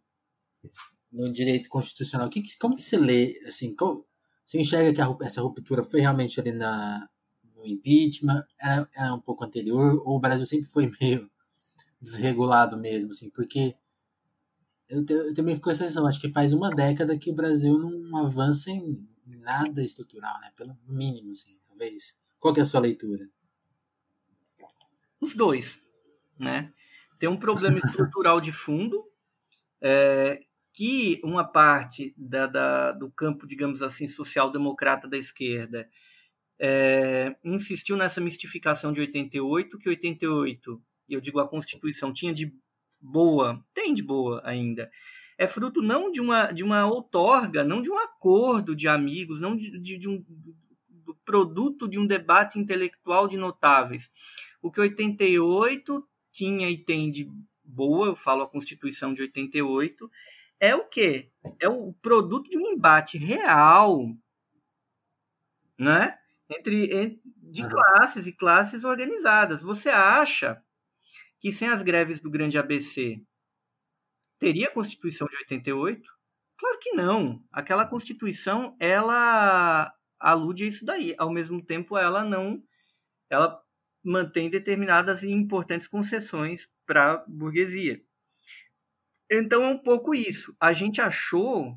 no 1.11 1.31
direito 1.31 1.69
constitucional, 1.69 2.29
que, 2.29 2.43
como 2.59 2.75
que 2.75 2.81
você 2.81 2.97
lê, 2.97 3.39
assim, 3.47 3.73
como, 3.73 4.05
você 4.45 4.59
enxerga 4.59 4.93
que 4.93 5.01
a, 5.01 5.25
essa 5.25 5.41
ruptura 5.41 5.81
foi 5.81 6.01
realmente 6.01 6.39
ali 6.39 6.51
na, 6.51 7.09
no 7.55 7.65
impeachment, 7.65 8.43
era, 8.59 8.89
era 8.93 9.13
um 9.13 9.21
pouco 9.21 9.45
anterior, 9.45 10.01
ou 10.05 10.17
o 10.17 10.19
Brasil 10.19 10.45
sempre 10.45 10.67
foi 10.67 10.91
meio 10.99 11.29
desregulado 12.01 12.77
mesmo, 12.77 13.11
assim, 13.11 13.29
porque 13.29 13.75
eu, 14.89 15.05
eu 15.07 15.33
também 15.33 15.55
fico 15.55 15.65
com 15.65 15.71
essa 15.71 15.85
sensação, 15.85 16.07
acho 16.07 16.21
que 16.21 16.31
faz 16.31 16.53
uma 16.53 16.69
década 16.69 17.17
que 17.17 17.31
o 17.31 17.35
Brasil 17.35 17.77
não 17.77 18.17
avança 18.17 18.69
em 18.69 19.07
nada 19.25 19.81
estrutural, 19.81 20.39
né? 20.39 20.51
Pelo 20.55 20.77
mínimo, 20.87 21.31
assim, 21.31 21.57
talvez. 21.67 22.15
Qual 22.39 22.53
que 22.53 22.59
é 22.59 22.63
a 22.63 22.65
sua 22.65 22.79
leitura? 22.81 23.27
Os 25.19 25.35
dois, 25.35 25.79
né? 26.37 26.71
Tem 27.19 27.29
um 27.29 27.37
problema 27.37 27.77
estrutural 27.77 28.41
de 28.41 28.51
fundo, 28.51 29.03
é, 29.81 30.41
que 30.73 31.21
uma 31.23 31.43
parte 31.43 32.13
da, 32.17 32.47
da, 32.47 32.91
do 32.91 33.09
campo, 33.09 33.47
digamos 33.47 33.81
assim, 33.81 34.07
social-democrata 34.07 35.07
da 35.07 35.17
esquerda 35.17 35.89
é, 36.59 37.35
insistiu 37.43 37.95
nessa 37.95 38.19
mistificação 38.19 38.91
de 38.91 38.99
88, 39.01 39.77
que 39.77 39.89
88, 39.89 40.81
e 41.07 41.13
eu 41.13 41.21
digo 41.21 41.39
a 41.39 41.47
Constituição, 41.47 42.13
tinha 42.13 42.33
de 42.33 42.53
boa, 42.99 43.63
tem 43.73 43.93
de 43.93 44.03
boa 44.03 44.41
ainda, 44.43 44.89
é 45.37 45.47
fruto 45.47 45.81
não 45.81 46.11
de 46.11 46.21
uma, 46.21 46.51
de 46.51 46.63
uma 46.63 46.85
outorga, 46.85 47.63
não 47.63 47.81
de 47.81 47.89
um 47.89 47.97
acordo 47.97 48.75
de 48.75 48.87
amigos, 48.87 49.39
não 49.39 49.55
de, 49.55 49.79
de, 49.79 49.97
de 49.97 50.09
um 50.09 50.23
do 50.89 51.13
produto 51.23 51.87
de 51.87 51.99
um 51.99 52.07
debate 52.07 52.57
intelectual 52.57 53.27
de 53.27 53.37
notáveis. 53.37 54.09
O 54.61 54.71
que 54.71 54.81
88 54.81 56.03
tinha 56.35 56.69
e 56.69 56.77
tem 56.77 57.09
de 57.09 57.31
boa, 57.63 58.07
eu 58.07 58.15
falo 58.15 58.43
a 58.43 58.49
Constituição 58.49 59.13
de 59.13 59.21
88, 59.21 60.11
é 60.59 60.75
o 60.75 60.85
quê? 60.87 61.31
É 61.59 61.69
o 61.69 61.93
produto 61.93 62.49
de 62.49 62.57
um 62.57 62.67
embate 62.67 63.17
real, 63.17 64.05
né? 65.79 66.17
Entre, 66.49 66.93
entre 66.93 67.21
de 67.37 67.63
uhum. 67.63 67.69
classes 67.69 68.27
e 68.27 68.33
classes 68.33 68.83
organizadas. 68.83 69.61
Você 69.61 69.89
acha 69.89 70.61
que 71.39 71.51
sem 71.51 71.69
as 71.69 71.81
greves 71.81 72.21
do 72.21 72.29
grande 72.29 72.57
ABC 72.57 73.21
teria 74.37 74.67
a 74.67 74.73
Constituição 74.73 75.27
de 75.27 75.37
88? 75.37 76.01
Claro 76.57 76.79
que 76.79 76.91
não. 76.91 77.43
Aquela 77.51 77.85
Constituição, 77.85 78.75
ela 78.79 79.93
alude 80.19 80.65
a 80.65 80.67
isso 80.67 80.85
daí. 80.85 81.15
Ao 81.17 81.31
mesmo 81.31 81.63
tempo, 81.63 81.97
ela 81.97 82.23
não 82.23 82.61
ela 83.29 83.59
mantém 84.05 84.49
determinadas 84.49 85.23
e 85.23 85.31
importantes 85.31 85.87
concessões 85.87 86.69
para 86.85 87.13
a 87.13 87.25
burguesia. 87.27 88.01
Então 89.29 89.63
é 89.63 89.67
um 89.67 89.79
pouco 89.79 90.13
isso. 90.13 90.55
A 90.59 90.71
gente 90.71 91.01
achou, 91.01 91.75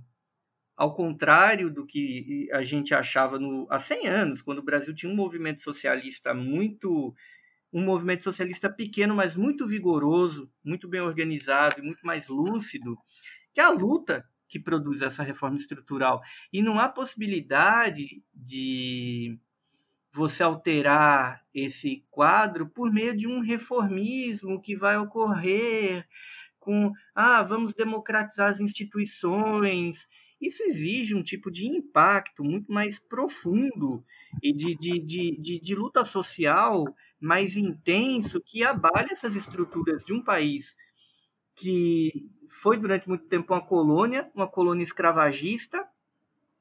ao 0.77 0.95
contrário 0.95 1.71
do 1.71 1.87
que 1.87 2.49
a 2.53 2.62
gente 2.62 2.95
achava 2.95 3.38
no, 3.38 3.67
há 3.71 3.79
100 3.79 4.07
anos, 4.07 4.43
quando 4.43 4.59
o 4.59 4.64
Brasil 4.64 4.95
tinha 4.95 5.11
um 5.11 5.17
movimento 5.17 5.62
socialista 5.62 6.35
muito 6.35 7.14
um 7.71 7.85
movimento 7.85 8.23
socialista 8.23 8.71
pequeno, 8.71 9.14
mas 9.14 9.37
muito 9.37 9.67
vigoroso, 9.67 10.51
muito 10.64 10.88
bem 10.88 11.03
organizado 11.03 11.79
e 11.79 11.83
muito 11.83 12.05
mais 12.07 12.27
lúcido, 12.27 12.97
que 13.53 13.61
é 13.61 13.64
a 13.64 13.71
luta 13.71 14.25
que 14.49 14.59
produz 14.59 15.03
essa 15.03 15.23
reforma 15.23 15.59
estrutural. 15.59 16.23
E 16.51 16.62
não 16.62 16.79
há 16.79 16.88
possibilidade 16.88 18.23
de 18.35 19.38
você 20.12 20.42
alterar 20.42 21.42
esse 21.55 22.05
quadro 22.11 22.68
por 22.68 22.92
meio 22.92 23.16
de 23.16 23.27
um 23.27 23.40
reformismo 23.40 24.61
que 24.61 24.77
vai 24.77 24.97
ocorrer 24.97 26.07
com, 26.59 26.92
ah, 27.14 27.42
vamos 27.42 27.75
democratizar 27.75 28.51
as 28.51 28.61
instituições. 28.61 30.07
Isso 30.40 30.62
exige 30.64 31.14
um 31.14 31.23
tipo 31.23 31.51
de 31.51 31.66
impacto 31.66 32.44
muito 32.44 32.71
mais 32.73 32.99
profundo 32.99 34.05
e 34.42 34.53
de, 34.53 34.77
de, 34.77 35.01
de, 35.01 35.37
de, 35.40 35.61
de 35.61 35.75
luta 35.75 36.05
social 36.05 36.85
mais 37.21 37.57
intenso 37.57 38.40
que 38.40 38.62
abale 38.62 39.09
essas 39.11 39.35
estruturas 39.35 40.05
de 40.05 40.12
um 40.12 40.23
país 40.23 40.77
que 41.57 42.12
foi 42.49 42.79
durante 42.79 43.09
muito 43.09 43.27
tempo 43.27 43.53
uma 43.53 43.64
colônia, 43.64 44.31
uma 44.35 44.49
colônia 44.49 44.85
escravagista, 44.85 45.85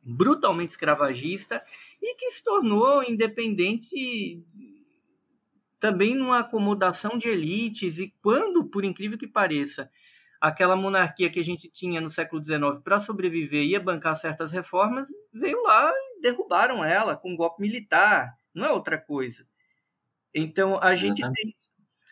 brutalmente 0.07 0.71
escravagista, 0.71 1.63
e 2.01 2.15
que 2.15 2.31
se 2.31 2.43
tornou 2.43 3.03
independente 3.03 4.43
também 5.79 6.15
numa 6.15 6.39
acomodação 6.39 7.17
de 7.17 7.27
elites, 7.27 7.99
e 7.99 8.13
quando, 8.21 8.65
por 8.65 8.83
incrível 8.83 9.17
que 9.17 9.27
pareça, 9.27 9.89
aquela 10.41 10.75
monarquia 10.75 11.29
que 11.29 11.39
a 11.39 11.43
gente 11.43 11.69
tinha 11.69 11.99
no 12.01 12.09
século 12.09 12.43
XIX 12.43 12.81
para 12.83 12.99
sobreviver 12.99 13.63
ia 13.63 13.79
bancar 13.79 14.15
certas 14.15 14.51
reformas, 14.51 15.07
veio 15.33 15.61
lá 15.63 15.91
e 15.93 16.21
derrubaram 16.21 16.83
ela 16.83 17.15
com 17.15 17.31
um 17.31 17.35
golpe 17.35 17.61
militar, 17.61 18.35
não 18.53 18.65
é 18.65 18.71
outra 18.71 18.97
coisa. 18.97 19.45
Então, 20.33 20.81
a 20.81 20.95
gente 20.95 21.21
tem, 21.21 21.55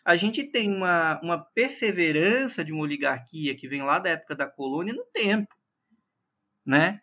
a 0.04 0.16
gente 0.16 0.44
tem 0.44 0.72
uma, 0.72 1.20
uma 1.20 1.38
perseverança 1.38 2.64
de 2.64 2.72
uma 2.72 2.82
oligarquia 2.82 3.56
que 3.56 3.68
vem 3.68 3.82
lá 3.82 3.98
da 3.98 4.10
época 4.10 4.34
da 4.34 4.46
colônia 4.46 4.92
no 4.94 5.04
tempo, 5.06 5.54
né? 6.64 7.00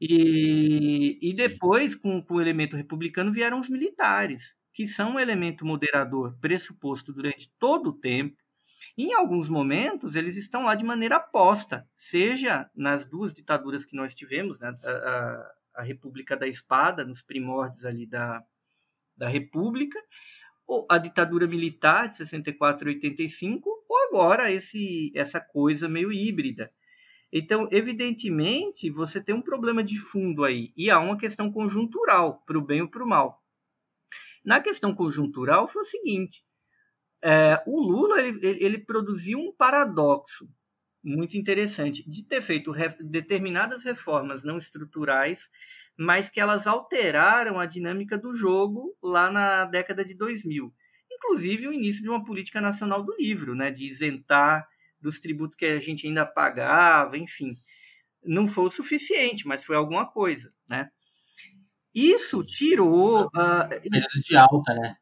E, 0.00 1.18
e 1.22 1.32
depois, 1.34 1.94
com, 1.94 2.22
com 2.22 2.34
o 2.34 2.40
elemento 2.40 2.76
republicano, 2.76 3.32
vieram 3.32 3.58
os 3.58 3.68
militares, 3.68 4.54
que 4.74 4.86
são 4.86 5.12
um 5.14 5.20
elemento 5.20 5.64
moderador 5.64 6.36
pressuposto 6.40 7.12
durante 7.12 7.50
todo 7.58 7.90
o 7.90 7.98
tempo. 7.98 8.36
Em 8.96 9.14
alguns 9.14 9.48
momentos, 9.48 10.14
eles 10.14 10.36
estão 10.36 10.64
lá 10.64 10.74
de 10.74 10.84
maneira 10.84 11.16
aposta, 11.16 11.88
seja 11.96 12.70
nas 12.74 13.06
duas 13.06 13.32
ditaduras 13.32 13.84
que 13.84 13.96
nós 13.96 14.14
tivemos, 14.14 14.58
né? 14.58 14.76
a, 14.84 14.90
a, 14.90 15.52
a 15.76 15.82
República 15.82 16.36
da 16.36 16.46
Espada, 16.46 17.04
nos 17.04 17.22
primórdios 17.22 17.84
ali 17.84 18.06
da, 18.06 18.42
da 19.16 19.28
República, 19.28 19.98
a 20.90 20.98
ditadura 20.98 21.46
militar 21.46 22.08
de 22.08 22.18
64 22.18 22.90
e 22.90 22.94
85, 22.94 23.84
ou 23.88 23.98
agora 24.08 24.50
esse, 24.50 25.12
essa 25.14 25.40
coisa 25.40 25.88
meio 25.88 26.12
híbrida. 26.12 26.70
Então, 27.32 27.68
evidentemente, 27.72 28.88
você 28.90 29.20
tem 29.20 29.34
um 29.34 29.42
problema 29.42 29.82
de 29.82 29.98
fundo 29.98 30.44
aí, 30.44 30.72
e 30.76 30.90
há 30.90 30.98
uma 30.98 31.18
questão 31.18 31.50
conjuntural, 31.50 32.42
para 32.46 32.58
o 32.58 32.62
bem 32.62 32.82
ou 32.82 32.88
para 32.88 33.04
o 33.04 33.08
mal. 33.08 33.42
Na 34.44 34.60
questão 34.60 34.94
conjuntural 34.94 35.66
foi 35.66 35.82
o 35.82 35.86
seguinte: 35.86 36.44
É, 37.22 37.60
o 37.66 37.80
Lula 37.80 38.22
ele, 38.22 38.64
ele, 38.64 38.78
produziu 38.78 39.38
um 39.40 39.52
paradoxo 39.52 40.48
muito 41.02 41.36
interessante 41.36 42.08
de 42.08 42.22
ter 42.24 42.42
feito 42.42 42.70
re, 42.70 42.90
determinadas 43.00 43.84
reformas 43.84 44.44
não 44.44 44.58
estruturais, 44.58 45.50
mas 45.98 46.30
que 46.30 46.40
elas 46.40 46.66
alteraram 46.66 47.58
a 47.58 47.66
dinâmica 47.66 48.16
do 48.16 48.36
jogo 48.36 48.96
lá 49.02 49.30
na 49.30 49.64
década 49.64 50.04
de 50.04 50.14
2000. 50.14 50.72
Inclusive 51.10 51.68
o 51.68 51.72
início 51.72 52.02
de 52.02 52.08
uma 52.08 52.24
política 52.24 52.60
nacional 52.60 53.02
do 53.02 53.14
livro, 53.16 53.54
né, 53.54 53.70
de 53.70 53.88
isentar 53.88 54.68
dos 55.06 55.20
tributos 55.20 55.56
que 55.56 55.64
a 55.64 55.78
gente 55.78 56.06
ainda 56.06 56.26
pagava, 56.26 57.16
enfim. 57.16 57.50
Não 58.24 58.48
foi 58.48 58.64
o 58.64 58.70
suficiente, 58.70 59.46
mas 59.46 59.64
foi 59.64 59.76
alguma 59.76 60.04
coisa, 60.04 60.52
né? 60.68 60.90
Isso 61.94 62.44
tirou. 62.44 63.26
Uh, 63.26 64.20
de 64.20 64.36
alta, 64.36 64.74
né? 64.74 64.96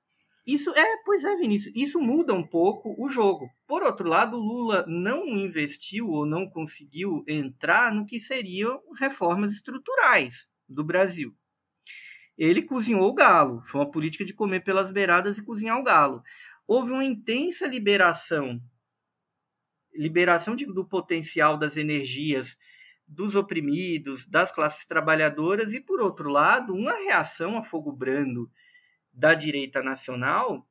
Isso 0.46 0.70
é, 0.76 0.96
pois 1.06 1.24
é, 1.24 1.34
Vinícius. 1.36 1.74
Isso 1.74 1.98
muda 1.98 2.34
um 2.34 2.46
pouco 2.46 2.94
o 2.98 3.08
jogo. 3.08 3.48
Por 3.66 3.82
outro 3.82 4.06
lado, 4.06 4.36
Lula 4.36 4.84
não 4.86 5.26
investiu 5.26 6.10
ou 6.10 6.26
não 6.26 6.46
conseguiu 6.48 7.24
entrar 7.26 7.92
no 7.94 8.04
que 8.04 8.20
seriam 8.20 8.78
reformas 9.00 9.54
estruturais 9.54 10.46
do 10.68 10.84
Brasil. 10.84 11.34
Ele 12.36 12.60
cozinhou 12.60 13.08
o 13.08 13.14
galo. 13.14 13.62
Foi 13.62 13.80
uma 13.80 13.90
política 13.90 14.22
de 14.22 14.34
comer 14.34 14.62
pelas 14.62 14.90
beiradas 14.90 15.38
e 15.38 15.42
cozinhar 15.42 15.78
o 15.78 15.82
galo. 15.82 16.22
Houve 16.66 16.92
uma 16.92 17.04
intensa 17.04 17.66
liberação 17.66 18.60
liberação 19.94 20.56
de, 20.56 20.66
do 20.66 20.84
potencial 20.84 21.56
das 21.56 21.76
energias 21.76 22.56
dos 23.06 23.36
oprimidos, 23.36 24.26
das 24.26 24.50
classes 24.50 24.86
trabalhadoras, 24.86 25.72
e, 25.72 25.80
por 25.80 26.00
outro 26.00 26.30
lado, 26.30 26.74
uma 26.74 26.92
reação 26.92 27.56
a 27.58 27.62
fogo 27.62 27.92
brando 27.92 28.50
da 29.12 29.34
direita 29.34 29.82
nacional 29.82 30.66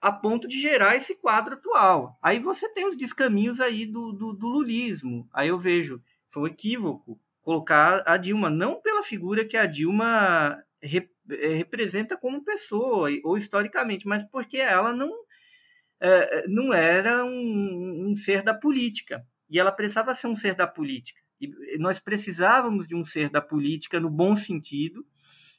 a 0.00 0.12
ponto 0.12 0.46
de 0.46 0.60
gerar 0.60 0.96
esse 0.96 1.16
quadro 1.16 1.54
atual. 1.54 2.18
Aí 2.22 2.38
você 2.38 2.68
tem 2.68 2.86
os 2.86 2.96
descaminhos 2.96 3.60
aí 3.60 3.86
do, 3.86 4.12
do, 4.12 4.32
do 4.32 4.46
lulismo. 4.46 5.28
Aí 5.32 5.48
eu 5.48 5.58
vejo, 5.58 6.00
foi 6.28 6.42
um 6.44 6.46
equívoco 6.46 7.18
colocar 7.42 8.02
a 8.06 8.16
Dilma, 8.16 8.50
não 8.50 8.80
pela 8.80 9.02
figura 9.02 9.44
que 9.44 9.56
a 9.56 9.66
Dilma 9.66 10.62
rep, 10.82 11.10
eh, 11.30 11.54
representa 11.54 12.16
como 12.16 12.44
pessoa, 12.44 13.08
ou 13.24 13.36
historicamente, 13.36 14.06
mas 14.06 14.22
porque 14.24 14.58
ela 14.58 14.92
não 14.92 15.12
não 16.48 16.72
era 16.72 17.24
um, 17.24 18.08
um, 18.08 18.16
ser 18.16 18.42
da 18.42 18.54
política. 18.54 19.22
E 19.48 19.58
ela 19.58 19.72
precisava 19.72 20.14
ser 20.14 20.26
um 20.26 20.36
ser 20.36 20.54
da 20.54 20.66
política. 20.66 21.20
E 21.40 21.78
nós 21.78 22.00
precisávamos 22.00 22.86
de 22.86 22.94
um 22.94 23.04
ser 23.04 23.30
da 23.30 23.40
política 23.40 24.00
no 24.00 24.10
bom 24.10 24.34
sentido, 24.34 25.04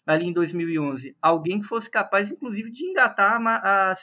ali 0.05 0.25
em 0.25 0.33
2011. 0.33 1.15
Alguém 1.21 1.59
que 1.59 1.67
fosse 1.67 1.89
capaz, 1.89 2.31
inclusive, 2.31 2.71
de 2.71 2.85
engatar 2.85 3.39
a, 3.41 3.91
a, 3.91 3.93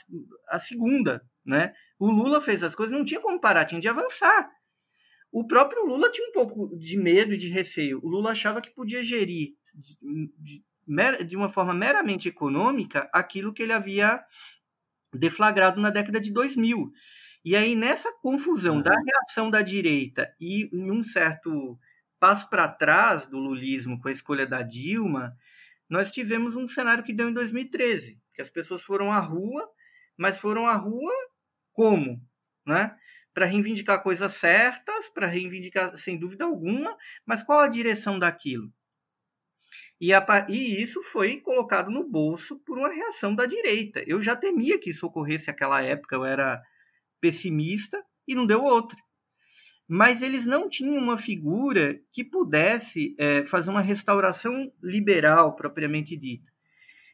a 0.50 0.58
segunda. 0.58 1.22
Né? 1.44 1.72
O 1.98 2.10
Lula 2.10 2.40
fez 2.40 2.62
as 2.62 2.74
coisas, 2.74 2.96
não 2.96 3.04
tinha 3.04 3.20
como 3.20 3.40
parar, 3.40 3.64
tinha 3.64 3.80
de 3.80 3.88
avançar. 3.88 4.50
O 5.32 5.46
próprio 5.46 5.84
Lula 5.84 6.10
tinha 6.12 6.28
um 6.28 6.32
pouco 6.32 6.78
de 6.78 6.96
medo 6.96 7.34
e 7.34 7.38
de 7.38 7.48
receio. 7.48 7.98
O 8.02 8.08
Lula 8.08 8.30
achava 8.30 8.60
que 8.60 8.70
podia 8.70 9.02
gerir 9.02 9.54
de, 9.74 10.32
de, 10.38 11.24
de 11.24 11.36
uma 11.36 11.48
forma 11.48 11.74
meramente 11.74 12.28
econômica 12.28 13.08
aquilo 13.12 13.52
que 13.52 13.62
ele 13.62 13.72
havia 13.72 14.22
deflagrado 15.18 15.80
na 15.80 15.90
década 15.90 16.20
de 16.20 16.32
2000. 16.32 16.92
E 17.44 17.54
aí, 17.54 17.76
nessa 17.76 18.10
confusão 18.20 18.76
uhum. 18.76 18.82
da 18.82 18.94
reação 18.94 19.50
da 19.50 19.60
direita 19.60 20.34
e 20.40 20.68
um 20.72 21.04
certo 21.04 21.78
passo 22.18 22.48
para 22.48 22.68
trás 22.68 23.26
do 23.26 23.38
lulismo 23.38 24.00
com 24.00 24.08
a 24.08 24.12
escolha 24.12 24.46
da 24.46 24.62
Dilma, 24.62 25.36
nós 25.88 26.10
tivemos 26.10 26.56
um 26.56 26.66
cenário 26.66 27.04
que 27.04 27.12
deu 27.12 27.28
em 27.28 27.34
2013, 27.34 28.18
que 28.34 28.40
as 28.40 28.48
pessoas 28.48 28.82
foram 28.82 29.12
à 29.12 29.18
rua, 29.18 29.68
mas 30.16 30.38
foram 30.38 30.66
à 30.66 30.72
rua 30.72 31.12
como? 31.72 32.18
Né? 32.66 32.96
Para 33.34 33.44
reivindicar 33.44 34.02
coisas 34.02 34.32
certas, 34.32 35.10
para 35.10 35.26
reivindicar 35.26 35.98
sem 35.98 36.18
dúvida 36.18 36.44
alguma, 36.44 36.96
mas 37.26 37.42
qual 37.42 37.60
a 37.60 37.68
direção 37.68 38.18
daquilo? 38.18 38.72
E, 40.00 40.12
a, 40.12 40.46
e, 40.48 40.82
isso 40.82 41.02
foi 41.02 41.40
colocado 41.40 41.90
no 41.90 42.08
bolso 42.08 42.58
por 42.60 42.78
uma 42.78 42.92
reação 42.92 43.34
da 43.34 43.46
direita. 43.46 44.02
Eu 44.06 44.20
já 44.20 44.36
temia 44.36 44.78
que 44.78 44.90
isso 44.90 45.06
ocorresse 45.06 45.48
naquela 45.48 45.82
época, 45.82 46.16
eu 46.16 46.24
era 46.24 46.62
pessimista 47.20 48.02
e 48.26 48.34
não 48.34 48.46
deu 48.46 48.62
outra. 48.62 48.98
Mas 49.86 50.22
eles 50.22 50.46
não 50.46 50.68
tinham 50.68 50.96
uma 50.96 51.16
figura 51.16 52.00
que 52.12 52.24
pudesse 52.24 53.14
é, 53.18 53.44
fazer 53.44 53.70
uma 53.70 53.82
restauração 53.82 54.72
liberal 54.82 55.54
propriamente 55.54 56.16
dita. 56.16 56.50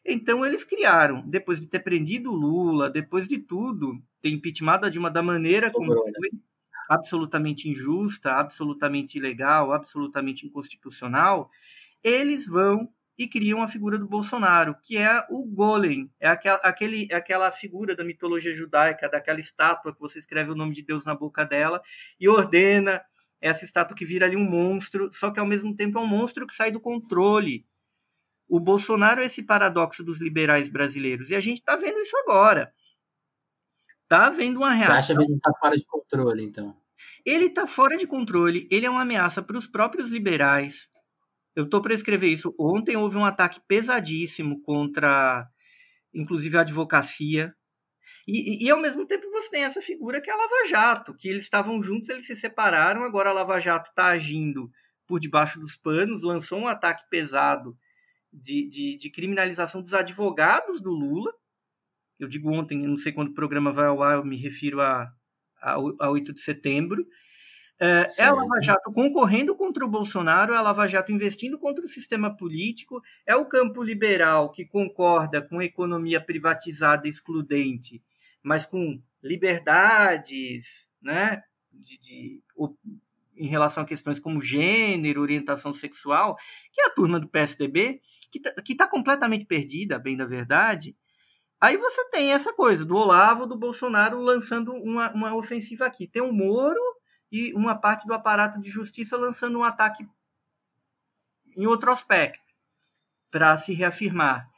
Então 0.05 0.45
eles 0.47 0.65
criaram, 0.65 1.23
depois 1.29 1.61
de 1.61 1.67
ter 1.67 1.81
prendido 1.81 2.31
Lula, 2.31 2.89
depois 2.89 3.29
de 3.29 3.39
tudo, 3.39 3.93
ter 4.23 4.31
impeachmentado 4.31 4.87
a 4.87 4.91
Dilma 4.91 5.11
da 5.11 5.23
maneira 5.23 5.71
como 5.71 5.93
foi, 5.93 6.13
absolutamente 6.89 7.69
injusta, 7.69 8.33
absolutamente 8.33 9.19
ilegal, 9.19 9.73
absolutamente 9.73 10.47
inconstitucional, 10.47 11.51
eles 12.03 12.47
vão 12.47 12.89
e 13.19 13.29
criam 13.29 13.63
a 13.63 13.69
figura 13.69 13.99
do 13.99 14.09
Bolsonaro, 14.09 14.75
que 14.83 14.97
é 14.97 15.27
o 15.29 15.45
golem, 15.45 16.11
é 16.19 16.27
aquela, 16.27 16.59
aquele, 16.59 17.07
é 17.11 17.17
aquela 17.17 17.53
figura 17.53 17.95
da 17.95 18.03
mitologia 18.03 18.55
judaica, 18.55 19.11
daquela 19.11 19.39
estátua 19.39 19.93
que 19.93 20.01
você 20.01 20.19
escreve 20.19 20.51
o 20.51 20.55
nome 20.55 20.75
de 20.75 20.83
Deus 20.83 21.05
na 21.05 21.15
boca 21.15 21.45
dela 21.45 21.83
e 22.19 22.27
ordena 22.29 23.03
essa 23.39 23.65
estátua 23.65 23.95
que 23.95 24.07
vira 24.07 24.25
ali 24.25 24.37
um 24.37 24.49
monstro, 24.49 25.11
só 25.13 25.31
que 25.31 25.39
ao 25.39 25.47
mesmo 25.47 25.77
tempo 25.77 25.99
é 25.99 26.01
um 26.01 26.07
monstro 26.07 26.47
que 26.47 26.55
sai 26.55 26.71
do 26.71 26.81
controle. 26.81 27.67
O 28.49 28.59
Bolsonaro 28.59 29.21
é 29.21 29.27
esse 29.27 29.43
paradoxo 29.43 30.03
dos 30.03 30.19
liberais 30.19 30.69
brasileiros, 30.69 31.31
e 31.31 31.35
a 31.35 31.41
gente 31.41 31.59
está 31.59 31.77
vendo 31.77 32.01
isso 32.01 32.17
agora. 32.19 32.73
Está 34.03 34.27
havendo 34.27 34.61
uma 34.61 34.73
reação. 34.73 34.95
Você 34.95 34.99
acha 34.99 35.15
mesmo 35.15 35.35
que 35.35 35.49
está 35.49 35.53
fora 35.59 35.77
de 35.77 35.87
controle, 35.87 36.43
então? 36.43 36.77
Ele 37.25 37.47
está 37.47 37.67
fora 37.67 37.97
de 37.97 38.07
controle, 38.07 38.67
ele 38.71 38.87
é 38.87 38.91
uma 38.91 39.03
ameaça 39.03 39.43
para 39.43 39.59
os 39.59 39.67
próprios 39.67 40.11
liberais, 40.11 40.89
eu 41.55 41.65
estou 41.65 41.83
para 41.83 41.95
escrever 41.95 42.29
isso. 42.29 42.55
Ontem 42.59 42.97
houve 42.97 43.17
um 43.17 43.25
ataque 43.25 43.61
pesadíssimo 43.67 44.61
contra, 44.63 45.47
inclusive, 46.15 46.57
a 46.57 46.61
advocacia. 46.63 47.55
E, 48.27 48.65
e, 48.65 48.67
e, 48.67 48.71
ao 48.71 48.81
mesmo 48.81 49.07
tempo 49.07 49.29
você 49.31 49.51
tem 49.51 49.65
essa 49.65 49.81
figura 49.81 50.21
que 50.21 50.31
é 50.31 50.33
a 50.33 50.37
Lava 50.37 50.69
Jato, 50.69 51.15
que 51.15 51.29
eles 51.29 51.45
estavam 51.45 51.83
juntos, 51.83 52.09
eles 52.09 52.27
se 52.27 52.37
separaram, 52.37 53.03
agora 53.03 53.31
a 53.31 53.33
Lava 53.33 53.59
Jato 53.59 53.89
está 53.91 54.07
agindo 54.07 54.71
por 55.07 55.19
debaixo 55.19 55.59
dos 55.59 55.75
panos, 55.75 56.23
lançou 56.23 56.61
um 56.61 56.69
ataque 56.69 57.03
pesado 57.11 57.77
de, 58.33 58.69
de, 58.69 58.99
de, 58.99 59.11
criminalização 59.11 59.83
dos 59.83 59.95
advogados 59.95 60.81
do 60.81 60.91
Lula. 60.91 61.33
Eu 62.19 62.29
digo 62.29 62.53
ontem, 62.53 62.87
não 62.87 62.97
sei 62.97 63.11
quando 63.13 63.31
o 63.31 63.35
programa 63.35 63.73
vai 63.73 63.87
ao 63.87 64.03
ar, 64.03 64.19
eu 64.19 64.25
me 64.25 64.37
refiro 64.37 64.81
a, 64.81 65.11
a, 65.61 65.73
a 65.73 66.11
8 66.11 66.33
de 66.33 66.41
setembro. 66.41 67.05
É, 67.83 68.05
é, 68.19 68.25
a 68.25 68.35
Lava 68.35 68.61
Jato 68.61 68.93
concorrendo 68.93 69.57
contra 69.57 69.83
o 69.83 69.89
Bolsonaro, 69.89 70.53
é 70.53 70.57
a 70.59 70.61
Lava 70.61 70.87
Jato 70.87 71.11
investindo 71.11 71.59
contra 71.59 71.83
o 71.83 71.89
sistema 71.89 72.37
político, 72.37 73.03
é 73.25 73.35
o 73.35 73.47
campo 73.47 73.83
liberal 73.83 74.51
que 74.51 74.67
concorda 74.67 75.41
com 75.41 75.61
a 75.61 75.65
economia 75.65 76.21
privatizada 76.21 77.09
excludente, 77.09 78.03
mas 78.43 78.67
com 78.67 79.01
liberdades, 79.23 80.87
né, 81.01 81.43
de, 81.73 81.99
de, 81.99 82.43
em 83.35 83.47
relação 83.47 83.83
a 83.83 83.87
questões 83.87 84.21
como 84.21 84.43
gênero, 84.43 85.23
orientação 85.23 85.73
sexual, 85.73 86.37
que 86.75 86.83
é 86.83 86.87
a 86.87 86.91
turma 86.91 87.19
do 87.19 87.29
PSDB, 87.29 88.03
que 88.31 88.39
está 88.39 88.85
tá 88.85 88.91
completamente 88.91 89.47
perdida, 89.47 89.99
bem 89.99 90.19
da 90.19 90.27
verdade. 90.27 90.95
Aí 91.59 91.79
você 91.79 92.05
tem 92.11 92.33
essa 92.33 92.53
coisa 92.53 92.85
do 92.85 92.95
Olavo, 92.95 93.47
do 93.47 93.57
Bolsonaro 93.57 94.21
lançando 94.21 94.73
uma, 94.75 95.11
uma 95.13 95.35
ofensiva 95.35 95.87
aqui. 95.87 96.07
Tem 96.07 96.21
o 96.21 96.33
Moro 96.33 97.00
e 97.31 97.53
uma 97.55 97.75
parte 97.75 98.07
do 98.07 98.15
aparato 98.15 98.61
de 98.61 98.71
justiça 98.71 99.17
lançando 99.17 99.59
um 99.59 99.65
ataque 99.65 100.07
em 101.57 101.67
outro 101.67 101.91
aspecto 101.91 102.41
para 103.31 103.57
se 103.57 103.73
reafirmar. 103.73 104.49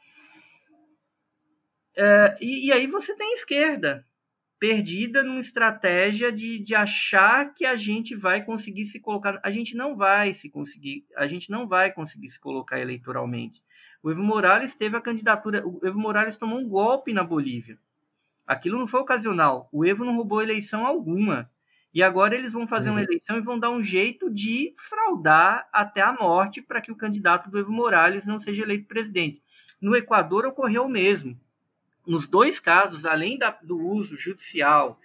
É, 1.95 2.35
e, 2.41 2.67
e, 2.67 2.71
aí 2.71 2.87
você 2.87 3.15
tem 3.15 3.29
a 3.29 3.33
esquerda 3.33 4.05
perdida 4.59 5.21
numa 5.21 5.39
estratégia 5.39 6.31
de, 6.31 6.57
de 6.57 6.73
achar 6.73 7.53
que 7.53 7.65
a 7.65 7.75
gente 7.75 8.15
vai 8.15 8.43
conseguir 8.43 8.85
se 8.85 8.99
colocar. 8.99 9.39
A 9.43 9.51
gente 9.51 9.75
não 9.75 9.95
vai 9.95 10.33
se 10.33 10.49
conseguir, 10.49 11.05
a 11.15 11.27
gente 11.27 11.51
não 11.51 11.67
vai 11.67 11.91
conseguir 11.91 12.29
se 12.29 12.39
colocar 12.39 12.79
eleitoralmente. 12.79 13.61
O 14.01 14.09
Evo 14.09 14.23
Morales 14.23 14.75
teve 14.75 14.97
a 14.97 15.01
candidatura. 15.01 15.67
O 15.67 15.79
Evo 15.83 15.99
Morales 15.99 16.37
tomou 16.37 16.59
um 16.59 16.67
golpe 16.67 17.13
na 17.13 17.23
Bolívia. 17.23 17.77
Aquilo 18.47 18.79
não 18.79 18.87
foi 18.87 19.01
ocasional. 19.01 19.69
O 19.71 19.85
Evo 19.85 20.03
não 20.03 20.15
roubou 20.15 20.41
eleição 20.41 20.85
alguma. 20.85 21.49
E 21.93 22.01
agora 22.01 22.35
eles 22.35 22.51
vão 22.51 22.65
fazer 22.65 22.89
uhum. 22.89 22.95
uma 22.95 23.03
eleição 23.03 23.37
e 23.37 23.41
vão 23.41 23.59
dar 23.59 23.69
um 23.69 23.83
jeito 23.83 24.29
de 24.29 24.71
fraudar 24.77 25.67
até 25.71 26.01
a 26.01 26.11
morte 26.11 26.61
para 26.61 26.81
que 26.81 26.91
o 26.91 26.95
candidato 26.95 27.51
do 27.51 27.59
Evo 27.59 27.71
Morales 27.71 28.25
não 28.25 28.39
seja 28.39 28.63
eleito 28.63 28.87
presidente. 28.87 29.43
No 29.79 29.95
Equador 29.95 30.45
ocorreu 30.45 30.85
o 30.85 30.89
mesmo. 30.89 31.39
Nos 32.05 32.27
dois 32.27 32.59
casos, 32.59 33.05
além 33.05 33.37
da, 33.37 33.51
do 33.61 33.77
uso 33.77 34.17
judicial 34.17 34.99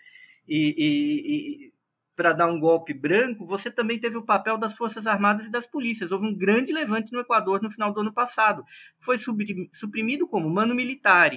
e, 0.48 0.74
e, 0.78 1.66
e 1.66 1.72
para 2.16 2.32
dar 2.32 2.46
um 2.46 2.58
golpe 2.58 2.94
branco, 2.94 3.44
você 3.44 3.70
também 3.70 4.00
teve 4.00 4.16
o 4.16 4.24
papel 4.24 4.56
das 4.56 4.74
Forças 4.74 5.06
Armadas 5.06 5.46
e 5.46 5.52
das 5.52 5.66
polícias. 5.66 6.10
Houve 6.10 6.26
um 6.26 6.34
grande 6.34 6.72
levante 6.72 7.12
no 7.12 7.20
Equador 7.20 7.62
no 7.62 7.70
final 7.70 7.92
do 7.92 8.00
ano 8.00 8.12
passado. 8.12 8.64
Foi 8.98 9.18
suprimido 9.18 10.26
como 10.26 10.48
mano 10.48 10.74
militar. 10.74 11.32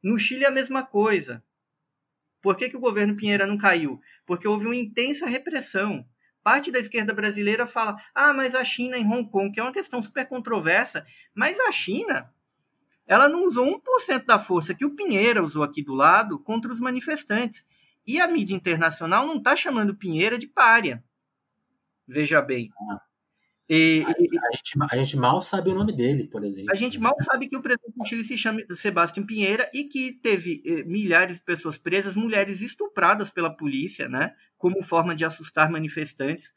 No 0.00 0.16
Chile, 0.18 0.46
a 0.46 0.50
mesma 0.50 0.84
coisa 0.84 1.42
Por 2.48 2.56
que, 2.56 2.70
que 2.70 2.78
o 2.78 2.80
governo 2.80 3.14
Pinheira 3.14 3.46
não 3.46 3.58
caiu? 3.58 4.00
Porque 4.26 4.48
houve 4.48 4.64
uma 4.64 4.74
intensa 4.74 5.26
repressão. 5.26 6.02
Parte 6.42 6.70
da 6.70 6.78
esquerda 6.78 7.12
brasileira 7.12 7.66
fala: 7.66 7.94
ah, 8.14 8.32
mas 8.32 8.54
a 8.54 8.64
China 8.64 8.96
em 8.96 9.06
Hong 9.06 9.30
Kong, 9.30 9.52
que 9.52 9.60
é 9.60 9.62
uma 9.62 9.70
questão 9.70 10.00
super 10.00 10.26
controversa, 10.26 11.04
mas 11.34 11.60
a 11.60 11.70
China 11.70 12.32
ela 13.06 13.28
não 13.28 13.44
usou 13.44 13.66
1% 13.66 14.24
da 14.24 14.38
força 14.38 14.74
que 14.74 14.86
o 14.86 14.96
Pinheira 14.96 15.42
usou 15.44 15.62
aqui 15.62 15.82
do 15.82 15.92
lado 15.92 16.38
contra 16.38 16.72
os 16.72 16.80
manifestantes. 16.80 17.66
E 18.06 18.18
a 18.18 18.26
mídia 18.26 18.54
internacional 18.54 19.26
não 19.26 19.36
está 19.36 19.54
chamando 19.54 19.94
Pinheira 19.94 20.38
de 20.38 20.46
párea. 20.46 21.04
Veja 22.06 22.40
bem. 22.40 22.70
E, 23.68 24.02
a, 24.06 24.08
a, 24.08 24.56
gente, 24.56 24.78
a, 24.92 24.96
gente, 24.96 25.16
mal 25.18 25.42
sabe 25.42 25.68
o 25.68 25.74
nome 25.74 25.94
dele, 25.94 26.24
por 26.24 26.42
exemplo. 26.42 26.72
A 26.72 26.74
gente 26.74 26.98
mal 26.98 27.14
sabe 27.20 27.48
que 27.48 27.56
o 27.56 27.60
presidente 27.60 27.98
do 27.98 28.06
Chile 28.06 28.24
se 28.24 28.38
chama 28.38 28.62
Sebastião 28.74 29.26
Pinheira 29.26 29.70
e 29.74 29.84
que 29.84 30.12
teve 30.22 30.62
eh, 30.64 30.84
milhares 30.84 31.36
de 31.36 31.44
pessoas 31.44 31.76
presas, 31.76 32.16
mulheres 32.16 32.62
estupradas 32.62 33.30
pela 33.30 33.54
polícia, 33.54 34.08
né, 34.08 34.34
como 34.56 34.82
forma 34.82 35.14
de 35.14 35.24
assustar 35.24 35.70
manifestantes. 35.70 36.50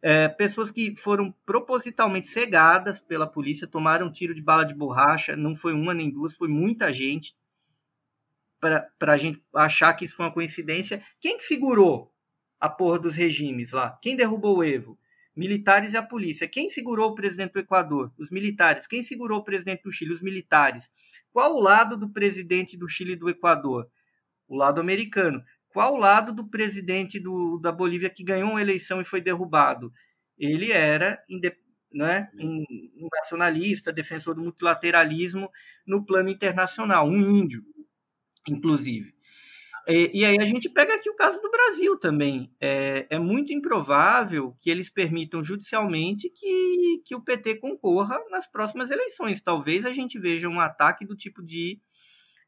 É, 0.00 0.28
pessoas 0.28 0.70
que 0.70 0.94
foram 0.94 1.34
propositalmente 1.46 2.28
cegadas 2.28 3.00
pela 3.00 3.26
polícia, 3.26 3.66
tomaram 3.66 4.12
tiro 4.12 4.34
de 4.34 4.42
bala 4.42 4.64
de 4.64 4.74
borracha, 4.74 5.34
não 5.34 5.56
foi 5.56 5.72
uma 5.72 5.94
nem 5.94 6.10
duas, 6.10 6.36
foi 6.36 6.46
muita 6.46 6.92
gente, 6.92 7.34
para 8.60 9.12
a 9.12 9.16
gente 9.16 9.42
achar 9.54 9.94
que 9.94 10.04
isso 10.04 10.14
foi 10.14 10.26
uma 10.26 10.32
coincidência. 10.32 11.02
Quem 11.20 11.38
que 11.38 11.44
segurou 11.44 12.12
a 12.60 12.68
porra 12.68 12.98
dos 12.98 13.16
regimes 13.16 13.72
lá? 13.72 13.98
Quem 14.02 14.14
derrubou 14.14 14.58
o 14.58 14.64
Evo? 14.64 14.98
Militares 15.36 15.94
e 15.94 15.96
a 15.96 16.02
polícia. 16.02 16.48
Quem 16.48 16.68
segurou 16.68 17.10
o 17.10 17.14
presidente 17.14 17.52
do 17.52 17.60
Equador? 17.60 18.12
Os 18.18 18.30
militares. 18.30 18.86
Quem 18.86 19.02
segurou 19.02 19.40
o 19.40 19.44
presidente 19.44 19.82
do 19.82 19.92
Chile? 19.92 20.12
Os 20.12 20.22
militares. 20.22 20.90
Qual 21.32 21.56
o 21.56 21.60
lado 21.60 21.96
do 21.96 22.08
presidente 22.08 22.76
do 22.76 22.88
Chile 22.88 23.12
e 23.14 23.16
do 23.16 23.28
Equador? 23.28 23.88
O 24.46 24.56
lado 24.56 24.80
americano. 24.80 25.42
Qual 25.68 25.94
o 25.94 25.98
lado 25.98 26.32
do 26.32 26.46
presidente 26.48 27.18
do, 27.18 27.58
da 27.58 27.72
Bolívia 27.72 28.08
que 28.08 28.22
ganhou 28.22 28.50
uma 28.50 28.62
eleição 28.62 29.00
e 29.00 29.04
foi 29.04 29.20
derrubado? 29.20 29.92
Ele 30.38 30.70
era 30.70 31.18
né, 31.92 32.28
um, 32.38 32.64
um 32.96 33.08
nacionalista, 33.12 33.92
defensor 33.92 34.34
do 34.34 34.42
multilateralismo 34.42 35.50
no 35.86 36.04
plano 36.04 36.28
internacional, 36.28 37.08
um 37.08 37.20
índio, 37.20 37.64
inclusive. 38.48 39.13
E, 39.86 40.10
e, 40.14 40.24
aí 40.24 40.38
a 40.40 40.46
gente 40.46 40.68
pega 40.68 40.94
aqui 40.94 41.10
o 41.10 41.16
caso 41.16 41.40
do 41.40 41.50
Brasil 41.50 41.98
também. 41.98 42.50
É, 42.60 43.06
é 43.10 43.18
muito 43.18 43.52
improvável 43.52 44.56
que 44.60 44.70
eles 44.70 44.88
permitam 44.88 45.44
judicialmente 45.44 46.30
que, 46.30 47.02
que 47.04 47.14
o 47.14 47.20
PT 47.20 47.56
concorra 47.56 48.18
nas 48.30 48.46
próximas 48.46 48.90
eleições. 48.90 49.42
Talvez 49.42 49.84
a 49.84 49.92
gente 49.92 50.18
veja 50.18 50.48
um 50.48 50.60
ataque 50.60 51.04
do 51.04 51.14
tipo 51.14 51.42
de 51.42 51.80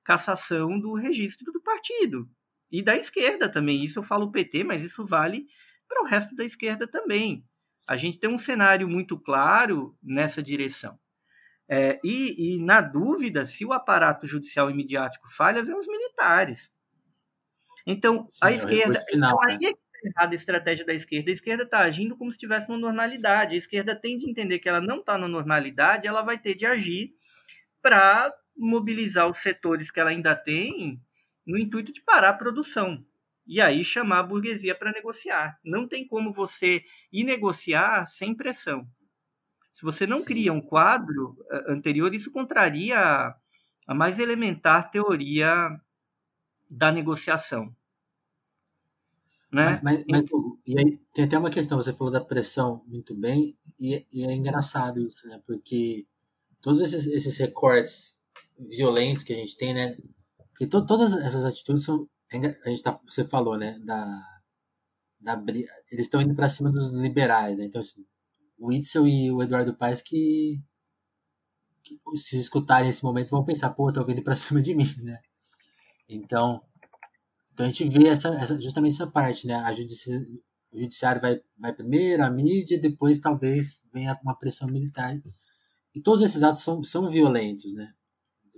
cassação 0.03 0.79
do 0.81 0.95
registro 0.95 1.53
do 1.53 1.61
partido. 1.61 2.29
E 2.71 2.83
da 2.83 2.97
esquerda 2.97 3.51
também. 3.51 3.85
Isso 3.85 3.99
eu 3.99 4.03
falo 4.03 4.33
PT, 4.33 4.65
mas 4.65 4.83
isso 4.83 5.05
vale 5.05 5.47
para 5.89 6.03
o 6.03 6.07
resto 6.07 6.35
da 6.35 6.45
esquerda 6.45 6.87
também. 6.87 7.45
A 7.87 7.97
gente 7.97 8.19
tem 8.19 8.31
um 8.31 8.39
cenário 8.39 8.89
muito 8.89 9.19
claro 9.19 9.97
nessa 10.03 10.43
direção. 10.43 10.99
É, 11.69 12.01
e, 12.03 12.55
e, 12.55 12.65
na 12.65 12.81
dúvida, 12.81 13.45
se 13.45 13.65
o 13.65 13.73
aparato 13.73 14.27
judicial 14.27 14.71
e 14.71 14.75
midiático 14.75 15.29
falha, 15.29 15.63
vem 15.63 15.77
os 15.77 15.87
militares. 15.87 16.71
Então, 17.87 18.27
Sim, 18.29 18.47
a 18.47 18.51
é 18.51 18.55
esquerda. 18.55 19.01
Final, 19.09 19.39
então, 19.39 19.43
aí 19.43 19.59
né? 19.61 19.71
é 19.71 20.09
errada 20.09 20.33
a 20.33 20.35
estratégia 20.35 20.85
da 20.85 20.95
esquerda. 20.95 21.31
A 21.31 21.33
esquerda 21.33 21.63
está 21.63 21.79
agindo 21.81 22.17
como 22.17 22.31
se 22.31 22.37
estivesse 22.37 22.69
numa 22.69 22.81
normalidade. 22.81 23.55
A 23.55 23.59
esquerda 23.59 23.95
tem 23.95 24.19
de 24.19 24.29
entender 24.29 24.59
que 24.59 24.69
ela 24.69 24.81
não 24.81 25.01
está 25.01 25.17
na 25.17 25.29
normalidade, 25.29 26.07
ela 26.07 26.23
vai 26.23 26.39
ter 26.39 26.55
de 26.55 26.67
agir 26.67 27.15
para 27.81 28.33
mobilizar 28.57 29.29
os 29.29 29.39
setores 29.39 29.91
que 29.91 30.01
ela 30.01 30.11
ainda 30.11 30.35
tem 30.35 31.01
no 31.47 31.59
intuito 31.59 31.93
de 31.93 32.01
parar 32.01 32.31
a 32.31 32.35
produção. 32.35 33.05
E 33.47 33.61
aí 33.61 33.85
chamar 33.85 34.21
a 34.21 34.23
burguesia 34.25 34.75
para 34.75 34.91
negociar. 34.91 35.59
Não 35.65 35.87
tem 35.87 36.07
como 36.07 36.33
você 36.33 36.83
ir 37.13 37.23
negociar 37.23 38.07
sem 38.07 38.35
pressão. 38.35 38.87
Se 39.73 39.85
você 39.85 40.07
não 40.07 40.19
Sim. 40.19 40.25
cria 40.25 40.53
um 40.53 40.61
quadro 40.61 41.37
eh, 41.51 41.65
anterior, 41.69 42.13
isso 42.13 42.33
contraria 42.33 42.99
a 43.87 43.95
mais 43.95 44.19
elementar 44.19 44.91
teoria 44.91 45.69
da 46.69 46.91
negociação. 46.93 47.75
Né? 49.53 49.81
Mas, 49.83 50.05
mas, 50.05 50.05
mas 50.09 50.23
e 50.67 50.79
aí, 50.79 51.01
tem 51.15 51.25
até 51.25 51.39
uma 51.39 51.51
questão, 51.51 51.81
você 51.81 51.93
falou 51.93 52.13
da 52.13 52.21
pressão 52.21 52.83
muito 52.87 53.15
bem, 53.15 53.57
e, 53.79 54.05
e 54.13 54.25
é 54.25 54.33
engraçado 54.33 55.01
isso, 55.01 55.29
né? 55.29 55.41
Porque 55.47 56.07
todos 56.61 56.81
esses, 56.81 57.07
esses 57.07 57.37
recortes 57.39 58.21
violentos 58.59 59.23
que 59.23 59.33
a 59.33 59.37
gente 59.37 59.57
tem, 59.57 59.75
né? 59.75 59.97
Porque 60.51 60.67
to, 60.67 60.85
todas 60.85 61.13
essas 61.13 61.45
atitudes 61.45 61.85
são. 61.85 62.09
É 62.33 62.39
a 62.39 62.69
gente 62.69 62.83
tá, 62.83 62.99
você 63.07 63.25
falou, 63.25 63.57
né? 63.57 63.79
Da, 63.85 64.41
da, 65.21 65.43
eles 65.91 66.07
estão 66.07 66.21
indo 66.21 66.35
para 66.35 66.49
cima 66.49 66.71
dos 66.71 66.91
liberais, 66.91 67.57
né? 67.57 67.65
Então, 67.65 67.81
assim, 67.81 68.05
o 68.59 68.73
Itzel 68.73 69.07
e 69.07 69.31
o 69.31 69.43
Eduardo 69.43 69.75
Paes 69.75 70.03
que, 70.03 70.61
que, 71.83 72.01
se 72.17 72.39
escutarem 72.39 72.89
esse 72.91 73.05
momento 73.05 73.31
vão 73.31 73.45
pensar, 73.45 73.71
pô, 73.71 73.89
estão 73.89 74.05
vindo 74.05 74.23
para 74.23 74.35
cima 74.35 74.61
de 74.61 74.75
mim, 74.75 74.93
né? 75.03 75.21
Então, 76.09 76.63
então 77.53 77.67
a 77.67 77.69
gente 77.69 77.89
vê 77.89 78.09
essa, 78.09 78.29
essa, 78.29 78.61
justamente 78.61 78.95
essa 78.95 79.07
parte, 79.07 79.47
né? 79.47 79.55
A 79.57 79.73
judici, 79.73 80.11
o 80.73 80.79
judiciário 80.79 81.21
vai, 81.21 81.41
vai 81.59 81.73
primeiro, 81.73 82.23
a 82.23 82.31
mídia, 82.31 82.79
depois 82.79 83.19
talvez 83.19 83.83
venha 83.93 84.19
uma 84.23 84.39
pressão 84.39 84.69
militar. 84.69 85.19
E 85.95 86.01
todos 86.01 86.23
esses 86.23 86.43
atos 86.43 86.63
são, 86.63 86.85
são 86.85 87.09
violentos, 87.09 87.73
né? 87.73 87.93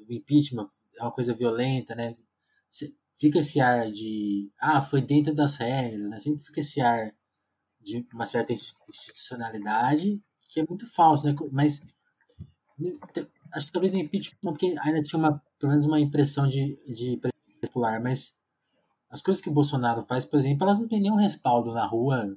O 0.08 0.12
impeachment 0.12 0.66
é 0.98 1.02
uma 1.02 1.12
coisa 1.12 1.34
violenta, 1.34 1.94
né? 1.94 2.14
Fica 3.18 3.38
esse 3.38 3.60
ar 3.60 3.90
de, 3.90 4.52
ah, 4.60 4.80
foi 4.82 5.00
dentro 5.00 5.34
das 5.34 5.56
regras, 5.56 6.10
né? 6.10 6.18
Sempre 6.18 6.42
fica 6.42 6.60
esse 6.60 6.80
ar 6.80 7.12
de 7.80 8.06
uma 8.12 8.26
certa 8.26 8.52
institucionalidade 8.52 10.20
que 10.48 10.60
é 10.60 10.66
muito 10.66 10.86
falso, 10.92 11.26
né? 11.26 11.34
Mas 11.52 11.82
acho 13.52 13.66
que 13.66 13.72
talvez 13.72 13.92
no 13.92 13.98
impeachment, 13.98 14.38
porque 14.42 14.74
ainda 14.80 15.02
tinha 15.02 15.18
uma, 15.18 15.42
pelo 15.58 15.70
menos 15.70 15.86
uma 15.86 16.00
impressão 16.00 16.46
de, 16.46 16.74
de 16.92 17.18
popular, 17.60 18.00
mas 18.00 18.38
as 19.10 19.22
coisas 19.22 19.42
que 19.42 19.48
o 19.48 19.52
Bolsonaro 19.52 20.02
faz, 20.02 20.24
por 20.24 20.38
exemplo, 20.38 20.64
elas 20.64 20.78
não 20.78 20.88
têm 20.88 21.00
nenhum 21.00 21.16
respaldo 21.16 21.72
na 21.72 21.86
rua 21.86 22.36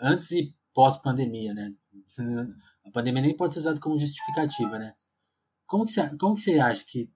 antes 0.00 0.32
e 0.32 0.54
pós-pandemia, 0.74 1.54
né? 1.54 1.72
A 2.86 2.90
pandemia 2.90 3.22
nem 3.22 3.36
pode 3.36 3.54
ser 3.54 3.60
usada 3.60 3.80
como 3.80 3.98
justificativa, 3.98 4.78
né? 4.78 4.94
Como 5.66 5.84
que 5.84 5.92
você, 5.92 6.16
como 6.16 6.34
que 6.34 6.42
você 6.42 6.58
acha 6.58 6.84
que, 6.84 7.06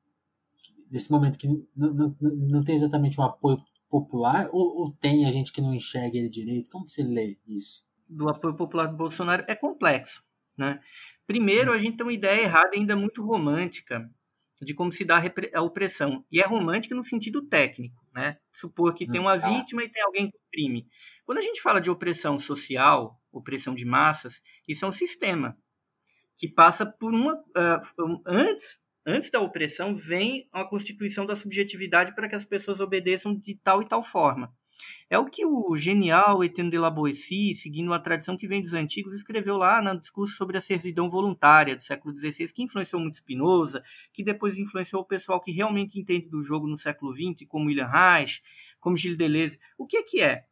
que 0.63 0.73
nesse 0.91 1.11
momento 1.11 1.39
que 1.39 1.49
não, 1.49 1.93
não, 1.93 2.17
não 2.21 2.63
tem 2.63 2.75
exatamente 2.75 3.21
um 3.21 3.25
apoio 3.25 3.61
popular 3.91 4.49
ou, 4.53 4.83
ou 4.83 4.93
tem 4.93 5.27
a 5.27 5.33
gente 5.33 5.53
que 5.53 5.61
não 5.61 5.75
enxerga 5.75 6.17
ele 6.17 6.29
direito? 6.29 6.71
Como 6.71 6.85
que 6.85 6.93
você 6.93 7.03
lê 7.03 7.37
isso? 7.47 7.85
Do 8.09 8.29
apoio 8.29 8.55
popular 8.55 8.87
do 8.87 8.97
Bolsonaro 8.97 9.45
é 9.49 9.57
complexo, 9.57 10.23
né? 10.57 10.81
Primeiro, 11.27 11.73
a 11.73 11.79
gente 11.79 11.97
tem 11.97 12.07
uma 12.07 12.13
ideia 12.13 12.43
errada 12.43 12.71
ainda 12.75 12.95
muito 12.95 13.25
romântica 13.25 14.09
de 14.65 14.75
como 14.75 14.93
se 14.93 15.05
dá 15.05 15.23
a 15.53 15.63
opressão. 15.63 16.25
E 16.31 16.41
é 16.41 16.47
romântica 16.47 16.95
no 16.95 17.05
sentido 17.05 17.43
técnico, 17.43 18.03
né? 18.15 18.39
Supor 18.53 18.95
que 18.95 19.07
tem 19.07 19.21
uma 19.21 19.35
hum, 19.37 19.41
tá. 19.41 19.49
vítima 19.49 19.85
e 19.85 19.89
tem 19.89 20.03
alguém 20.03 20.31
que 20.31 20.37
oprime. 20.49 20.87
Quando 21.25 21.39
a 21.39 21.43
gente 21.43 21.63
fala 21.63 21.81
de 21.81 21.91
opressão 21.91 22.39
social, 22.39 23.21
opressão 23.33 23.75
de 23.75 23.85
massas, 23.85 24.43
isso 24.69 24.85
é 24.85 24.89
um 24.89 24.93
sistema 24.93 25.57
que 26.37 26.49
passa 26.49 26.85
por 26.85 27.13
uma 27.13 27.35
uh, 27.35 28.23
antes 28.27 28.79
antes 29.07 29.31
da 29.31 29.41
opressão 29.41 29.95
vem 29.95 30.49
a 30.51 30.65
constituição 30.65 31.27
da 31.27 31.37
subjetividade 31.37 32.15
para 32.15 32.29
que 32.29 32.35
as 32.35 32.45
pessoas 32.45 32.81
obedeçam 32.81 33.35
de 33.35 33.55
tal 33.63 33.83
e 33.83 33.89
tal 33.89 34.03
forma. 34.03 34.53
É 35.09 35.19
o 35.19 35.27
que 35.27 35.45
o 35.45 35.77
genial 35.77 36.43
Etienne 36.43 36.71
de 36.71 36.79
la 36.79 36.91
Boétie, 36.91 37.55
seguindo 37.55 37.87
uma 37.87 38.01
tradição 38.01 38.37
que 38.37 38.49
vem 38.49 38.63
dos 38.63 38.73
antigos, 38.73 39.15
escreveu 39.15 39.57
lá 39.57 39.81
no 39.81 40.01
discurso 40.01 40.35
sobre 40.37 40.57
a 40.57 40.61
servidão 40.61 41.09
voluntária 41.09 41.77
do 41.77 41.83
século 41.83 42.17
XVI, 42.17 42.53
que 42.53 42.63
influenciou 42.63 43.01
muito 43.01 43.19
Spinoza, 43.19 43.83
que 44.13 44.25
depois 44.25 44.59
influenciou 44.59 45.03
o 45.03 45.07
pessoal 45.07 45.41
que 45.41 45.53
realmente 45.53 45.99
entende 45.99 46.29
do 46.29 46.43
jogo 46.43 46.67
no 46.67 46.77
século 46.77 47.15
XX, 47.15 47.47
como 47.47 47.67
William 47.67 47.87
Reich, 47.87 48.43
como 48.81 48.97
Gilles 48.97 49.19
Deleuze. 49.19 49.59
O 49.79 49.87
que 49.87 49.99
é 49.99 50.03
que 50.03 50.21
é? 50.21 50.45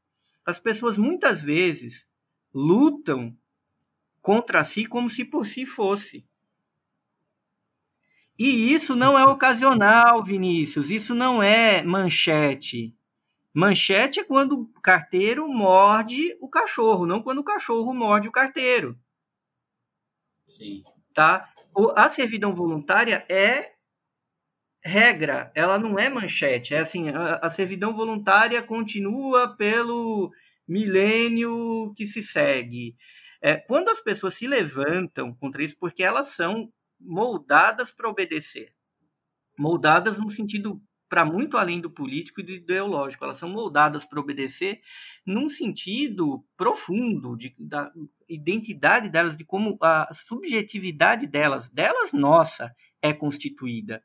As 0.45 0.59
pessoas 0.59 0.99
muitas 0.99 1.43
vezes 1.43 2.07
lutam 2.55 3.37
contra 4.21 4.65
si 4.65 4.87
como 4.87 5.11
se 5.11 5.25
por 5.25 5.47
si 5.47 5.67
fosse. 5.67 6.25
E 8.39 8.73
isso 8.73 8.97
não 8.97 9.19
é 9.19 9.25
ocasional, 9.25 10.23
Vinícius, 10.25 10.91
isso 10.91 11.15
não 11.15 11.43
é 11.43 11.83
manchete. 11.83 12.95
Manchete 13.55 14.21
é 14.21 14.25
quando 14.25 14.63
o 14.63 14.81
carteiro 14.81 15.47
morde 15.47 16.37
o 16.41 16.49
cachorro, 16.49 17.07
não 17.07 17.23
quando 17.23 17.39
o 17.39 17.45
cachorro 17.45 17.93
morde 17.93 18.29
o 18.29 18.33
carteiro. 18.33 18.99
Sim. 20.47 20.83
Tá? 21.15 21.53
A 21.95 22.09
servidão 22.09 22.55
voluntária 22.55 23.27
é 23.29 23.73
regra, 24.85 25.53
ela 25.55 25.79
não 25.79 25.99
é 25.99 26.09
manchete. 26.09 26.75
É 26.75 26.79
assim, 26.79 27.11
a, 27.11 27.49
servidão 27.51 27.95
voluntária 27.95 28.63
continua 28.63 29.55
pelo 29.57 30.33
milênio 30.67 31.93
que 31.97 32.07
se 32.07 32.23
segue. 32.23 32.97
É, 33.41 33.57
quando 33.57 33.91
as 33.91 34.01
pessoas 34.01 34.35
se 34.35 34.47
levantam 34.47 35.35
contra 35.35 35.63
isso, 35.63 35.77
porque 35.79 36.03
elas 36.03 36.29
são 36.29 36.73
moldadas 36.99 37.91
para 37.91 38.09
obedecer, 38.09 38.73
moldadas 39.59 40.19
no 40.19 40.31
sentido 40.31 40.81
para 41.13 41.27
muito 41.27 41.59
além 41.59 41.79
do 41.79 41.91
político 41.91 42.41
e 42.41 42.43
do 42.43 42.53
ideológico. 42.53 43.23
Elas 43.23 43.37
são 43.37 43.51
moldadas 43.51 44.03
para 44.03 44.19
obedecer 44.19 44.81
num 45.27 45.47
sentido 45.47 46.43
profundo 46.57 47.37
de, 47.37 47.55
da 47.59 47.93
identidade 48.27 49.11
delas, 49.11 49.37
de 49.37 49.45
como 49.45 49.77
a 49.83 50.09
subjetividade 50.15 51.27
delas, 51.27 51.69
delas 51.69 52.15
nossa, 52.15 52.75
é 53.03 53.13
constituída. 53.13 54.03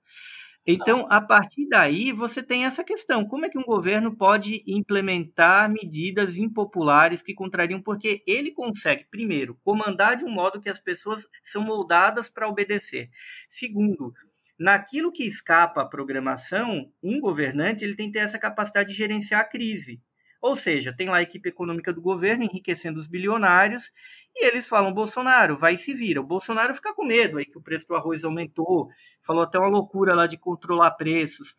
Então, 0.70 1.08
a 1.10 1.22
partir 1.22 1.70
daí, 1.70 2.12
você 2.12 2.44
tem 2.44 2.66
essa 2.66 2.84
questão: 2.84 3.26
como 3.26 3.46
é 3.46 3.50
que 3.50 3.58
um 3.58 3.64
governo 3.64 4.14
pode 4.14 4.62
implementar 4.68 5.72
medidas 5.72 6.36
impopulares 6.36 7.22
que 7.22 7.34
contrariam? 7.34 7.82
Porque 7.82 8.22
ele 8.28 8.52
consegue, 8.52 9.06
primeiro, 9.10 9.58
comandar 9.64 10.18
de 10.18 10.26
um 10.26 10.30
modo 10.30 10.60
que 10.60 10.68
as 10.68 10.82
pessoas 10.82 11.26
são 11.42 11.64
moldadas 11.64 12.30
para 12.30 12.50
obedecer. 12.50 13.10
Segundo, 13.50 14.14
naquilo 14.60 15.12
que 15.12 15.24
escapa 15.24 15.82
à 15.82 15.86
programação, 15.86 16.92
um 17.02 17.20
governante 17.20 17.84
ele 17.84 17.96
tem 17.96 18.08
que 18.08 18.14
ter 18.14 18.20
essa 18.26 18.40
capacidade 18.40 18.90
de 18.90 18.96
gerenciar 18.96 19.42
a 19.42 19.46
crise. 19.46 20.02
Ou 20.42 20.56
seja, 20.56 20.94
tem 20.96 21.10
lá 21.10 21.18
a 21.18 21.22
equipe 21.22 21.50
econômica 21.50 21.92
do 21.92 22.02
governo 22.02 22.44
enriquecendo 22.44 23.00
os 23.00 23.08
bilionários 23.08 23.92
e 24.36 24.46
eles 24.46 24.68
falam: 24.68 24.94
Bolsonaro, 24.94 25.58
vai 25.58 25.74
e 25.76 25.78
se 25.78 25.94
vira. 25.94 26.22
O 26.22 26.26
Bolsonaro 26.26 26.74
fica 26.76 26.94
com 26.94 27.06
medo 27.06 27.38
aí 27.38 27.46
que 27.46 27.58
o 27.58 27.62
preço 27.62 27.88
do 27.88 27.96
arroz 27.96 28.24
aumentou, 28.24 28.90
falou 29.24 29.44
até 29.44 29.58
uma 29.58 29.68
loucura 29.68 30.14
lá 30.14 30.28
de 30.28 30.38
controlar 30.38 30.92
preços. 30.92 31.56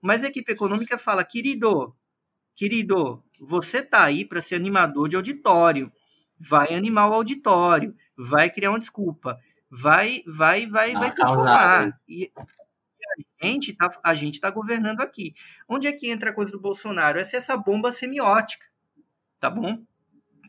Mas 0.00 0.24
a 0.24 0.28
equipe 0.28 0.52
econômica 0.52 0.96
fala: 0.96 1.24
querido, 1.24 1.94
querido, 2.56 3.22
você 3.40 3.82
tá 3.82 4.04
aí 4.04 4.24
para 4.24 4.40
ser 4.42 4.54
animador 4.54 5.08
de 5.08 5.16
auditório, 5.16 5.92
vai 6.38 6.74
animar 6.74 7.08
o 7.08 7.14
auditório, 7.14 7.94
vai 8.16 8.50
criar 8.50 8.70
uma 8.70 8.80
desculpa, 8.80 9.38
vai, 9.70 10.22
vai, 10.26 10.66
vai, 10.66 10.92
vai 10.92 11.14
transformar. 11.14 12.00
E, 12.08 12.32
a 13.40 13.46
gente 13.46 13.72
tá, 13.74 14.00
a 14.02 14.14
gente 14.14 14.40
tá 14.40 14.50
governando 14.50 15.00
aqui. 15.00 15.34
Onde 15.68 15.86
é 15.86 15.92
que 15.92 16.10
entra 16.10 16.30
a 16.30 16.32
coisa 16.32 16.52
do 16.52 16.60
Bolsonaro? 16.60 17.18
Essa 17.18 17.36
é 17.36 17.38
essa 17.38 17.56
bomba 17.56 17.92
semiótica, 17.92 18.66
tá 19.38 19.48
bom? 19.48 19.82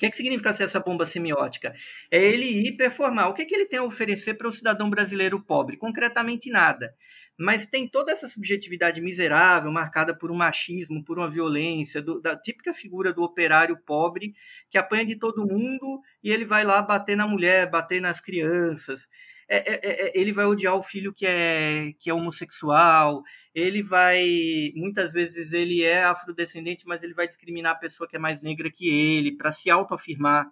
Que, 0.02 0.08
é 0.08 0.10
que 0.10 0.18
significa 0.18 0.52
ser 0.52 0.64
essa 0.64 0.80
bomba 0.80 1.06
semiótica? 1.06 1.76
É 2.10 2.20
ele 2.20 2.48
ir 2.48 2.72
performar. 2.76 3.30
O 3.30 3.36
que, 3.36 3.44
é 3.44 3.46
que 3.46 3.54
ele 3.54 3.68
tem 3.68 3.78
a 3.78 3.84
oferecer 3.84 4.34
para 4.34 4.48
o 4.48 4.52
cidadão 4.52 4.90
brasileiro 4.90 5.40
pobre? 5.40 5.78
Concretamente 5.78 6.50
nada. 6.50 6.92
Mas 7.38 7.68
tem 7.68 7.88
toda 7.88 8.12
essa 8.12 8.28
subjetividade 8.28 9.00
miserável, 9.00 9.72
marcada 9.72 10.18
por 10.18 10.32
um 10.32 10.36
machismo, 10.36 11.06
por 11.06 11.20
uma 11.20 11.30
violência, 11.30 12.02
do, 12.02 12.20
da 12.20 12.36
típica 12.36 12.74
figura 12.74 13.14
do 13.14 13.22
operário 13.22 13.78
pobre 13.78 14.34
que 14.72 14.78
apanha 14.80 15.06
de 15.06 15.18
todo 15.18 15.46
mundo 15.46 16.02
e 16.24 16.32
ele 16.32 16.46
vai 16.46 16.64
lá 16.64 16.82
bater 16.82 17.16
na 17.16 17.28
mulher, 17.28 17.70
bater 17.70 18.02
nas 18.02 18.20
crianças. 18.20 19.08
É, 19.54 19.58
é, 19.58 19.74
é, 19.74 20.08
é, 20.08 20.12
ele 20.18 20.32
vai 20.32 20.46
odiar 20.46 20.76
o 20.78 20.82
filho 20.82 21.12
que 21.12 21.26
é, 21.26 21.92
que 22.00 22.10
é 22.10 22.14
homossexual, 22.14 23.22
ele 23.54 23.84
vai. 23.84 24.72
Muitas 24.74 25.12
vezes 25.12 25.52
ele 25.52 25.84
é 25.84 26.06
afrodescendente, 26.06 26.88
mas 26.88 27.04
ele 27.04 27.14
vai 27.14 27.28
discriminar 27.28 27.74
a 27.74 27.80
pessoa 27.80 28.08
que 28.08 28.16
é 28.16 28.20
mais 28.20 28.42
negra 28.42 28.72
que 28.72 28.88
ele, 28.90 29.36
para 29.36 29.52
se 29.52 29.70
autoafirmar 29.70 30.50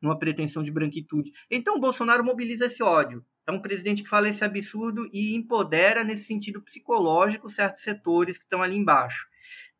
numa 0.00 0.16
pretensão 0.16 0.62
de 0.62 0.70
branquitude. 0.70 1.32
Então 1.50 1.76
o 1.76 1.80
Bolsonaro 1.80 2.24
mobiliza 2.24 2.66
esse 2.66 2.80
ódio. 2.84 3.24
É 3.48 3.50
um 3.50 3.60
presidente 3.60 4.04
que 4.04 4.08
fala 4.08 4.28
esse 4.28 4.44
absurdo 4.44 5.10
e 5.12 5.34
empodera, 5.34 6.04
nesse 6.04 6.22
sentido 6.22 6.62
psicológico, 6.62 7.50
certos 7.50 7.82
setores 7.82 8.38
que 8.38 8.44
estão 8.44 8.62
ali 8.62 8.76
embaixo. 8.76 9.26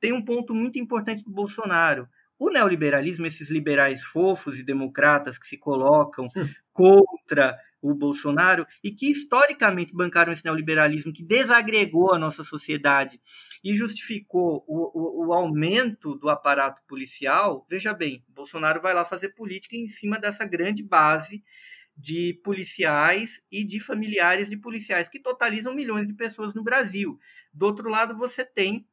Tem 0.01 0.13
um 0.13 0.25
ponto 0.25 0.53
muito 0.53 0.77
importante 0.77 1.23
do 1.23 1.31
Bolsonaro. 1.31 2.09
O 2.37 2.51
neoliberalismo, 2.51 3.27
esses 3.27 3.49
liberais 3.49 4.03
fofos 4.03 4.59
e 4.59 4.65
democratas 4.65 5.39
que 5.39 5.47
se 5.47 5.57
colocam 5.57 6.27
contra 6.73 7.57
o 7.83 7.95
Bolsonaro 7.95 8.67
e 8.83 8.91
que 8.91 9.11
historicamente 9.11 9.95
bancaram 9.95 10.33
esse 10.33 10.45
neoliberalismo 10.45 11.13
que 11.13 11.23
desagregou 11.23 12.13
a 12.13 12.19
nossa 12.19 12.45
sociedade 12.45 13.21
e 13.65 13.75
justificou 13.75 14.65
o, 14.67 15.25
o, 15.25 15.27
o, 15.27 15.33
aumento 15.33 16.15
do 16.17 16.29
aparato 16.29 16.83
policial, 16.87 17.67
veja 17.69 17.93
bem, 17.93 18.25
Bolsonaro 18.29 18.81
vai 18.81 18.95
lá 18.95 19.05
fazer 19.05 19.31
política 19.31 19.77
em 19.77 19.89
cima 19.89 20.19
dessa 20.19 20.45
grande 20.45 20.83
base 20.83 21.43
de 21.97 22.41
policiais 22.43 23.43
e 23.51 23.65
de 23.65 23.79
familiares 23.79 24.49
de 24.49 24.57
policiais, 24.57 25.09
que 25.09 25.19
totalizam 25.19 25.75
milhões 25.75 26.07
de 26.07 26.15
pessoas 26.15 26.55
no 26.55 26.63
Brasil. 26.63 27.19
Do 27.53 27.67
outro 27.67 27.89
lado, 27.91 28.17
você 28.17 28.45
tem 28.45 28.87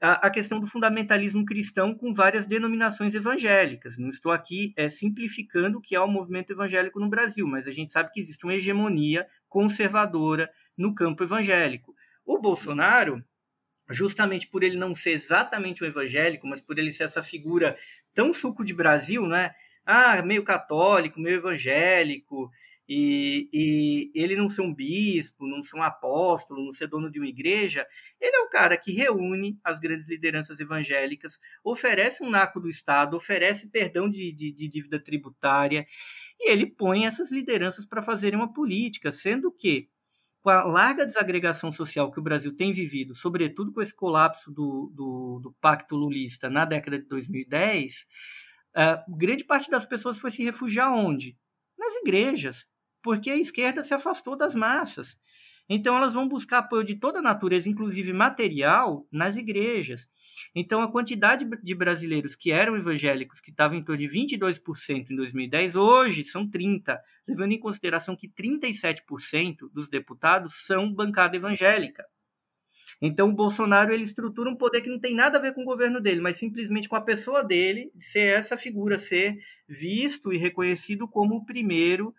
a, 0.00 0.30
questão 0.30 0.60
do 0.60 0.66
fundamentalismo 0.66 1.44
cristão 1.44 1.94
com 1.94 2.14
várias 2.14 2.46
denominações 2.46 3.14
evangélicas. 3.14 3.98
Não 3.98 4.08
estou 4.08 4.30
aqui 4.30 4.72
é, 4.76 4.88
simplificando 4.88 5.78
o 5.78 5.80
que 5.80 5.94
é 5.94 6.00
o 6.00 6.06
movimento 6.06 6.52
evangélico 6.52 7.00
no 7.00 7.08
Brasil, 7.08 7.46
mas 7.46 7.66
a 7.66 7.72
gente 7.72 7.92
sabe 7.92 8.10
que 8.12 8.20
existe 8.20 8.44
uma 8.44 8.54
hegemonia 8.54 9.26
conservadora 9.48 10.50
no 10.76 10.94
campo 10.94 11.24
evangélico. 11.24 11.94
O 12.24 12.38
Bolsonaro, 12.38 13.24
justamente 13.90 14.46
por 14.46 14.62
ele 14.62 14.76
não 14.76 14.94
ser 14.94 15.12
exatamente 15.12 15.82
um 15.82 15.86
evangélico, 15.86 16.46
mas 16.46 16.60
por 16.60 16.78
ele 16.78 16.92
ser 16.92 17.04
essa 17.04 17.22
figura 17.22 17.76
tão 18.14 18.32
suco 18.32 18.64
de 18.64 18.74
Brasil, 18.74 19.26
né? 19.26 19.52
Ah, 19.84 20.20
meio 20.22 20.44
católico, 20.44 21.18
meio 21.18 21.36
evangélico, 21.36 22.50
e, 22.88 23.50
e, 23.52 24.10
ele 24.14 24.34
não 24.34 24.48
ser 24.48 24.62
um 24.62 24.72
bispo, 24.72 25.46
não 25.46 25.62
ser 25.62 25.76
um 25.76 25.82
apóstolo, 25.82 26.64
não 26.64 26.72
ser 26.72 26.86
dono 26.86 27.10
de 27.10 27.18
uma 27.18 27.28
igreja, 27.28 27.86
ele 28.18 28.34
é 28.34 28.40
o 28.40 28.48
cara 28.48 28.78
que 28.78 28.92
reúne 28.92 29.58
as 29.62 29.78
grandes 29.78 30.08
lideranças 30.08 30.58
evangélicas, 30.58 31.38
oferece 31.62 32.24
um 32.24 32.30
naco 32.30 32.58
do 32.58 32.68
Estado, 32.68 33.14
oferece 33.14 33.70
perdão 33.70 34.08
de, 34.08 34.32
de, 34.32 34.50
de 34.52 34.68
dívida 34.68 34.98
tributária, 34.98 35.86
e 36.40 36.50
ele 36.50 36.64
põe 36.64 37.04
essas 37.04 37.30
lideranças 37.30 37.84
para 37.84 38.02
fazerem 38.02 38.38
uma 38.38 38.52
política, 38.52 39.12
sendo 39.12 39.52
que, 39.52 39.90
com 40.40 40.48
a 40.48 40.64
larga 40.64 41.04
desagregação 41.04 41.70
social 41.70 42.10
que 42.10 42.20
o 42.20 42.22
Brasil 42.22 42.56
tem 42.56 42.72
vivido, 42.72 43.14
sobretudo 43.14 43.70
com 43.70 43.82
esse 43.82 43.94
colapso 43.94 44.50
do, 44.50 44.90
do, 44.94 45.40
do 45.42 45.52
pacto 45.60 45.94
lulista 45.94 46.48
na 46.48 46.64
década 46.64 46.98
de 46.98 47.06
2010, 47.06 48.06
uh, 48.74 49.16
grande 49.16 49.44
parte 49.44 49.70
das 49.70 49.84
pessoas 49.84 50.18
foi 50.18 50.30
se 50.30 50.42
refugiar 50.42 50.90
onde? 50.90 51.36
Nas 51.76 51.94
igrejas 51.96 52.66
porque 53.02 53.30
a 53.30 53.36
esquerda 53.36 53.82
se 53.82 53.94
afastou 53.94 54.36
das 54.36 54.54
massas. 54.54 55.16
Então 55.68 55.96
elas 55.96 56.14
vão 56.14 56.26
buscar 56.26 56.58
apoio 56.58 56.84
de 56.84 56.96
toda 56.96 57.20
natureza, 57.20 57.68
inclusive 57.68 58.12
material, 58.12 59.06
nas 59.12 59.36
igrejas. 59.36 60.08
Então 60.54 60.80
a 60.80 60.90
quantidade 60.90 61.44
de 61.62 61.74
brasileiros 61.74 62.34
que 62.34 62.50
eram 62.50 62.76
evangélicos, 62.76 63.40
que 63.40 63.50
estavam 63.50 63.76
em 63.76 63.84
torno 63.84 64.00
de 64.00 64.08
22% 64.08 65.10
em 65.10 65.16
2010, 65.16 65.76
hoje 65.76 66.24
são 66.24 66.48
30, 66.48 66.98
levando 67.26 67.52
em 67.52 67.58
consideração 67.58 68.16
que 68.16 68.28
37% 68.28 69.70
dos 69.72 69.88
deputados 69.88 70.66
são 70.66 70.92
bancada 70.92 71.36
evangélica. 71.36 72.04
Então 73.00 73.28
o 73.28 73.34
Bolsonaro 73.34 73.92
ele 73.92 74.04
estrutura 74.04 74.50
um 74.50 74.56
poder 74.56 74.80
que 74.80 74.88
não 74.88 74.98
tem 74.98 75.14
nada 75.14 75.38
a 75.38 75.40
ver 75.40 75.54
com 75.54 75.62
o 75.62 75.66
governo 75.66 76.00
dele, 76.00 76.20
mas 76.20 76.38
simplesmente 76.38 76.88
com 76.88 76.96
a 76.96 77.00
pessoa 77.00 77.44
dele 77.44 77.92
ser 78.00 78.38
essa 78.38 78.56
figura, 78.56 78.98
ser 78.98 79.38
visto 79.68 80.32
e 80.32 80.38
reconhecido 80.38 81.06
como 81.06 81.36
o 81.36 81.44
primeiro 81.44 82.14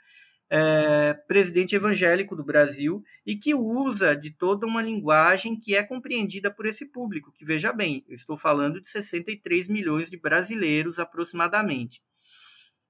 é, 0.50 1.14
presidente 1.28 1.76
evangélico 1.76 2.36
do 2.36 2.44
Brasil 2.44 3.04
e 3.26 3.36
que 3.36 3.54
usa 3.54 4.16
de 4.16 4.32
toda 4.32 4.66
uma 4.66 4.82
linguagem 4.82 5.60
que 5.60 5.76
é 5.76 5.84
compreendida 5.84 6.50
por 6.50 6.66
esse 6.66 6.86
público, 6.86 7.32
que 7.32 7.46
veja 7.46 7.72
bem, 7.72 8.04
eu 8.08 8.16
estou 8.16 8.38
falando 8.38 8.82
de 8.82 8.90
63 8.90 9.68
milhões 9.68 10.10
de 10.10 10.18
brasileiros 10.18 10.98
aproximadamente. 10.98 12.02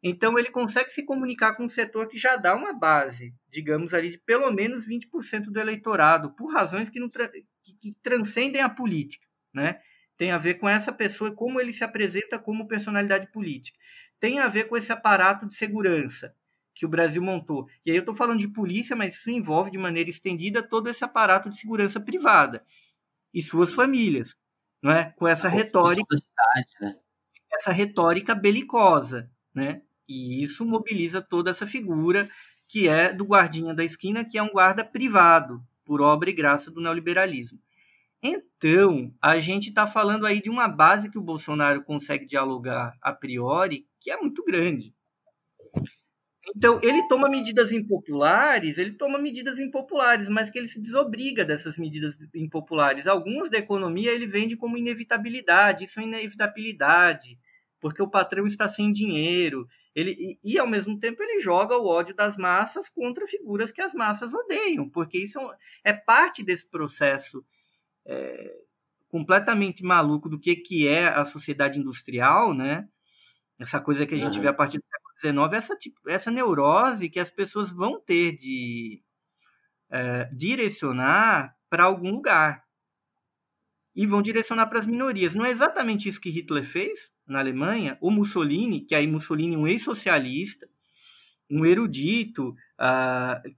Então 0.01 0.39
ele 0.39 0.49
consegue 0.49 0.91
se 0.91 1.03
comunicar 1.03 1.55
com 1.55 1.65
um 1.65 1.69
setor 1.69 2.07
que 2.07 2.17
já 2.17 2.37
dá 2.37 2.55
uma 2.55 2.71
base, 2.71 3.33
digamos 3.49 3.93
ali, 3.93 4.11
de 4.11 4.17
pelo 4.17 4.49
menos 4.49 4.87
20% 4.87 5.51
do 5.51 5.59
eleitorado, 5.59 6.31
por 6.31 6.53
razões 6.53 6.89
que, 6.89 7.01
não 7.01 7.09
tra 7.09 7.27
que, 7.27 7.93
transcendem 8.01 8.61
a 8.61 8.69
política, 8.69 9.27
né? 9.53 9.81
Tem 10.17 10.31
a 10.31 10.37
ver 10.37 10.55
com 10.55 10.69
essa 10.69 10.93
pessoa 10.93 11.33
como 11.33 11.59
ele 11.59 11.73
se 11.73 11.83
apresenta 11.83 12.39
como 12.39 12.67
personalidade 12.67 13.29
política. 13.31 13.77
Tem 14.19 14.39
a 14.39 14.47
ver 14.47 14.65
com 14.69 14.77
esse 14.77 14.91
aparato 14.91 15.45
de 15.45 15.55
segurança 15.55 16.33
que 16.79 16.85
o 16.85 16.89
Brasil 16.89 17.21
montou. 17.21 17.67
E 17.85 17.91
aí 17.91 17.97
eu 17.97 18.01
estou 18.01 18.15
falando 18.15 18.39
de 18.39 18.47
polícia, 18.47 18.95
mas 18.95 19.15
isso 19.15 19.29
envolve 19.29 19.69
de 19.69 19.77
maneira 19.77 20.09
estendida 20.09 20.63
todo 20.63 20.87
esse 20.87 21.03
aparato 21.03 21.49
de 21.49 21.59
segurança 21.59 21.99
privada 21.99 22.63
e 23.33 23.41
suas 23.41 23.69
Sim. 23.69 23.75
famílias, 23.75 24.33
não 24.81 24.89
é? 24.93 25.13
Com 25.17 25.27
essa 25.27 25.49
retórica, 25.49 26.15
cidade, 26.15 26.71
né? 26.79 26.95
essa 27.51 27.73
retórica 27.73 28.33
belicosa, 28.33 29.29
né? 29.53 29.81
E 30.07 30.41
isso 30.41 30.65
mobiliza 30.65 31.21
toda 31.21 31.51
essa 31.51 31.67
figura 31.67 32.29
que 32.65 32.87
é 32.87 33.11
do 33.11 33.25
guardinha 33.25 33.73
da 33.73 33.83
esquina, 33.83 34.23
que 34.23 34.37
é 34.37 34.41
um 34.41 34.51
guarda 34.51 34.85
privado, 34.85 35.61
por 35.83 35.99
obra 35.99 36.29
e 36.29 36.33
graça 36.33 36.71
do 36.71 36.79
neoliberalismo. 36.79 37.59
Então, 38.23 39.13
a 39.21 39.39
gente 39.39 39.67
está 39.67 39.85
falando 39.85 40.25
aí 40.25 40.41
de 40.41 40.49
uma 40.49 40.67
base 40.67 41.09
que 41.11 41.17
o 41.17 41.21
Bolsonaro 41.21 41.83
consegue 41.83 42.25
dialogar 42.25 42.93
a 43.01 43.11
priori, 43.11 43.85
que 43.99 44.11
é 44.11 44.15
muito 44.15 44.45
grande. 44.45 44.93
Então, 46.55 46.79
ele 46.81 47.07
toma 47.07 47.29
medidas 47.29 47.71
impopulares, 47.71 48.77
ele 48.77 48.93
toma 48.93 49.19
medidas 49.19 49.59
impopulares, 49.59 50.27
mas 50.27 50.49
que 50.49 50.57
ele 50.57 50.67
se 50.67 50.81
desobriga 50.81 51.45
dessas 51.45 51.77
medidas 51.77 52.17
impopulares. 52.33 53.07
Algumas 53.07 53.49
da 53.49 53.57
economia 53.57 54.11
ele 54.11 54.25
vende 54.25 54.55
como 54.55 54.77
inevitabilidade, 54.77 55.85
isso 55.85 55.99
é 55.99 56.03
inevitabilidade, 56.03 57.37
porque 57.79 58.01
o 58.01 58.09
patrão 58.09 58.47
está 58.47 58.67
sem 58.67 58.91
dinheiro. 58.91 59.67
Ele, 59.95 60.11
e, 60.43 60.53
e, 60.53 60.59
ao 60.59 60.67
mesmo 60.67 60.99
tempo, 60.99 61.21
ele 61.21 61.39
joga 61.39 61.77
o 61.77 61.85
ódio 61.85 62.15
das 62.15 62.37
massas 62.37 62.89
contra 62.89 63.27
figuras 63.27 63.71
que 63.71 63.81
as 63.81 63.93
massas 63.93 64.33
odeiam, 64.33 64.89
porque 64.89 65.17
isso 65.17 65.39
é, 65.83 65.91
é 65.91 65.93
parte 65.93 66.43
desse 66.43 66.67
processo 66.67 67.43
é, 68.05 68.55
completamente 69.09 69.83
maluco 69.83 70.29
do 70.29 70.39
que, 70.39 70.55
que 70.55 70.87
é 70.87 71.07
a 71.07 71.25
sociedade 71.25 71.79
industrial, 71.79 72.53
né? 72.53 72.87
Essa 73.59 73.81
coisa 73.81 74.05
que 74.05 74.15
a 74.15 74.17
gente 74.17 74.37
uhum. 74.37 74.41
vê 74.41 74.47
a 74.47 74.53
partir 74.53 74.77
do 74.77 74.85
século 74.85 75.08
XIX, 75.19 75.53
essa, 75.53 75.77
essa 76.07 76.31
neurose 76.31 77.09
que 77.09 77.19
as 77.19 77.29
pessoas 77.29 77.69
vão 77.71 77.99
ter 77.99 78.37
de 78.37 79.01
é, 79.91 80.25
direcionar 80.33 81.55
para 81.69 81.83
algum 81.83 82.11
lugar. 82.11 82.63
E 83.95 84.05
vão 84.05 84.21
direcionar 84.21 84.67
para 84.67 84.79
as 84.79 84.85
minorias. 84.85 85.35
Não 85.35 85.45
é 85.45 85.51
exatamente 85.51 86.07
isso 86.07 86.21
que 86.21 86.29
Hitler 86.29 86.65
fez 86.65 87.11
na 87.27 87.39
Alemanha? 87.39 87.97
O 87.99 88.09
Mussolini, 88.09 88.81
que 88.81 88.95
aí 88.95 89.05
Mussolini 89.07 89.57
um 89.57 89.67
ex-socialista, 89.67 90.69
um 91.49 91.65
erudito, 91.65 92.55
uh, 92.79 93.49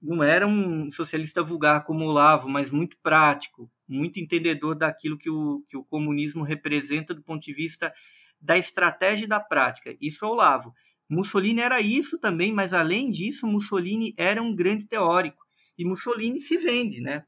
não 0.00 0.22
era 0.22 0.46
um 0.46 0.90
socialista 0.92 1.42
vulgar 1.42 1.84
como 1.84 2.04
Olavo, 2.04 2.48
mas 2.48 2.70
muito 2.70 2.96
prático, 3.02 3.70
muito 3.86 4.20
entendedor 4.20 4.76
daquilo 4.76 5.18
que 5.18 5.28
o, 5.28 5.64
que 5.68 5.76
o 5.76 5.84
comunismo 5.84 6.44
representa 6.44 7.12
do 7.12 7.22
ponto 7.22 7.44
de 7.44 7.52
vista 7.52 7.92
da 8.40 8.56
estratégia 8.56 9.24
e 9.24 9.28
da 9.28 9.40
prática. 9.40 9.96
Isso 10.00 10.24
é 10.24 10.28
o 10.28 10.32
Olavo. 10.32 10.74
Mussolini 11.08 11.60
era 11.60 11.80
isso 11.80 12.18
também, 12.18 12.52
mas 12.52 12.74
além 12.74 13.10
disso, 13.10 13.46
Mussolini 13.46 14.14
era 14.16 14.42
um 14.42 14.54
grande 14.54 14.84
teórico. 14.84 15.46
E 15.76 15.84
Mussolini 15.84 16.40
se 16.40 16.56
vende, 16.58 17.00
né? 17.00 17.24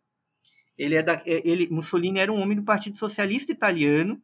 Ele 0.77 0.95
é 0.95 1.03
da, 1.03 1.15
é, 1.27 1.49
ele, 1.49 1.69
Mussolini 1.69 2.19
era 2.19 2.33
um 2.33 2.41
homem 2.41 2.57
do 2.57 2.65
Partido 2.65 2.99
Socialista 2.99 3.53
Italiano, 3.53 4.21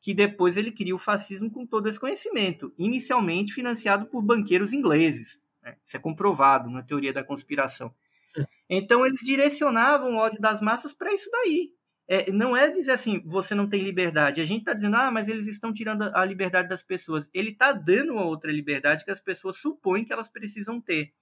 que 0.00 0.14
depois 0.14 0.56
ele 0.56 0.70
cria 0.70 0.94
o 0.94 0.98
fascismo 0.98 1.50
com 1.50 1.66
todo 1.66 1.88
esse 1.88 1.98
conhecimento, 1.98 2.72
inicialmente 2.78 3.54
financiado 3.54 4.06
por 4.06 4.22
banqueiros 4.22 4.72
ingleses. 4.72 5.40
Né? 5.62 5.76
Isso 5.86 5.96
é 5.96 6.00
comprovado 6.00 6.68
na 6.70 6.82
teoria 6.82 7.12
da 7.12 7.24
conspiração. 7.24 7.94
Então 8.68 9.06
eles 9.06 9.20
direcionavam 9.24 10.14
o 10.14 10.16
ódio 10.16 10.40
das 10.40 10.60
massas 10.60 10.92
para 10.92 11.12
isso 11.14 11.30
daí. 11.30 11.72
É, 12.06 12.30
não 12.30 12.54
é 12.54 12.70
dizer 12.70 12.92
assim, 12.92 13.22
você 13.24 13.54
não 13.54 13.68
tem 13.68 13.82
liberdade. 13.82 14.40
A 14.40 14.44
gente 14.44 14.60
está 14.60 14.74
dizendo, 14.74 14.96
ah, 14.96 15.10
mas 15.10 15.26
eles 15.26 15.46
estão 15.46 15.72
tirando 15.72 16.02
a 16.02 16.24
liberdade 16.24 16.68
das 16.68 16.82
pessoas. 16.82 17.28
Ele 17.32 17.50
está 17.50 17.72
dando 17.72 18.12
uma 18.12 18.24
outra 18.24 18.52
liberdade 18.52 19.04
que 19.04 19.10
as 19.10 19.20
pessoas 19.20 19.56
supõem 19.56 20.04
que 20.04 20.12
elas 20.12 20.28
precisam 20.28 20.80
ter. 20.80 21.12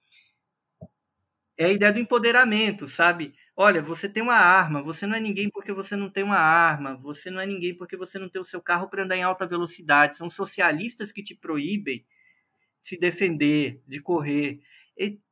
É 1.57 1.67
a 1.67 1.73
ideia 1.73 1.93
do 1.93 2.01
empoderamento, 2.01 2.89
sabe? 2.89 3.35
Olha, 3.55 3.81
você 3.81 4.09
tem 4.09 4.23
uma 4.23 4.35
arma, 4.35 4.83
você 4.83 5.07
não 5.07 5.15
é 5.15 5.21
ninguém 5.21 5.51
porque 5.51 5.73
você 5.73 5.95
não 5.95 6.11
tem 6.11 6.25
uma 6.25 6.39
arma, 6.39 6.97
você 6.97 7.31
não 7.31 7.41
é 7.41 7.47
ninguém 7.47 7.77
porque 7.77 7.97
você 7.97 8.19
não 8.19 8.29
tem 8.29 8.41
o 8.41 8.45
seu 8.45 8.61
carro 8.61 8.89
para 8.89 9.05
andar 9.05 9.17
em 9.17 9.23
alta 9.23 9.47
velocidade. 9.47 10.17
São 10.17 10.29
socialistas 10.29 11.13
que 11.13 11.23
te 11.23 11.35
proíbem 11.35 12.05
se 12.83 12.99
defender, 12.99 13.81
de 13.87 14.01
correr. 14.01 14.61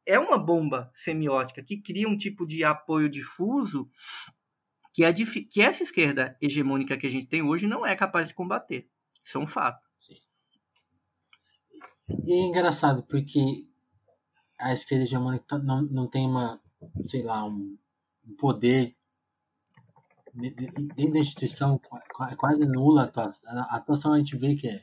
É 0.07 0.19
uma 0.19 0.39
bomba 0.39 0.93
semiótica 0.95 1.63
que 1.63 1.79
cria 1.79 2.09
um 2.09 2.17
tipo 2.17 2.47
de 2.47 2.63
apoio 2.63 3.09
difuso 3.09 3.91
que, 4.93 5.45
que 5.45 5.63
essa 5.63 5.83
esquerda 5.83 6.37
hegemônica 6.41 6.97
que 6.97 7.07
a 7.07 7.11
gente 7.11 7.27
tem 7.27 7.43
hoje 7.43 7.67
não 7.67 7.87
é 7.87 7.97
capaz 7.97 8.29
de 8.29 8.35
combater. 8.35 8.89
Isso 9.25 9.39
é 9.39 9.41
um 9.41 9.47
fato. 9.47 9.81
Sim. 9.99 10.17
E 12.25 12.33
é 12.33 12.43
engraçado, 12.47 13.03
porque 13.05 13.41
a 14.59 14.73
esquerda 14.73 15.05
hegemônica 15.05 15.59
não, 15.59 15.83
não 15.83 16.09
tem 16.09 16.27
uma, 16.27 16.61
sei 17.07 17.23
lá, 17.23 17.45
um, 17.45 17.79
um 18.27 18.35
poder 18.37 18.97
dentro 20.35 21.13
da 21.13 21.19
instituição 21.19 21.81
é 22.31 22.37
quase 22.37 22.67
nula 22.67 23.03
a 23.03 23.05
atuação. 23.05 23.51
A 23.51 23.77
atuação 23.77 24.13
a 24.13 24.19
gente 24.19 24.37
vê 24.37 24.55
que 24.55 24.69
é, 24.69 24.83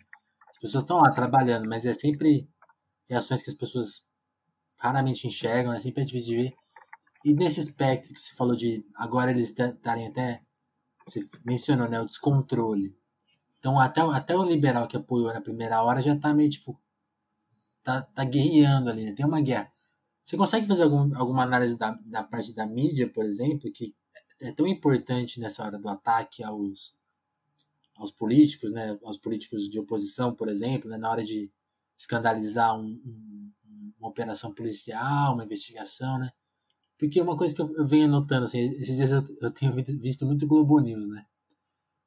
as 0.49 0.57
pessoas 0.59 0.83
estão 0.83 0.97
lá 0.97 1.11
trabalhando, 1.11 1.67
mas 1.67 1.85
é 1.85 1.93
sempre 1.93 2.49
reações 3.09 3.41
que 3.41 3.49
as 3.49 3.55
pessoas 3.55 4.07
raramente 4.79 5.25
enxergam, 5.27 5.73
é 5.73 5.79
sempre 5.79 6.03
difícil 6.03 6.35
de 6.35 6.43
ver. 6.43 6.55
E 7.25 7.33
nesse 7.33 7.59
espectro 7.59 8.13
que 8.13 8.21
você 8.21 8.35
falou 8.35 8.55
de 8.55 8.85
agora 8.95 9.31
eles 9.31 9.49
estarem 9.49 10.07
até, 10.07 10.41
você 11.05 11.27
mencionou, 11.45 11.89
né, 11.89 11.99
o 11.99 12.05
descontrole. 12.05 12.97
Então 13.59 13.79
até, 13.79 14.01
até 14.01 14.35
o 14.35 14.43
liberal 14.43 14.87
que 14.87 14.97
apoiou 14.97 15.33
na 15.33 15.41
primeira 15.41 15.81
hora 15.81 16.01
já 16.01 16.15
tá 16.15 16.33
meio 16.33 16.49
tipo, 16.49 16.79
tá, 17.83 18.01
tá 18.01 18.23
guerreando 18.23 18.89
ali, 18.89 19.05
né? 19.05 19.11
tem 19.13 19.25
uma 19.25 19.41
guerra. 19.41 19.71
Você 20.23 20.35
consegue 20.35 20.67
fazer 20.67 20.83
algum, 20.83 21.15
alguma 21.17 21.43
análise 21.43 21.77
da, 21.77 21.91
da 22.05 22.23
parte 22.23 22.53
da 22.53 22.65
mídia, 22.65 23.09
por 23.09 23.25
exemplo, 23.25 23.71
que 23.71 23.95
é 24.41 24.51
tão 24.51 24.67
importante 24.67 25.39
nessa 25.39 25.63
hora 25.63 25.79
do 25.79 25.87
ataque 25.87 26.43
aos, 26.43 26.97
aos 27.95 28.11
políticos, 28.11 28.71
né, 28.71 28.97
aos 29.03 29.17
políticos 29.17 29.69
de 29.69 29.79
oposição, 29.79 30.35
por 30.35 30.49
exemplo, 30.49 30.89
né, 30.89 30.97
na 30.97 31.09
hora 31.09 31.23
de 31.23 31.51
escandalizar 31.97 32.77
um, 32.77 33.01
um, 33.05 33.51
uma 33.97 34.09
operação 34.09 34.53
policial, 34.53 35.33
uma 35.33 35.45
investigação, 35.45 36.19
né? 36.19 36.31
Porque 36.97 37.21
uma 37.21 37.37
coisa 37.37 37.53
que 37.53 37.61
eu, 37.61 37.87
venho 37.87 38.07
notando, 38.07 38.45
assim, 38.45 38.59
esses 38.59 38.95
dias 38.95 39.11
eu, 39.11 39.23
eu 39.41 39.51
tenho 39.51 39.73
visto 39.73 40.25
muito 40.25 40.47
Globo 40.47 40.79
News, 40.79 41.07
né? 41.07 41.25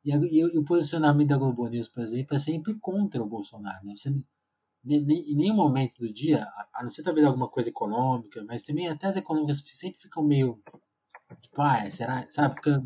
E, 0.04 0.12
e, 0.12 0.40
e, 0.40 0.58
o 0.58 0.64
posicionamento 0.64 1.28
da 1.28 1.36
Globo 1.36 1.68
News, 1.68 1.88
por 1.88 2.02
exemplo, 2.02 2.34
é 2.34 2.38
sempre 2.38 2.74
contra 2.80 3.22
o 3.22 3.26
Bolsonaro, 3.26 3.84
né? 3.84 3.94
Você, 3.94 4.10
em 4.84 5.36
nenhum 5.36 5.54
momento 5.54 5.98
do 5.98 6.12
dia, 6.12 6.44
a 6.74 6.82
não 6.82 6.90
ser 6.90 7.02
talvez 7.02 7.24
alguma 7.24 7.48
coisa 7.48 7.68
econômica, 7.68 8.42
mas 8.48 8.62
também 8.62 8.88
até 8.88 9.06
as 9.06 9.16
econômicas 9.16 9.62
sempre 9.74 10.00
ficam 10.00 10.24
meio, 10.24 10.60
tipo, 11.40 11.60
ah, 11.62 11.84
é, 11.84 11.90
será, 11.90 12.26
sabe, 12.30 12.56
fica, 12.56 12.82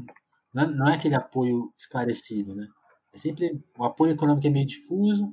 não 0.52 0.62
é, 0.62 0.66
não 0.66 0.88
é 0.88 0.94
aquele 0.94 1.14
apoio 1.14 1.72
esclarecido, 1.76 2.55
né? 2.55 2.68
É 3.12 3.18
sempre, 3.18 3.64
o 3.78 3.84
apoio 3.84 4.12
econômico 4.12 4.46
é 4.46 4.50
meio 4.50 4.66
difuso, 4.66 5.32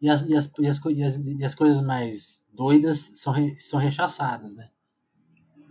e 0.00 0.08
as, 0.10 0.28
e 0.28 0.36
as, 0.36 0.52
e 0.58 0.66
as, 0.66 0.84
e 0.84 1.02
as, 1.02 1.16
e 1.16 1.44
as 1.44 1.54
coisas 1.54 1.80
mais 1.80 2.44
doidas 2.52 3.12
são, 3.16 3.32
re, 3.32 3.58
são 3.58 3.80
rechaçadas, 3.80 4.54
né? 4.54 4.70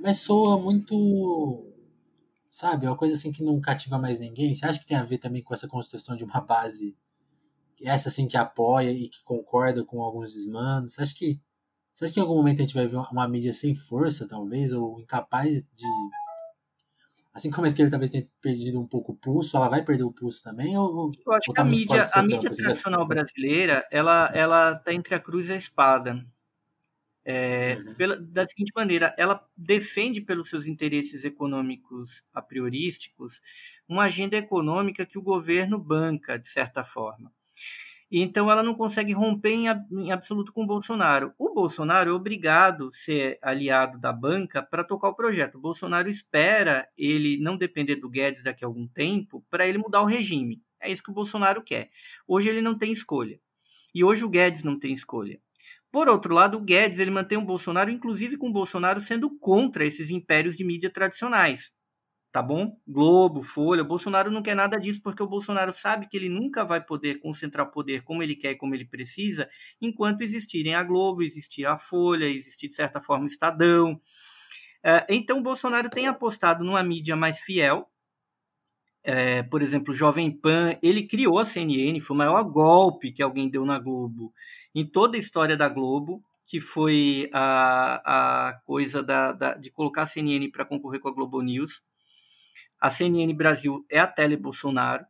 Mas 0.03 0.17
soa 0.17 0.59
muito, 0.59 1.65
sabe, 2.49 2.85
é 2.85 2.89
uma 2.89 2.97
coisa 2.97 3.15
assim 3.15 3.31
que 3.31 3.41
não 3.41 3.61
cativa 3.61 3.97
mais 3.97 4.19
ninguém. 4.19 4.53
Você 4.53 4.65
acha 4.65 4.77
que 4.77 4.85
tem 4.85 4.97
a 4.97 5.03
ver 5.05 5.17
também 5.17 5.41
com 5.41 5.53
essa 5.53 5.65
construção 5.65 6.17
de 6.17 6.25
uma 6.25 6.41
base, 6.41 6.93
essa 7.81 8.09
assim 8.09 8.27
que 8.27 8.35
apoia 8.35 8.91
e 8.91 9.07
que 9.07 9.23
concorda 9.23 9.85
com 9.85 10.03
alguns 10.03 10.33
desmandos? 10.33 10.95
Você 10.95 11.03
acha 11.03 11.15
que, 11.15 11.39
você 11.93 12.03
acha 12.03 12.13
que 12.13 12.19
em 12.19 12.23
algum 12.23 12.35
momento 12.35 12.59
a 12.59 12.65
gente 12.65 12.73
vai 12.73 12.85
ver 12.85 12.97
uma, 12.97 13.09
uma 13.11 13.27
mídia 13.29 13.53
sem 13.53 13.73
força, 13.73 14.27
talvez, 14.27 14.73
ou 14.73 14.99
incapaz 14.99 15.61
de 15.61 15.87
assim 17.33 17.49
como 17.49 17.63
a 17.63 17.67
esquerda 17.69 17.91
talvez 17.91 18.11
tenha 18.11 18.27
perdido 18.41 18.81
um 18.81 18.85
pouco 18.85 19.13
o 19.13 19.15
pulso, 19.15 19.55
ela 19.55 19.69
vai 19.69 19.85
perder 19.85 20.03
o 20.03 20.11
pulso 20.11 20.43
também? 20.43 20.77
Ou, 20.77 21.13
Eu 21.25 21.33
acho 21.33 21.49
ou 21.49 21.55
tá 21.55 21.61
que 21.63 21.67
a 21.67 21.71
mídia, 21.71 22.05
a 22.13 22.21
mídia 22.21 22.51
tradicional 22.51 23.07
brasileira, 23.07 23.87
ela 23.89 24.29
ela 24.33 24.73
está 24.73 24.93
entre 24.93 25.15
a 25.15 25.19
cruz 25.19 25.47
e 25.47 25.53
a 25.53 25.55
espada. 25.55 26.25
É, 27.25 27.77
uhum. 27.77 27.93
pela, 27.95 28.17
da 28.19 28.45
seguinte 28.47 28.71
maneira, 28.75 29.15
ela 29.17 29.45
defende 29.55 30.19
pelos 30.19 30.49
seus 30.49 30.65
interesses 30.65 31.23
econômicos 31.23 32.21
a 32.33 32.41
priorísticos 32.41 33.39
uma 33.87 34.03
agenda 34.03 34.35
econômica 34.35 35.05
que 35.05 35.17
o 35.17 35.21
governo 35.21 35.79
banca, 35.79 36.37
de 36.37 36.49
certa 36.49 36.83
forma. 36.83 37.31
E 38.13 38.21
então 38.21 38.51
ela 38.51 38.61
não 38.61 38.75
consegue 38.75 39.11
romper 39.11 39.53
em, 39.53 39.65
em, 39.91 40.11
absoluto 40.11 40.53
com 40.53 40.63
o 40.63 40.67
Bolsonaro. 40.67 41.33
O 41.35 41.51
Bolsonaro 41.51 42.11
é 42.11 42.13
obrigado 42.13 42.89
a 42.89 42.91
ser 42.91 43.39
aliado 43.41 43.97
da 43.97 44.13
banca 44.13 44.61
para 44.61 44.83
tocar 44.83 45.09
o 45.09 45.15
projeto. 45.15 45.55
O 45.55 45.61
Bolsonaro 45.61 46.07
espera 46.07 46.87
ele 46.95 47.37
não 47.37 47.57
depender 47.57 47.95
do 47.95 48.07
Guedes 48.07 48.43
daqui 48.43 48.63
a 48.63 48.67
algum 48.67 48.87
tempo 48.87 49.43
para 49.49 49.65
ele 49.65 49.79
mudar 49.79 50.03
o 50.03 50.05
regime. 50.05 50.61
É 50.79 50.91
isso 50.91 51.01
que 51.01 51.09
o 51.09 51.13
Bolsonaro 51.13 51.63
quer. 51.63 51.89
Hoje 52.27 52.49
ele 52.49 52.61
não 52.61 52.77
tem 52.77 52.91
escolha. 52.91 53.39
E 53.95 54.03
hoje 54.03 54.23
o 54.23 54.29
Guedes 54.29 54.63
não 54.63 54.77
tem 54.77 54.93
escolha. 54.93 55.39
Por 55.93 56.09
outro 56.09 56.33
lado, 56.33 56.57
o 56.57 56.61
Guedes 56.61 56.99
ele 56.99 57.11
mantém 57.11 57.37
o 57.37 57.45
Bolsonaro, 57.45 57.89
inclusive 57.89 58.35
com 58.35 58.49
o 58.49 58.53
Bolsonaro 58.53 58.99
sendo 58.99 59.29
contra 59.39 59.85
esses 59.85 60.09
impérios 60.09 60.57
de 60.57 60.65
mídia 60.65 60.91
tradicionais 60.91 61.71
tá 62.33 62.41
bom? 62.41 62.75
Globo, 62.87 63.43
Folha, 63.43 63.83
Bolsonaro 63.83 64.31
não 64.31 64.41
quer 64.41 64.55
nada 64.55 64.79
disso 64.79 64.99
porque 65.03 65.21
o 65.21 65.27
Bolsonaro 65.27 65.71
sabe 65.71 66.07
que 66.07 66.17
ele 66.17 66.27
nunca 66.27 66.65
vai 66.65 66.83
poder 66.83 67.19
concentrar 67.19 67.69
poder 67.69 68.03
como 68.03 68.23
ele 68.23 68.35
quer 68.35 68.53
e 68.53 68.55
como 68.55 68.73
ele 68.73 68.85
precisa, 68.85 69.47
enquanto 69.79 70.23
existirem 70.23 70.73
a 70.73 70.81
Globo, 70.81 71.21
existir 71.21 71.63
a 71.67 71.77
Folha, 71.77 72.25
existir 72.25 72.69
de 72.69 72.75
certa 72.75 72.99
forma 72.99 73.25
o 73.25 73.27
Estadão. 73.27 74.01
É, 74.83 75.05
então 75.09 75.37
o 75.37 75.43
Bolsonaro 75.43 75.91
tem 75.91 76.07
apostado 76.07 76.63
numa 76.63 76.81
mídia 76.81 77.15
mais 77.15 77.39
fiel. 77.39 77.87
É, 79.03 79.43
por 79.43 79.61
exemplo, 79.61 79.93
o 79.93 79.95
Jovem 79.95 80.31
Pan, 80.31 80.75
ele 80.81 81.05
criou 81.05 81.37
a 81.37 81.45
CNN, 81.45 81.99
foi 81.99 82.15
o 82.15 82.17
maior 82.17 82.41
golpe 82.43 83.11
que 83.11 83.21
alguém 83.21 83.47
deu 83.47 83.63
na 83.63 83.77
Globo 83.77 84.33
em 84.73 84.85
toda 84.85 85.15
a 85.15 85.19
história 85.19 85.55
da 85.55 85.69
Globo, 85.69 86.21
que 86.45 86.59
foi 86.59 87.29
a, 87.33 88.49
a 88.49 88.53
coisa 88.65 89.01
da, 89.01 89.31
da 89.31 89.53
de 89.55 89.69
colocar 89.71 90.03
a 90.03 90.07
CNN 90.07 90.49
para 90.51 90.65
concorrer 90.65 90.99
com 90.99 91.09
a 91.09 91.13
Globo 91.13 91.41
News. 91.41 91.81
A 92.79 92.89
CNN 92.89 93.33
Brasil 93.33 93.85
é 93.89 93.99
a 93.99 94.07
tele 94.07 94.35
Bolsonaro. 94.35 95.05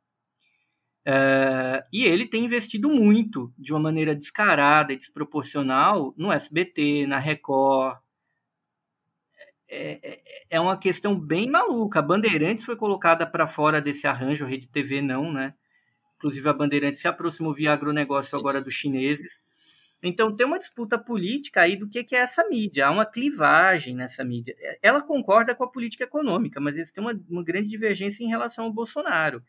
É, 1.05 1.85
e 1.91 2.05
ele 2.05 2.27
tem 2.27 2.45
investido 2.45 2.89
muito, 2.89 3.53
de 3.57 3.73
uma 3.73 3.79
maneira 3.79 4.15
descarada 4.15 4.93
e 4.93 4.97
desproporcional, 4.97 6.13
no 6.17 6.31
SBT, 6.31 7.05
na 7.07 7.19
Record. 7.19 7.97
É, 9.67 9.99
é, 10.03 10.21
é 10.51 10.59
uma 10.61 10.77
questão 10.77 11.19
bem 11.19 11.49
maluca. 11.49 11.99
A 11.99 12.01
Bandeirantes 12.01 12.63
foi 12.63 12.75
colocada 12.75 13.25
para 13.25 13.47
fora 13.47 13.81
desse 13.81 14.07
arranjo, 14.07 14.45
a 14.45 14.47
Rede 14.47 14.67
TV 14.67 15.01
não, 15.01 15.31
né? 15.31 15.53
Inclusive 16.17 16.47
a 16.47 16.53
Bandeirantes 16.53 17.01
se 17.01 17.07
aproximou 17.07 17.53
via 17.53 17.73
agronegócio 17.73 18.37
agora 18.37 18.61
dos 18.61 18.73
chineses. 18.73 19.41
Então 20.03 20.35
tem 20.35 20.45
uma 20.45 20.59
disputa 20.59 20.97
política 20.97 21.61
aí 21.61 21.77
do 21.77 21.87
que, 21.87 22.05
é 22.13 22.19
essa 22.19 22.47
mídia. 22.49 22.87
Há 22.87 22.91
uma 22.91 23.05
clivagem 23.05 23.95
nessa 23.95 24.21
mídia. 24.23 24.53
Ela 24.81 25.01
concorda 25.01 25.55
com 25.55 25.63
a 25.63 25.71
política 25.71 26.03
econômica, 26.03 26.59
mas 26.59 26.75
eles 26.75 26.91
têm 26.91 27.01
uma, 27.01 27.17
uma 27.29 27.43
grande 27.43 27.69
divergência 27.69 28.21
em 28.21 28.27
relação 28.27 28.65
ao 28.65 28.73
Bolsonaro. 28.73 29.41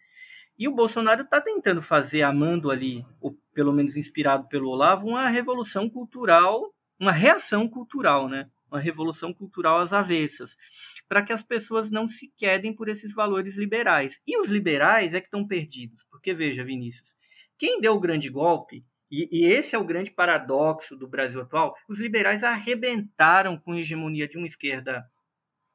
E 0.57 0.69
o 0.69 0.73
Bolsonaro 0.73 1.23
está 1.23 1.41
tentando 1.41 1.83
fazer, 1.83 2.23
amando 2.23 2.71
ali, 2.71 3.05
ou 3.21 3.37
pelo 3.53 3.73
menos 3.73 3.97
inspirado 3.97 4.47
pelo 4.47 4.69
Olavo, 4.69 5.09
uma 5.09 5.29
revolução 5.29 5.91
cultural, 5.91 6.73
uma 6.99 7.11
reação 7.11 7.69
cultural, 7.69 8.29
né? 8.29 8.49
Uma 8.71 8.79
revolução 8.79 9.35
cultural 9.35 9.81
às 9.81 9.93
avessas, 9.93 10.57
para 11.09 11.23
que 11.23 11.33
as 11.33 11.43
pessoas 11.43 11.91
não 11.91 12.07
se 12.07 12.33
quedem 12.37 12.73
por 12.73 12.89
esses 12.89 13.13
valores 13.13 13.57
liberais. 13.57 14.21
E 14.25 14.39
os 14.39 14.49
liberais 14.49 15.15
é 15.15 15.21
que 15.21 15.27
estão 15.27 15.45
perdidos, 15.47 16.05
porque 16.09 16.33
veja, 16.33 16.63
Vinícius, 16.63 17.13
quem 17.59 17.81
deu 17.81 17.95
o 17.95 18.01
grande 18.01 18.29
golpe, 18.29 18.85
e, 19.11 19.29
e 19.31 19.47
esse 19.47 19.75
é 19.75 19.79
o 19.79 19.85
grande 19.85 20.11
paradoxo 20.11 20.97
do 20.97 21.07
Brasil 21.07 21.41
atual, 21.41 21.77
os 21.89 22.01
liberais 22.01 22.43
arrebentaram 22.43 23.59
com 23.59 23.73
a 23.73 23.81
hegemonia 23.81 24.29
de 24.29 24.39
uma 24.39 24.47
esquerda 24.47 25.05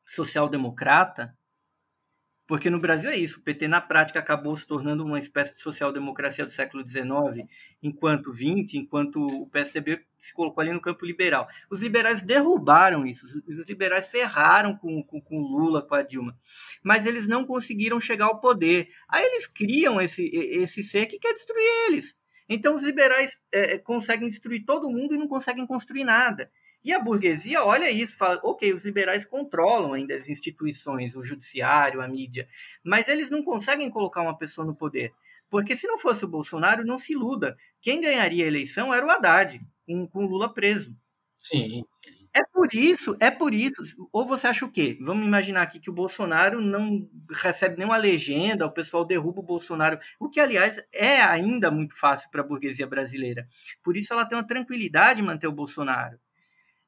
social-democrata 0.06 1.34
porque 2.50 2.68
no 2.68 2.80
Brasil 2.80 3.12
é 3.12 3.16
isso, 3.16 3.40
o 3.40 3.44
PT 3.44 3.68
na 3.68 3.80
prática 3.80 4.18
acabou 4.18 4.58
se 4.58 4.66
tornando 4.66 5.06
uma 5.06 5.20
espécie 5.20 5.54
de 5.54 5.62
social-democracia 5.62 6.44
do 6.44 6.52
século 6.52 6.84
XIX, 6.84 7.48
enquanto 7.80 8.34
20, 8.34 8.76
enquanto 8.76 9.24
o 9.24 9.48
PSDB 9.52 10.04
se 10.18 10.34
colocou 10.34 10.60
ali 10.60 10.74
no 10.74 10.82
campo 10.82 11.06
liberal. 11.06 11.48
Os 11.70 11.80
liberais 11.80 12.24
derrubaram 12.24 13.06
isso, 13.06 13.24
os 13.28 13.68
liberais 13.68 14.08
ferraram 14.08 14.76
com, 14.76 15.04
com, 15.04 15.22
com 15.22 15.40
Lula, 15.40 15.84
com 15.84 15.94
a 15.94 16.02
Dilma, 16.02 16.36
mas 16.82 17.06
eles 17.06 17.28
não 17.28 17.46
conseguiram 17.46 18.00
chegar 18.00 18.26
ao 18.26 18.42
poder. 18.42 18.90
Aí 19.08 19.24
eles 19.24 19.46
criam 19.46 20.02
esse, 20.02 20.26
esse 20.34 20.82
ser 20.82 21.06
que 21.06 21.20
quer 21.20 21.34
destruir 21.34 21.68
eles. 21.86 22.19
Então 22.50 22.74
os 22.74 22.84
liberais 22.84 23.40
é, 23.52 23.78
conseguem 23.78 24.28
destruir 24.28 24.66
todo 24.66 24.90
mundo 24.90 25.14
e 25.14 25.18
não 25.18 25.28
conseguem 25.28 25.68
construir 25.68 26.04
nada. 26.04 26.52
E 26.84 26.92
a 26.94 27.00
burguesia 27.00 27.64
olha 27.64 27.92
isso, 27.92 28.18
fala, 28.18 28.40
ok, 28.44 28.74
os 28.74 28.84
liberais 28.84 29.26
controlam 29.26 29.94
ainda 29.94 30.16
as 30.16 30.28
instituições, 30.28 31.16
o 31.16 31.24
judiciário, 31.24 32.02
a 32.02 32.08
mídia, 32.08 32.48
mas 32.84 33.08
eles 33.08 33.30
não 33.30 33.44
conseguem 33.44 33.90
colocar 33.90 34.22
uma 34.22 34.38
pessoa 34.38 34.66
no 34.66 34.76
poder. 34.76 35.14
Porque 35.50 35.76
se 35.76 35.88
não 35.88 35.98
fosse 35.98 36.24
o 36.26 36.28
Bolsonaro, 36.28 36.86
não 36.86 36.98
se 36.98 37.14
iluda. 37.14 37.58
Quem 37.82 38.02
ganharia 38.02 38.46
a 38.46 38.48
eleição 38.48 38.94
era 38.94 39.06
o 39.06 39.10
Haddad, 39.10 39.60
com, 39.86 40.08
com 40.08 40.26
o 40.26 40.28
Lula 40.28 40.54
preso. 40.54 40.96
Sim, 41.38 41.84
sim. 41.92 42.19
É 42.34 42.42
por 42.54 42.68
isso, 42.74 43.18
é 43.20 43.32
por 43.32 43.54
isso. 43.54 43.82
Ou 44.14 44.26
você 44.26 44.48
acha 44.48 44.64
o 44.66 44.72
quê? 44.72 44.98
Vamos 45.02 45.26
imaginar 45.26 45.64
aqui 45.64 45.80
que 45.80 45.90
o 45.90 45.94
Bolsonaro 45.94 46.62
não 46.62 47.10
recebe 47.32 47.76
nenhuma 47.78 47.98
legenda, 47.98 48.66
o 48.68 48.72
pessoal 48.72 49.04
derruba 49.04 49.40
o 49.40 49.44
Bolsonaro, 49.44 50.00
o 50.20 50.30
que, 50.30 50.40
aliás, 50.40 50.80
é 50.94 51.22
ainda 51.22 51.72
muito 51.72 51.98
fácil 52.00 52.30
para 52.30 52.42
a 52.42 52.44
burguesia 52.46 52.86
brasileira. 52.86 53.48
Por 53.84 53.98
isso 53.98 54.14
ela 54.14 54.26
tem 54.26 54.38
uma 54.38 54.46
tranquilidade 54.48 55.20
em 55.22 55.24
manter 55.26 55.48
o 55.48 55.52
Bolsonaro 55.52 56.20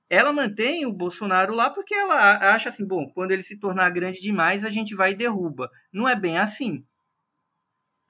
ela 0.10 0.34
mantém 0.34 0.86
o 0.86 0.94
Bolsonaro 0.94 1.54
lá 1.56 1.70
porque 1.70 1.96
ela 1.96 2.54
acha 2.54 2.70
assim, 2.70 2.86
bom, 2.86 3.10
quando 3.14 3.32
ele 3.32 3.44
se 3.44 3.58
tornar 3.58 3.90
grande 3.92 4.20
demais, 4.22 4.66
a 4.66 4.70
gente 4.70 4.94
vai 4.96 5.14
e 5.14 5.16
derruba. 5.16 5.72
Não 5.92 6.08
é 6.08 6.16
bem 6.16 6.38
assim. 6.38 6.86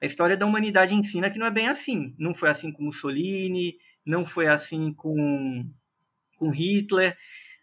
A 0.02 0.06
história 0.06 0.36
da 0.36 0.44
humanidade 0.46 0.94
ensina 0.94 1.30
que 1.30 1.38
não 1.38 1.46
é 1.46 1.50
bem 1.50 1.68
assim. 1.68 2.14
Não 2.18 2.34
foi 2.34 2.50
assim 2.50 2.72
com 2.72 2.82
Mussolini, 2.84 3.76
não 4.04 4.26
foi 4.26 4.46
assim 4.48 4.92
com, 4.92 5.64
com 6.42 6.50
Hitler, 6.50 7.16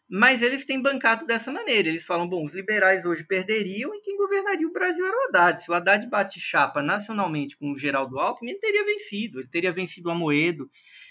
mas 0.10 0.42
eles 0.42 0.66
têm 0.66 0.82
bancado 0.82 1.26
dessa 1.26 1.52
maneira. 1.52 1.90
Eles 1.90 2.06
falam, 2.06 2.28
bom, 2.28 2.46
os 2.46 2.54
liberais 2.54 3.06
hoje 3.06 3.24
perderiam 3.24 3.94
e 3.94 4.02
quem 4.02 4.18
governaria 4.18 4.68
o 4.68 4.72
Brasil 4.72 5.06
era 5.06 5.16
o 5.16 5.28
Haddad. 5.28 5.62
Se 5.62 5.70
o 5.70 5.74
Haddad 5.74 6.08
bate 6.08 6.40
chapa 6.40 6.82
nacionalmente 6.82 7.58
com 7.58 7.72
o 7.72 7.78
Geraldo 7.78 8.18
Alckmin, 8.18 8.52
ele 8.52 8.60
teria 8.60 8.86
vencido. 8.86 9.40
Ele 9.40 9.50
teria 9.50 9.72
vencido 9.72 10.10
o 10.10 10.12
Amoedo, 10.12 10.70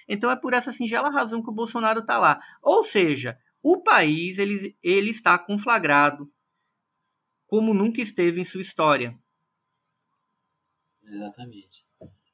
então 0.08 0.30
é 0.30 0.36
por 0.36 0.54
essa 0.54 0.72
singela 0.72 1.10
razão 1.10 1.42
que 1.42 1.50
o 1.50 1.54
Bolsonaro 1.54 2.00
está 2.00 2.18
lá. 2.18 2.40
Ou 2.62 2.82
seja, 2.82 3.38
o 3.62 3.82
país 3.82 4.38
ele, 4.38 4.76
ele 4.82 5.10
está 5.10 5.38
conflagrado 5.38 6.32
como 7.46 7.74
nunca 7.74 8.00
esteve 8.00 8.40
em 8.40 8.44
sua 8.44 8.62
história. 8.62 9.16
Exatamente. 11.02 11.86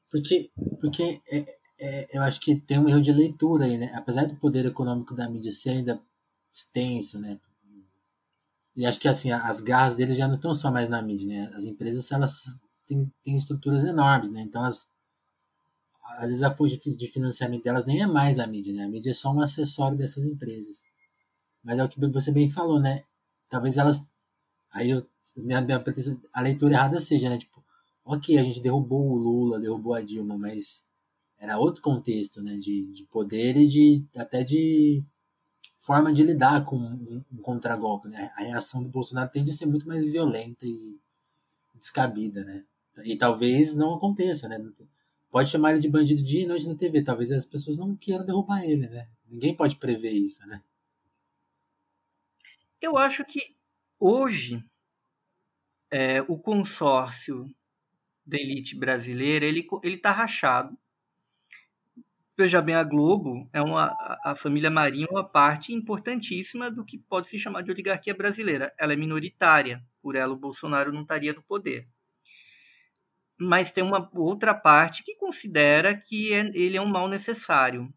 Porque, 0.09 0.51
porque 0.79 1.21
é, 1.29 1.45
é, 1.79 2.17
eu 2.17 2.21
acho 2.23 2.39
que 2.39 2.55
tem 2.55 2.79
um 2.79 2.87
erro 2.87 3.01
de 3.01 3.11
leitura 3.11 3.65
aí, 3.65 3.77
né? 3.77 3.91
Apesar 3.95 4.25
do 4.25 4.35
poder 4.35 4.65
econômico 4.65 5.13
da 5.13 5.29
mídia 5.29 5.51
ser 5.51 5.71
ainda 5.71 6.01
extenso, 6.53 7.19
né? 7.19 7.39
E 8.75 8.85
acho 8.85 8.99
que 8.99 9.07
assim, 9.07 9.31
as 9.31 9.61
garras 9.61 9.95
deles 9.95 10.17
já 10.17 10.27
não 10.27 10.35
estão 10.35 10.53
só 10.53 10.71
mais 10.71 10.89
na 10.89 11.01
mídia, 11.01 11.27
né? 11.27 11.51
As 11.53 11.63
empresas 11.65 12.11
elas 12.11 12.59
têm, 12.85 13.11
têm 13.23 13.35
estruturas 13.35 13.83
enormes, 13.83 14.29
né? 14.29 14.41
Então 14.41 14.63
as, 14.63 14.89
às 16.17 16.27
vezes 16.27 16.43
a 16.43 16.51
fonte 16.51 16.95
de 16.95 17.07
financiamento 17.07 17.63
delas 17.63 17.85
nem 17.85 18.01
é 18.01 18.07
mais 18.07 18.39
a 18.39 18.47
mídia, 18.47 18.73
né? 18.73 18.83
A 18.83 18.89
mídia 18.89 19.11
é 19.11 19.13
só 19.13 19.31
um 19.31 19.41
acessório 19.41 19.97
dessas 19.97 20.25
empresas. 20.25 20.83
Mas 21.63 21.79
é 21.79 21.83
o 21.83 21.89
que 21.89 21.99
você 22.07 22.31
bem 22.31 22.49
falou, 22.49 22.79
né? 22.79 23.03
Talvez 23.49 23.77
elas. 23.77 24.05
Aí 24.71 24.91
eu, 24.91 25.07
minha, 25.37 25.61
minha 25.61 25.83
a 26.33 26.41
leitura 26.41 26.73
errada 26.73 26.99
seja, 26.99 27.29
né? 27.29 27.37
Tipo, 27.37 27.63
ok, 28.03 28.37
a 28.37 28.43
gente 28.43 28.61
derrubou 28.61 29.09
o 29.09 29.15
Lula, 29.15 29.59
derrubou 29.59 29.93
a 29.93 30.01
Dilma, 30.01 30.37
mas 30.37 30.84
era 31.45 31.59
outro 31.59 31.81
contexto, 31.81 32.41
né? 32.41 32.57
De, 32.57 32.91
de 32.91 33.03
poder 33.05 33.55
e 33.55 33.67
de 33.67 34.05
até 34.17 34.43
de 34.43 35.03
forma 35.77 36.11
de 36.11 36.23
lidar 36.23 36.65
com 36.65 36.77
um, 36.77 37.23
um 37.31 37.37
contragolpe, 37.37 38.09
né? 38.09 38.31
A 38.35 38.41
reação 38.41 38.81
do 38.81 38.89
Bolsonaro 38.89 39.29
tende 39.31 39.51
a 39.51 39.53
ser 39.53 39.67
muito 39.67 39.87
mais 39.87 40.03
violenta 40.03 40.65
e 40.65 40.99
descabida, 41.75 42.43
né? 42.43 42.65
E 43.05 43.15
talvez 43.15 43.75
não 43.75 43.93
aconteça, 43.93 44.47
né? 44.47 44.57
pode 45.29 45.49
chamar 45.49 45.71
ele 45.71 45.79
de 45.79 45.89
bandido 45.89 46.23
dia 46.23 46.43
e 46.43 46.47
noite 46.47 46.67
na 46.67 46.75
TV. 46.75 47.03
Talvez 47.03 47.31
as 47.31 47.45
pessoas 47.45 47.77
não 47.77 47.95
queiram 47.95 48.25
derrubar 48.25 48.63
ele, 48.63 48.87
né? 48.87 49.07
Ninguém 49.27 49.55
pode 49.55 49.75
prever 49.75 50.11
isso, 50.11 50.47
né? 50.47 50.63
Eu 52.81 52.97
acho 52.97 53.23
que 53.25 53.55
hoje 53.99 54.63
é, 55.91 56.21
o 56.21 56.37
consórcio 56.37 57.53
da 58.25 58.37
elite 58.37 58.75
brasileira 58.75 59.45
ele 59.45 59.67
ele 59.83 59.95
está 59.95 60.11
rachado. 60.11 60.77
Veja 62.37 62.61
bem, 62.61 62.75
a 62.75 62.83
Globo 62.83 63.49
é 63.53 63.61
uma 63.61 63.95
a 64.23 64.35
família 64.35 64.69
Marinho 64.69 65.07
é 65.09 65.11
uma 65.11 65.23
parte 65.23 65.73
importantíssima 65.73 66.69
do 66.69 66.83
que 66.85 66.97
pode 66.97 67.29
se 67.29 67.39
chamar 67.39 67.61
de 67.61 67.71
oligarquia 67.71 68.13
brasileira. 68.13 68.73
Ela 68.77 68.93
é 68.93 68.95
minoritária, 68.95 69.81
por 70.01 70.15
ela 70.15 70.33
o 70.33 70.37
Bolsonaro 70.37 70.91
não 70.91 71.03
estaria 71.03 71.33
no 71.33 71.41
poder 71.41 71.87
mas 73.37 73.71
tem 73.71 73.83
uma 73.83 74.09
outra 74.13 74.53
parte 74.53 75.03
que 75.03 75.15
considera 75.15 75.95
que 75.95 76.33
é, 76.33 76.39
ele 76.53 76.77
é 76.77 76.81
um 76.81 76.87
mal 76.87 77.07
necessário. 77.07 77.93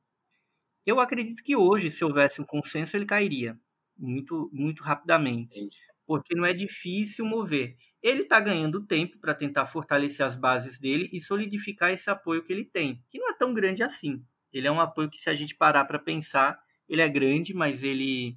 Eu 0.84 1.00
acredito 1.00 1.42
que 1.42 1.56
hoje, 1.56 1.90
se 1.90 2.04
houvesse 2.04 2.40
um 2.40 2.44
consenso, 2.44 2.96
ele 2.96 3.06
cairia 3.06 3.58
muito, 3.96 4.50
muito 4.52 4.82
rapidamente, 4.82 5.58
Entendi. 5.58 5.76
porque 6.06 6.34
não 6.34 6.44
é 6.44 6.52
difícil 6.52 7.24
mover. 7.24 7.76
Ele 8.02 8.22
está 8.22 8.38
ganhando 8.38 8.86
tempo 8.86 9.18
para 9.18 9.34
tentar 9.34 9.66
fortalecer 9.66 10.24
as 10.24 10.36
bases 10.36 10.78
dele 10.78 11.08
e 11.12 11.20
solidificar 11.20 11.90
esse 11.90 12.08
apoio 12.08 12.44
que 12.44 12.52
ele 12.52 12.64
tem, 12.64 13.02
que 13.10 13.18
não 13.18 13.30
é 13.30 13.34
tão 13.34 13.52
grande 13.52 13.82
assim. 13.82 14.24
Ele 14.52 14.66
é 14.66 14.72
um 14.72 14.80
apoio 14.80 15.10
que, 15.10 15.18
se 15.18 15.28
a 15.28 15.34
gente 15.34 15.54
parar 15.54 15.84
para 15.84 15.98
pensar, 15.98 16.58
ele 16.88 17.02
é 17.02 17.08
grande, 17.08 17.52
mas 17.52 17.82
ele 17.82 18.36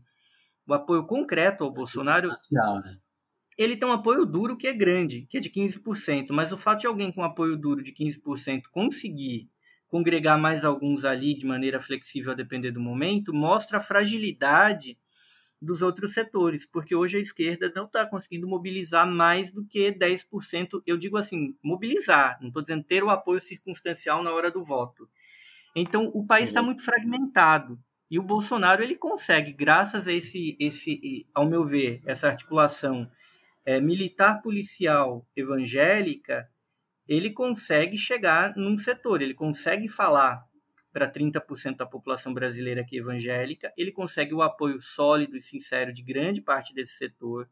o 0.68 0.74
apoio 0.74 1.06
concreto 1.06 1.64
ao 1.64 1.72
Bolsonaro 1.72 2.30
né? 2.30 2.98
ele 3.58 3.76
tem 3.76 3.88
um 3.88 3.92
apoio 3.92 4.26
duro 4.26 4.58
que 4.58 4.68
é 4.68 4.74
grande, 4.74 5.28
que 5.30 5.38
é 5.38 5.40
de 5.40 5.50
15%, 5.50 6.28
mas 6.32 6.52
o 6.52 6.58
fato 6.58 6.82
de 6.82 6.88
alguém 6.88 7.12
com 7.12 7.24
apoio 7.24 7.58
duro 7.58 7.84
de 7.84 7.92
15% 7.92 8.64
conseguir 8.72 9.50
congregar 9.88 10.40
mais 10.40 10.64
alguns 10.64 11.04
ali 11.04 11.36
de 11.36 11.46
maneira 11.46 11.82
flexível 11.82 12.32
a 12.32 12.36
depender 12.36 12.72
do 12.72 12.80
momento, 12.80 13.34
mostra 13.34 13.78
a 13.78 13.82
fragilidade 13.82 14.98
dos 15.62 15.82
outros 15.84 16.14
setores, 16.14 16.66
porque 16.66 16.96
hoje 16.96 17.18
a 17.18 17.22
esquerda 17.22 17.72
não 17.76 17.86
está 17.86 18.06
conseguindo 18.06 18.48
mobilizar 18.48 19.08
mais 19.08 19.52
do 19.52 19.64
que 19.64 19.92
10%, 19.92 20.82
eu 20.88 20.98
digo 20.98 21.18
assim, 21.18 21.56
mobilizar, 21.62 22.40
não 22.42 22.48
estou 22.48 22.64
dizendo 22.64 22.84
ter 22.84 23.04
o 23.04 23.12
apoio 23.12 23.40
circunstancial 23.40 24.24
na 24.24 24.32
hora 24.32 24.50
do 24.50 24.64
voto. 24.64 25.08
Então, 25.76 26.10
o 26.14 26.26
país 26.26 26.50
está 26.50 26.62
uhum. 26.62 26.68
muito 26.68 26.84
fragmentado. 26.84 27.80
E 28.10 28.20
o 28.20 28.24
Bolsonaro 28.24 28.84
ele 28.84 28.96
consegue, 28.96 29.54
graças 29.54 30.08
a 30.08 30.12
esse, 30.12 30.58
esse, 30.60 31.26
ao 31.34 31.46
meu 31.46 31.64
ver, 31.64 32.02
essa 32.06 32.28
articulação 32.28 33.10
é, 33.64 33.80
militar 33.80 34.42
policial 34.42 35.26
evangélica, 35.36 36.50
ele 37.08 37.32
consegue 37.32 37.98
chegar 37.98 38.54
num 38.58 38.76
setor, 38.76 39.22
ele 39.22 39.34
consegue 39.34 39.88
falar 39.88 40.44
para 40.92 41.12
30% 41.12 41.78
da 41.78 41.86
população 41.86 42.34
brasileira 42.34 42.84
que 42.84 42.98
é 42.98 43.00
evangélica, 43.00 43.72
ele 43.78 43.92
consegue 43.92 44.34
o 44.34 44.42
apoio 44.42 44.82
sólido 44.82 45.38
e 45.38 45.42
sincero 45.42 45.94
de 45.94 46.04
grande 46.04 46.42
parte 46.42 46.74
desse 46.74 46.94
setor, 46.94 47.50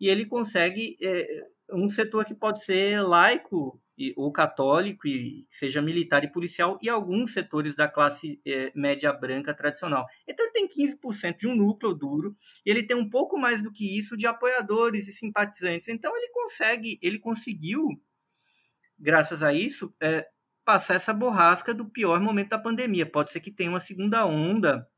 e 0.00 0.08
ele 0.08 0.26
consegue 0.26 0.96
é, 1.00 1.26
um 1.72 1.88
setor 1.88 2.24
que 2.24 2.34
pode 2.34 2.64
ser 2.64 3.00
laico 3.00 3.80
e, 3.96 4.12
ou 4.16 4.32
católico, 4.32 5.06
e 5.06 5.46
seja 5.50 5.80
militar 5.80 6.24
e 6.24 6.32
policial, 6.32 6.78
e 6.82 6.88
alguns 6.88 7.32
setores 7.32 7.76
da 7.76 7.88
classe 7.88 8.40
é, 8.44 8.72
média 8.74 9.12
branca 9.12 9.54
tradicional. 9.54 10.04
Então 10.28 10.44
ele 10.44 10.52
tem 10.52 10.68
15% 10.68 11.38
de 11.38 11.46
um 11.46 11.54
núcleo 11.54 11.94
duro, 11.94 12.36
e 12.66 12.70
ele 12.70 12.86
tem 12.86 12.96
um 12.96 13.08
pouco 13.08 13.38
mais 13.38 13.62
do 13.62 13.72
que 13.72 13.96
isso 13.96 14.16
de 14.16 14.26
apoiadores 14.26 15.06
e 15.06 15.12
simpatizantes. 15.12 15.88
Então 15.88 16.16
ele 16.16 16.28
consegue, 16.32 16.98
ele 17.00 17.18
conseguiu, 17.18 17.88
graças 18.98 19.42
a 19.42 19.54
isso, 19.54 19.94
é, 20.00 20.26
passar 20.64 20.94
essa 20.94 21.12
borrasca 21.12 21.74
do 21.74 21.84
pior 21.84 22.20
momento 22.20 22.50
da 22.50 22.58
pandemia. 22.58 23.04
Pode 23.04 23.32
ser 23.32 23.40
que 23.40 23.50
tenha 23.50 23.70
uma 23.70 23.80
segunda 23.80 24.24
onda 24.26 24.88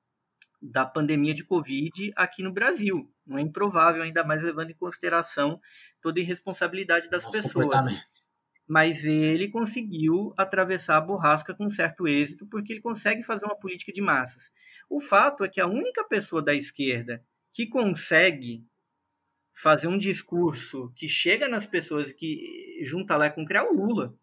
da 0.61 0.85
pandemia 0.85 1.35
de 1.35 1.45
Covid 1.45 2.13
aqui 2.17 2.43
no 2.43 2.53
Brasil. 2.53 3.13
Não 3.27 3.39
é 3.39 3.43
improvável, 3.43 4.03
ainda 4.03 4.25
mais 4.25 4.43
levando 4.43 4.71
em 4.71 4.75
consideração 4.75 5.61
toda 6.01 6.21
a 6.21 6.23
irresponsabilidade 6.23 7.11
das 7.11 7.25
Nosso 7.25 7.43
pessoas. 7.43 8.23
mas 8.67 9.05
ele 9.05 9.49
conseguiu 9.49 10.33
atravessar 10.37 10.97
a 10.97 11.01
borrasca 11.01 11.55
com 11.55 11.71
certo 11.71 12.09
êxito, 12.09 12.47
porque 12.47 12.73
ele 12.73 12.81
consegue 12.81 13.23
fazer 13.23 13.45
uma 13.45 13.59
política 13.59 13.93
de 13.93 14.01
massas. 14.01 14.51
O 14.89 15.01
fato 15.01 15.45
é 15.45 15.49
que 15.49 15.61
a 15.61 15.67
única 15.67 16.05
pessoa 16.05 16.43
da 16.43 16.55
esquerda 16.55 17.25
que 17.53 17.67
consegue 17.67 18.65
fazer 19.55 19.89
um 19.89 19.99
discurso 19.99 20.93
que 20.97 21.09
chega 21.09 21.49
nas 21.49 21.67
pessoas 21.67 22.13
que 22.13 22.79
junta 22.83 23.17
lá 23.17 23.31
com 23.31 23.45
criar 23.45 23.65
o 23.65 23.75
Lula. 23.75 24.15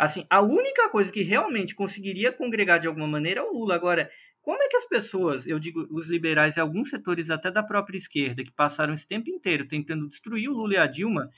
Assim, 0.00 0.24
a 0.30 0.40
única 0.40 0.88
coisa 0.88 1.12
que 1.12 1.22
realmente 1.22 1.74
conseguiria 1.74 2.32
congregar 2.32 2.80
de 2.80 2.86
alguma 2.86 3.06
maneira 3.06 3.40
é 3.40 3.42
o 3.42 3.52
Lula. 3.52 3.74
Agora, 3.74 4.10
como 4.40 4.62
é 4.62 4.66
que 4.66 4.76
as 4.78 4.86
pessoas, 4.86 5.46
eu 5.46 5.58
digo, 5.58 5.86
os 5.90 6.08
liberais 6.08 6.56
e 6.56 6.60
alguns 6.60 6.88
setores 6.88 7.28
até 7.28 7.50
da 7.50 7.62
própria 7.62 7.98
esquerda, 7.98 8.42
que 8.42 8.50
passaram 8.50 8.94
esse 8.94 9.06
tempo 9.06 9.28
inteiro 9.28 9.68
tentando 9.68 10.08
destruir 10.08 10.48
o 10.48 10.54
Lula 10.54 10.72
e 10.72 10.76
a 10.78 10.86
Dilma, 10.86 11.28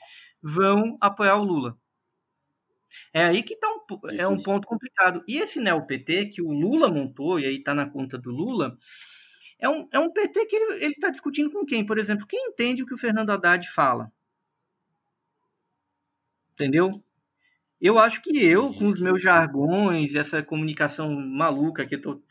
vão 0.41 0.97
apoiar 1.01 1.35
o 1.35 1.43
Lula? 1.43 1.77
É 3.13 3.25
aí 3.25 3.43
que 3.43 3.57
tá 3.57 3.67
um, 3.67 4.09
é 4.17 4.25
um 4.25 4.37
ponto 4.37 4.65
complicado. 4.65 5.25
E 5.27 5.39
esse 5.39 5.59
neo-PT 5.59 6.27
que 6.27 6.41
o 6.41 6.49
Lula 6.53 6.87
montou, 6.87 7.37
e 7.37 7.45
aí 7.45 7.57
está 7.57 7.75
na 7.75 7.89
conta 7.89 8.17
do 8.17 8.31
Lula, 8.31 8.77
é 9.59 9.67
um, 9.67 9.89
é 9.91 9.99
um 9.99 10.09
PT 10.09 10.45
que 10.45 10.55
ele 10.55 10.93
está 10.93 11.09
discutindo 11.09 11.51
com 11.51 11.65
quem? 11.65 11.85
Por 11.85 11.97
exemplo, 11.97 12.25
quem 12.25 12.47
entende 12.47 12.81
o 12.81 12.85
que 12.85 12.93
o 12.93 12.97
Fernando 12.97 13.31
Haddad 13.31 13.69
fala? 13.69 14.09
Entendeu? 16.53 16.89
Eu 17.83 17.99
acho 17.99 18.21
que 18.21 18.33
sim, 18.33 18.45
eu, 18.45 18.73
com 18.73 18.85
os 18.85 19.01
meus 19.01 19.21
jargões, 19.21 20.15
essa 20.15 20.41
comunicação 20.41 21.13
maluca 21.13 21.85
que 21.85 21.95
eu 21.95 21.97
estou 21.97 22.23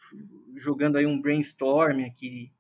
jogando 0.56 0.96
aí 0.96 1.04
um 1.04 1.20
brainstorm 1.20 2.06
aqui 2.06 2.50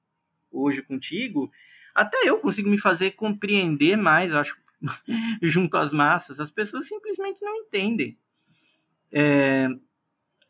hoje 0.50 0.82
contigo, 0.82 1.50
até 1.94 2.18
eu 2.28 2.38
consigo 2.38 2.68
me 2.68 2.76
fazer 2.76 3.12
compreender 3.12 3.96
mais, 3.96 4.34
acho, 4.34 4.58
junto 5.40 5.74
às 5.78 5.90
massas. 5.90 6.38
As 6.38 6.50
pessoas 6.50 6.86
simplesmente 6.86 7.40
não 7.40 7.56
entendem. 7.56 8.18
É, 9.10 9.68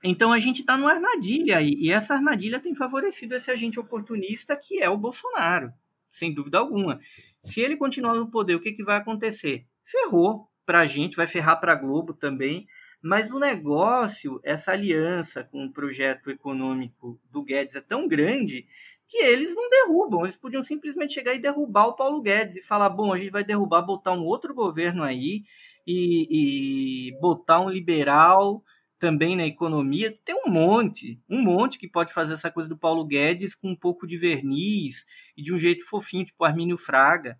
então 0.02 0.32
a 0.32 0.40
gente 0.40 0.62
está 0.62 0.76
numa 0.76 0.92
armadilha 0.92 1.58
aí, 1.58 1.74
e 1.74 1.92
essa 1.92 2.12
armadilha 2.12 2.58
tem 2.58 2.74
favorecido 2.74 3.36
esse 3.36 3.52
agente 3.52 3.78
oportunista 3.78 4.56
que 4.56 4.82
é 4.82 4.90
o 4.90 4.98
Bolsonaro, 4.98 5.72
sem 6.10 6.34
dúvida 6.34 6.58
alguma. 6.58 7.00
Se 7.44 7.60
ele 7.60 7.76
continuar 7.76 8.14
no 8.14 8.28
poder, 8.28 8.56
o 8.56 8.60
que, 8.60 8.72
que 8.72 8.82
vai 8.82 8.96
acontecer? 8.96 9.64
Ferrou 9.84 10.51
para 10.72 10.80
a 10.80 10.86
gente, 10.86 11.16
vai 11.18 11.26
ferrar 11.26 11.60
para 11.60 11.72
a 11.72 11.76
Globo 11.76 12.14
também, 12.14 12.66
mas 13.02 13.30
o 13.30 13.38
negócio, 13.38 14.40
essa 14.42 14.72
aliança 14.72 15.44
com 15.44 15.66
o 15.66 15.70
projeto 15.70 16.30
econômico 16.30 17.20
do 17.30 17.42
Guedes 17.42 17.76
é 17.76 17.80
tão 17.82 18.08
grande 18.08 18.66
que 19.06 19.18
eles 19.18 19.54
não 19.54 19.68
derrubam. 19.68 20.22
Eles 20.22 20.36
podiam 20.36 20.62
simplesmente 20.62 21.12
chegar 21.12 21.34
e 21.34 21.38
derrubar 21.38 21.88
o 21.88 21.92
Paulo 21.92 22.22
Guedes 22.22 22.56
e 22.56 22.62
falar: 22.62 22.88
bom, 22.88 23.12
a 23.12 23.18
gente 23.18 23.28
vai 23.28 23.44
derrubar, 23.44 23.82
botar 23.82 24.12
um 24.12 24.24
outro 24.24 24.54
governo 24.54 25.02
aí 25.02 25.42
e, 25.86 27.10
e 27.10 27.20
botar 27.20 27.60
um 27.60 27.68
liberal 27.68 28.62
também 28.98 29.36
na 29.36 29.46
economia, 29.46 30.14
tem 30.24 30.34
um 30.34 30.48
monte, 30.48 31.20
um 31.28 31.42
monte 31.42 31.76
que 31.76 31.88
pode 31.88 32.14
fazer 32.14 32.32
essa 32.32 32.50
coisa 32.50 32.70
do 32.70 32.78
Paulo 32.78 33.04
Guedes 33.04 33.54
com 33.54 33.72
um 33.72 33.76
pouco 33.76 34.06
de 34.06 34.16
verniz 34.16 35.04
e 35.36 35.42
de 35.42 35.52
um 35.52 35.58
jeito 35.58 35.84
fofinho, 35.84 36.24
tipo 36.24 36.42
Armínio 36.42 36.78
Fraga. 36.78 37.38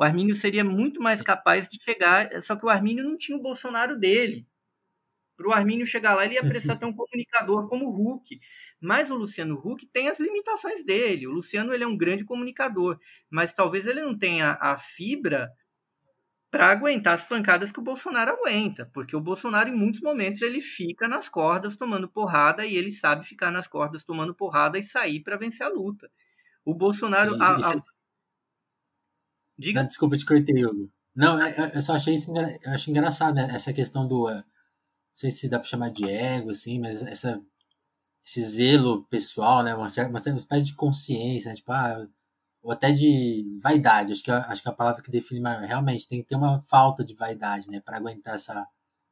O 0.00 0.02
Armínio 0.02 0.34
seria 0.34 0.64
muito 0.64 0.98
mais 0.98 1.20
capaz 1.20 1.68
de 1.68 1.78
chegar, 1.84 2.30
só 2.40 2.56
que 2.56 2.64
o 2.64 2.70
Armínio 2.70 3.04
não 3.04 3.18
tinha 3.18 3.36
o 3.36 3.42
Bolsonaro 3.42 3.98
dele. 3.98 4.46
Para 5.36 5.48
o 5.48 5.52
Armínio 5.52 5.86
chegar 5.86 6.14
lá, 6.14 6.24
ele 6.24 6.36
ia 6.36 6.40
precisar 6.40 6.76
ter 6.76 6.86
um 6.86 6.92
comunicador 6.94 7.68
como 7.68 7.84
o 7.84 8.14
Huck. 8.14 8.40
Mas 8.80 9.10
o 9.10 9.14
Luciano 9.14 9.60
Huck 9.62 9.86
tem 9.88 10.08
as 10.08 10.18
limitações 10.18 10.86
dele. 10.86 11.26
O 11.26 11.32
Luciano 11.32 11.74
ele 11.74 11.84
é 11.84 11.86
um 11.86 11.98
grande 11.98 12.24
comunicador, 12.24 12.98
mas 13.28 13.52
talvez 13.52 13.86
ele 13.86 14.00
não 14.00 14.18
tenha 14.18 14.56
a 14.58 14.78
fibra 14.78 15.52
para 16.50 16.70
aguentar 16.70 17.12
as 17.12 17.24
pancadas 17.24 17.70
que 17.70 17.78
o 17.78 17.82
Bolsonaro 17.82 18.32
aguenta, 18.32 18.90
porque 18.94 19.14
o 19.14 19.20
Bolsonaro 19.20 19.68
em 19.68 19.76
muitos 19.76 20.00
momentos 20.00 20.40
ele 20.40 20.62
fica 20.62 21.08
nas 21.08 21.28
cordas 21.28 21.76
tomando 21.76 22.08
porrada 22.08 22.64
e 22.64 22.74
ele 22.74 22.90
sabe 22.90 23.26
ficar 23.26 23.50
nas 23.50 23.68
cordas 23.68 24.02
tomando 24.02 24.34
porrada 24.34 24.78
e 24.78 24.82
sair 24.82 25.20
para 25.20 25.36
vencer 25.36 25.66
a 25.66 25.68
luta. 25.68 26.10
O 26.64 26.72
Bolsonaro 26.72 27.34
sim, 27.34 27.62
sim, 27.62 27.78
a... 27.78 27.99
Diga. 29.60 29.80
Não, 29.80 29.86
desculpa 29.86 30.16
te 30.16 30.24
cortei, 30.24 30.64
Hugo. 30.64 30.90
Não, 31.14 31.40
é, 31.40 31.50
é, 31.50 31.76
eu 31.76 31.82
só 31.82 31.94
achei 31.94 32.14
isso 32.14 32.32
eu 32.32 32.72
acho 32.72 32.90
engraçado 32.90 33.34
né? 33.34 33.48
essa 33.52 33.72
questão 33.72 34.06
do 34.06 34.28
não 34.30 34.44
sei 35.12 35.30
se 35.30 35.48
dá 35.48 35.58
para 35.58 35.68
chamar 35.68 35.90
de 35.90 36.08
ego 36.08 36.50
assim, 36.50 36.78
mas 36.78 37.02
essa 37.02 37.40
esse 38.24 38.42
zelo 38.42 39.04
pessoal, 39.06 39.62
né, 39.62 39.74
uma, 39.74 39.88
certa, 39.88 40.10
uma 40.10 40.36
espécie 40.36 40.66
de 40.66 40.74
consciência, 40.74 41.50
né? 41.50 41.56
tipo, 41.56 41.72
ah, 41.72 42.06
ou 42.62 42.70
até 42.70 42.92
de 42.92 43.58
vaidade, 43.60 44.12
acho 44.12 44.22
que, 44.22 44.30
acho 44.30 44.62
que 44.62 44.68
a 44.68 44.72
palavra 44.72 45.02
que 45.02 45.10
define 45.10 45.40
maior, 45.40 45.62
realmente 45.62 46.06
tem 46.06 46.22
que 46.22 46.28
ter 46.28 46.36
uma 46.36 46.62
falta 46.62 47.04
de 47.04 47.14
vaidade, 47.14 47.68
né, 47.70 47.80
para 47.80 47.96
aguentar 47.96 48.34
essa, 48.36 48.66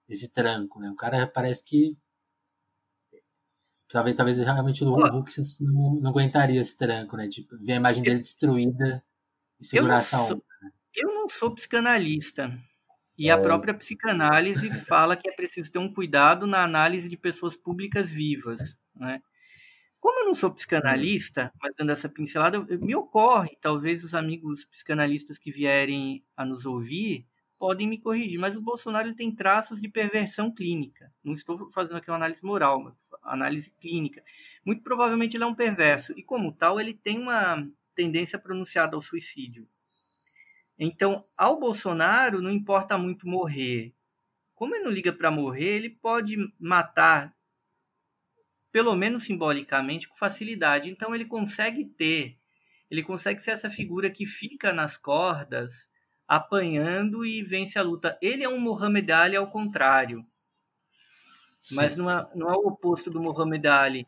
esse 0.09 0.33
tranco, 0.33 0.79
né, 0.81 0.91
o 0.91 0.95
cara 0.95 1.27
parece 1.27 1.65
que 1.65 1.97
talvez, 3.89 4.17
talvez 4.17 4.39
realmente 4.39 4.85
o 4.85 4.95
Hulk 4.95 5.33
não, 5.63 5.95
não 6.01 6.11
aguentaria 6.11 6.61
esse 6.61 6.77
tranco, 6.77 7.17
né, 7.17 7.27
tipo, 7.29 7.57
ver 7.59 7.73
a 7.73 7.77
imagem 7.77 8.03
dele 8.03 8.21
destruída 8.21 9.03
e 9.61 9.65
segurar 9.65 9.99
essa 9.99 10.21
onda. 10.21 10.43
Né? 10.63 10.71
Eu 10.95 11.15
não 11.15 11.29
sou 11.29 11.55
psicanalista, 11.55 12.59
e 13.19 13.29
é. 13.29 13.33
a 13.33 13.39
própria 13.39 13.75
psicanálise 13.75 14.71
fala 14.85 15.17
que 15.17 15.29
é 15.29 15.33
preciso 15.33 15.73
ter 15.73 15.79
um 15.79 15.93
cuidado 15.93 16.47
na 16.47 16.63
análise 16.63 17.09
de 17.09 17.17
pessoas 17.17 17.57
públicas 17.57 18.09
vivas, 18.09 18.77
né? 18.95 19.21
Como 20.01 20.21
eu 20.21 20.27
não 20.27 20.35
sou 20.35 20.53
psicanalista, 20.53 21.53
mas 21.61 21.75
dando 21.77 21.91
essa 21.91 22.09
pincelada, 22.09 22.61
me 22.61 22.95
ocorre, 22.95 23.59
talvez 23.61 24.05
os 24.05 24.15
amigos 24.15 24.65
psicanalistas 24.67 25.39
que 25.39 25.51
vierem 25.51 26.25
a 26.37 26.45
nos 26.45 26.65
ouvir 26.65 27.27
podem 27.59 27.89
me 27.89 27.99
corrigir, 27.99 28.39
mas 28.39 28.57
o 28.57 28.63
Bolsonaro 28.63 29.13
tem 29.17 29.35
traços 29.35 29.81
de 29.81 29.89
perversão 29.89 30.55
clínica. 30.55 31.13
Não 31.25 31.33
estou 31.33 31.69
fazendo 31.73 31.97
aqui 31.97 32.09
uma 32.09 32.17
análise 32.17 32.45
moral, 32.45 32.81
mas 32.81 32.95
análise 33.25 33.73
clínica. 33.81 34.23
Muito 34.65 34.85
provavelmente 34.85 35.37
ele 35.37 35.43
é 35.43 35.47
um 35.47 35.55
perverso 35.55 36.13
e, 36.17 36.23
como 36.23 36.53
tal, 36.53 36.79
ele 36.79 36.95
tem 36.95 37.19
uma 37.19 37.69
tendência 37.99 38.39
pronunciada 38.39 38.95
ao 38.95 39.03
suicídio. 39.03 39.67
Então, 40.79 41.25
ao 41.37 41.59
Bolsonaro 41.59 42.41
não 42.41 42.53
importa 42.53 42.97
muito 42.97 43.27
morrer. 43.27 43.93
Como 44.55 44.75
ele 44.75 44.85
não 44.85 44.93
liga 44.93 45.13
para 45.13 45.31
morrer, 45.31 45.77
ele 45.77 45.91
pode 45.91 46.37
matar 46.59 47.37
pelo 48.71 48.95
menos 48.95 49.25
simbolicamente, 49.25 50.09
com 50.09 50.17
facilidade. 50.17 50.89
Então 50.89 51.13
ele 51.13 51.25
consegue 51.25 51.85
ter, 51.85 52.39
ele 52.89 53.03
consegue 53.03 53.41
ser 53.41 53.53
essa 53.53 53.69
figura 53.69 54.11
que 54.11 54.27
fica 54.27 54.73
nas 54.73 54.97
cordas, 54.97 55.89
apanhando 56.29 57.25
e 57.25 57.43
vence 57.43 57.79
a 57.79 57.83
luta. 57.83 58.17
Ele 58.23 58.45
é 58.45 58.49
um 58.49 58.61
Muhammad 58.61 59.11
Ali 59.11 59.35
ao 59.37 59.51
contrário. 59.51 60.21
Sim. 61.61 61.75
Mas 61.75 61.97
não 61.97 62.11
é, 62.11 62.29
não 62.35 62.49
é 62.49 62.57
o 62.57 62.69
oposto 62.69 63.11
do 63.11 63.21
Muhammad 63.21 63.67
Ali. 63.67 64.07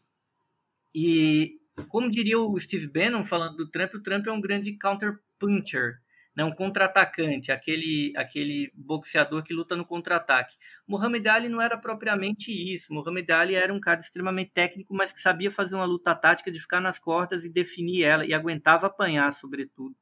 E, 0.95 1.60
como 1.89 2.11
diria 2.11 2.39
o 2.39 2.59
Steve 2.59 2.87
Bannon 2.87 3.25
falando 3.25 3.57
do 3.57 3.71
Trump, 3.71 3.95
o 3.95 4.03
Trump 4.03 4.27
é 4.27 4.33
um 4.33 4.41
grande 4.41 4.77
counter-puncher 4.79 6.01
né, 6.41 6.45
um 6.45 6.53
contra-atacante, 6.53 7.51
aquele, 7.51 8.13
aquele 8.17 8.71
boxeador 8.75 9.43
que 9.43 9.53
luta 9.53 9.75
no 9.75 9.85
contra-ataque. 9.85 10.57
Muhammad 10.87 11.27
Ali 11.27 11.49
não 11.49 11.61
era 11.61 11.77
propriamente 11.77 12.53
isso. 12.53 12.93
Muhammad 12.93 13.29
Ali 13.31 13.55
era 13.55 13.73
um 13.73 13.81
cara 13.81 14.01
extremamente 14.01 14.53
técnico, 14.53 14.95
mas 14.95 15.13
que 15.13 15.21
sabia 15.21 15.51
fazer 15.51 15.75
uma 15.75 15.85
luta 15.85 16.15
tática 16.15 16.51
de 16.51 16.61
ficar 16.61 16.81
nas 16.81 16.99
cordas 16.99 17.45
e 17.45 17.49
definir 17.49 18.05
ela, 18.05 18.25
e 18.25 18.33
aguentava 18.33 18.87
apanhar, 18.87 19.33
sobretudo, 19.33 19.95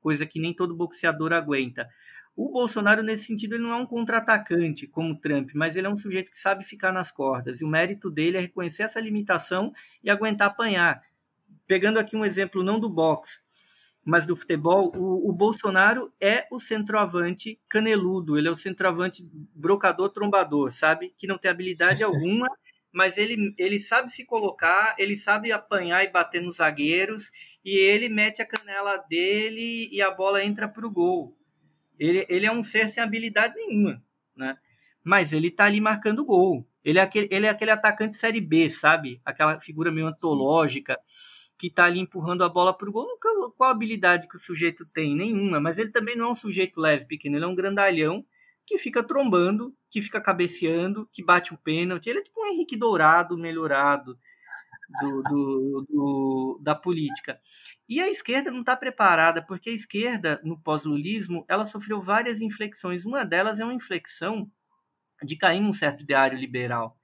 coisa 0.00 0.26
que 0.26 0.40
nem 0.40 0.54
todo 0.54 0.74
boxeador 0.74 1.32
aguenta. 1.32 1.88
O 2.34 2.50
Bolsonaro, 2.50 3.02
nesse 3.02 3.24
sentido, 3.24 3.54
ele 3.54 3.62
não 3.62 3.72
é 3.72 3.76
um 3.76 3.86
contra-atacante 3.86 4.86
como 4.86 5.14
o 5.14 5.18
Trump, 5.18 5.50
mas 5.54 5.74
ele 5.74 5.86
é 5.86 5.90
um 5.90 5.96
sujeito 5.96 6.30
que 6.30 6.38
sabe 6.38 6.64
ficar 6.64 6.92
nas 6.92 7.10
cordas. 7.10 7.62
E 7.62 7.64
o 7.64 7.68
mérito 7.68 8.10
dele 8.10 8.36
é 8.36 8.40
reconhecer 8.40 8.82
essa 8.82 9.00
limitação 9.00 9.72
e 10.04 10.10
aguentar 10.10 10.48
apanhar. 10.48 11.02
Pegando 11.66 11.98
aqui 11.98 12.16
um 12.16 12.24
exemplo 12.24 12.62
não 12.62 12.78
do 12.78 12.88
boxe, 12.88 13.40
mas 14.06 14.24
do 14.24 14.36
futebol, 14.36 14.92
o, 14.94 15.28
o, 15.28 15.32
Bolsonaro 15.32 16.12
é 16.20 16.46
o 16.48 16.60
centroavante 16.60 17.58
caneludo, 17.68 18.38
ele 18.38 18.46
é 18.46 18.50
o 18.52 18.56
centroavante 18.56 19.28
brocador 19.52 20.10
trombador, 20.10 20.72
sabe? 20.72 21.12
Que 21.18 21.26
não 21.26 21.36
tem 21.36 21.50
habilidade 21.50 22.04
alguma, 22.06 22.48
mas 22.92 23.18
ele, 23.18 23.52
ele 23.58 23.80
sabe 23.80 24.12
se 24.12 24.24
colocar, 24.24 24.94
ele 24.96 25.16
sabe 25.16 25.50
apanhar 25.50 26.04
e 26.04 26.08
bater 26.12 26.40
nos 26.40 26.58
zagueiros, 26.58 27.32
e 27.64 27.76
ele 27.76 28.08
mete 28.08 28.40
a 28.40 28.46
canela 28.46 28.96
dele 28.96 29.88
e 29.90 30.00
a 30.00 30.12
bola 30.12 30.44
entra 30.44 30.68
para 30.68 30.86
o 30.86 30.90
gol. 30.90 31.36
Ele, 31.98 32.24
ele 32.28 32.46
é 32.46 32.52
um 32.52 32.62
ser 32.62 32.88
sem 32.88 33.02
habilidade 33.02 33.56
nenhuma, 33.56 34.00
né? 34.36 34.56
Mas 35.02 35.32
ele 35.32 35.50
tá 35.50 35.64
ali 35.64 35.80
marcando 35.80 36.24
gol. 36.24 36.64
Ele 36.84 37.00
é 37.00 37.02
aquele, 37.02 37.26
ele 37.28 37.46
é 37.46 37.48
aquele 37.48 37.72
atacante 37.72 38.16
série 38.16 38.40
B, 38.40 38.70
sabe? 38.70 39.20
Aquela 39.24 39.58
figura 39.58 39.90
meio 39.90 40.06
antológica. 40.06 40.94
Sim 40.94 41.15
que 41.58 41.68
está 41.68 41.84
ali 41.84 42.00
empurrando 42.00 42.44
a 42.44 42.48
bola 42.48 42.76
para 42.76 42.88
o 42.88 42.92
gol. 42.92 43.18
Qual 43.56 43.68
a 43.68 43.70
habilidade 43.70 44.28
que 44.28 44.36
o 44.36 44.40
sujeito 44.40 44.84
tem? 44.86 45.16
Nenhuma. 45.16 45.60
Mas 45.60 45.78
ele 45.78 45.90
também 45.90 46.16
não 46.16 46.26
é 46.26 46.30
um 46.30 46.34
sujeito 46.34 46.80
leve, 46.80 47.06
pequeno. 47.06 47.36
Ele 47.36 47.44
é 47.44 47.48
um 47.48 47.54
grandalhão 47.54 48.24
que 48.66 48.78
fica 48.78 49.02
trombando, 49.02 49.74
que 49.90 50.02
fica 50.02 50.20
cabeceando, 50.20 51.08
que 51.12 51.24
bate 51.24 51.54
o 51.54 51.58
pênalti. 51.58 52.08
Ele 52.08 52.18
é 52.18 52.22
tipo 52.22 52.40
um 52.40 52.46
Henrique 52.46 52.76
Dourado 52.76 53.38
melhorado 53.38 54.18
do, 55.00 55.22
do, 55.22 55.86
do 55.88 56.60
da 56.62 56.74
política. 56.74 57.40
E 57.88 58.00
a 58.00 58.10
esquerda 58.10 58.50
não 58.50 58.60
está 58.60 58.76
preparada, 58.76 59.40
porque 59.40 59.70
a 59.70 59.74
esquerda, 59.74 60.40
no 60.44 60.60
pós-lulismo, 60.60 61.44
ela 61.48 61.64
sofreu 61.64 62.02
várias 62.02 62.40
inflexões. 62.40 63.04
Uma 63.04 63.24
delas 63.24 63.60
é 63.60 63.64
uma 63.64 63.74
inflexão 63.74 64.50
de 65.22 65.36
cair 65.36 65.60
num 65.60 65.72
certo 65.72 66.02
ideário 66.02 66.36
liberal, 66.36 66.98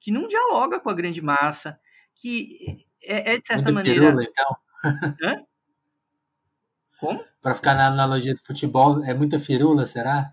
que 0.00 0.10
não 0.10 0.26
dialoga 0.26 0.80
com 0.80 0.90
a 0.90 0.94
grande 0.94 1.22
massa, 1.22 1.78
que 2.14 2.85
é, 3.06 3.34
é 3.34 3.40
de 3.40 3.46
certa 3.46 3.62
Muito 3.62 3.74
maneira. 3.74 4.00
Pirula, 4.00 4.22
então. 4.22 4.56
Hã? 5.22 5.42
Como? 6.98 7.20
Para 7.42 7.54
ficar 7.54 7.74
na 7.74 7.86
analogia 7.88 8.34
do 8.34 8.40
futebol, 8.40 9.02
é 9.04 9.12
muita 9.12 9.38
firula, 9.38 9.84
será? 9.84 10.32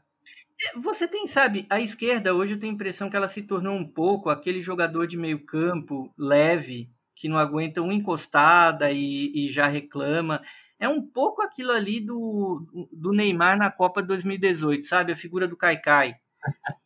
É, 0.61 0.79
você 0.79 1.07
tem, 1.07 1.27
sabe, 1.27 1.65
a 1.69 1.81
esquerda 1.81 2.33
hoje 2.33 2.53
eu 2.53 2.59
tenho 2.59 2.71
a 2.71 2.75
impressão 2.75 3.09
que 3.09 3.15
ela 3.15 3.27
se 3.27 3.41
tornou 3.41 3.75
um 3.75 3.85
pouco 3.85 4.29
aquele 4.29 4.61
jogador 4.61 5.07
de 5.07 5.17
meio 5.17 5.45
campo 5.45 6.13
leve, 6.17 6.89
que 7.15 7.27
não 7.27 7.37
aguenta 7.37 7.81
uma 7.81 7.93
encostada 7.93 8.91
e, 8.91 9.31
e 9.33 9.51
já 9.51 9.67
reclama. 9.67 10.41
É 10.79 10.87
um 10.87 11.01
pouco 11.01 11.41
aquilo 11.41 11.71
ali 11.71 11.99
do, 11.99 12.65
do 12.91 13.11
Neymar 13.11 13.57
na 13.57 13.69
Copa 13.69 14.01
2018, 14.01 14.85
sabe? 14.85 15.11
A 15.11 15.17
figura 15.17 15.47
do 15.47 15.57
Caicai. 15.57 16.15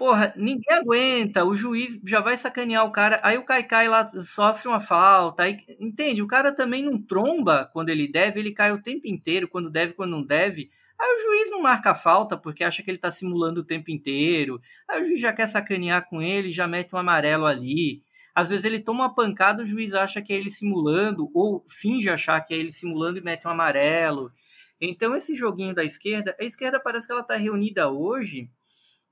Porra, 0.00 0.32
ninguém 0.34 0.74
aguenta, 0.78 1.44
o 1.44 1.54
juiz 1.54 2.00
já 2.06 2.20
vai 2.20 2.34
sacanear 2.34 2.86
o 2.86 2.90
cara, 2.90 3.20
aí 3.22 3.36
o 3.36 3.44
Caicai 3.44 3.86
lá 3.86 4.10
sofre 4.24 4.66
uma 4.66 4.80
falta, 4.80 5.42
aí, 5.42 5.58
entende? 5.78 6.22
O 6.22 6.26
cara 6.26 6.54
também 6.54 6.82
não 6.82 6.98
tromba 6.98 7.66
quando 7.70 7.90
ele 7.90 8.08
deve, 8.08 8.40
ele 8.40 8.54
cai 8.54 8.72
o 8.72 8.80
tempo 8.82 9.06
inteiro, 9.06 9.46
quando 9.46 9.68
deve, 9.68 9.92
quando 9.92 10.12
não 10.12 10.22
deve. 10.24 10.70
Aí 10.98 11.06
o 11.16 11.20
juiz 11.20 11.50
não 11.50 11.60
marca 11.60 11.90
a 11.90 11.94
falta 11.94 12.34
porque 12.34 12.64
acha 12.64 12.82
que 12.82 12.90
ele 12.90 12.96
tá 12.96 13.10
simulando 13.10 13.60
o 13.60 13.64
tempo 13.64 13.90
inteiro. 13.90 14.58
Aí 14.88 15.02
o 15.02 15.04
juiz 15.04 15.20
já 15.20 15.34
quer 15.34 15.46
sacanear 15.48 16.08
com 16.08 16.22
ele, 16.22 16.50
já 16.50 16.66
mete 16.66 16.94
um 16.94 16.98
amarelo 16.98 17.44
ali. 17.44 18.02
Às 18.34 18.48
vezes 18.48 18.64
ele 18.64 18.80
toma 18.80 19.04
uma 19.04 19.14
pancada, 19.14 19.62
o 19.62 19.66
juiz 19.66 19.92
acha 19.92 20.22
que 20.22 20.32
é 20.32 20.36
ele 20.36 20.50
simulando, 20.50 21.30
ou 21.34 21.62
finge 21.68 22.08
achar 22.08 22.40
que 22.40 22.54
é 22.54 22.56
ele 22.56 22.72
simulando 22.72 23.18
e 23.18 23.22
mete 23.22 23.46
um 23.46 23.50
amarelo. 23.50 24.32
Então 24.80 25.14
esse 25.14 25.34
joguinho 25.34 25.74
da 25.74 25.84
esquerda, 25.84 26.34
a 26.40 26.44
esquerda 26.44 26.80
parece 26.80 27.06
que 27.06 27.12
ela 27.12 27.22
tá 27.22 27.36
reunida 27.36 27.90
hoje 27.90 28.48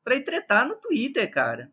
para 0.02 0.16
ir 0.16 0.24
tretar 0.24 0.66
no 0.66 0.76
Twitter, 0.76 1.30
cara. 1.30 1.72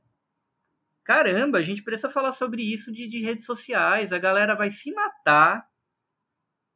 Caramba, 1.03 1.59
a 1.59 1.61
gente 1.61 1.83
precisa 1.83 2.09
falar 2.09 2.31
sobre 2.31 2.63
isso 2.63 2.91
de, 2.91 3.07
de 3.07 3.21
redes 3.21 3.45
sociais. 3.45 4.11
A 4.11 4.17
galera 4.17 4.55
vai 4.55 4.71
se 4.71 4.91
matar 4.91 5.67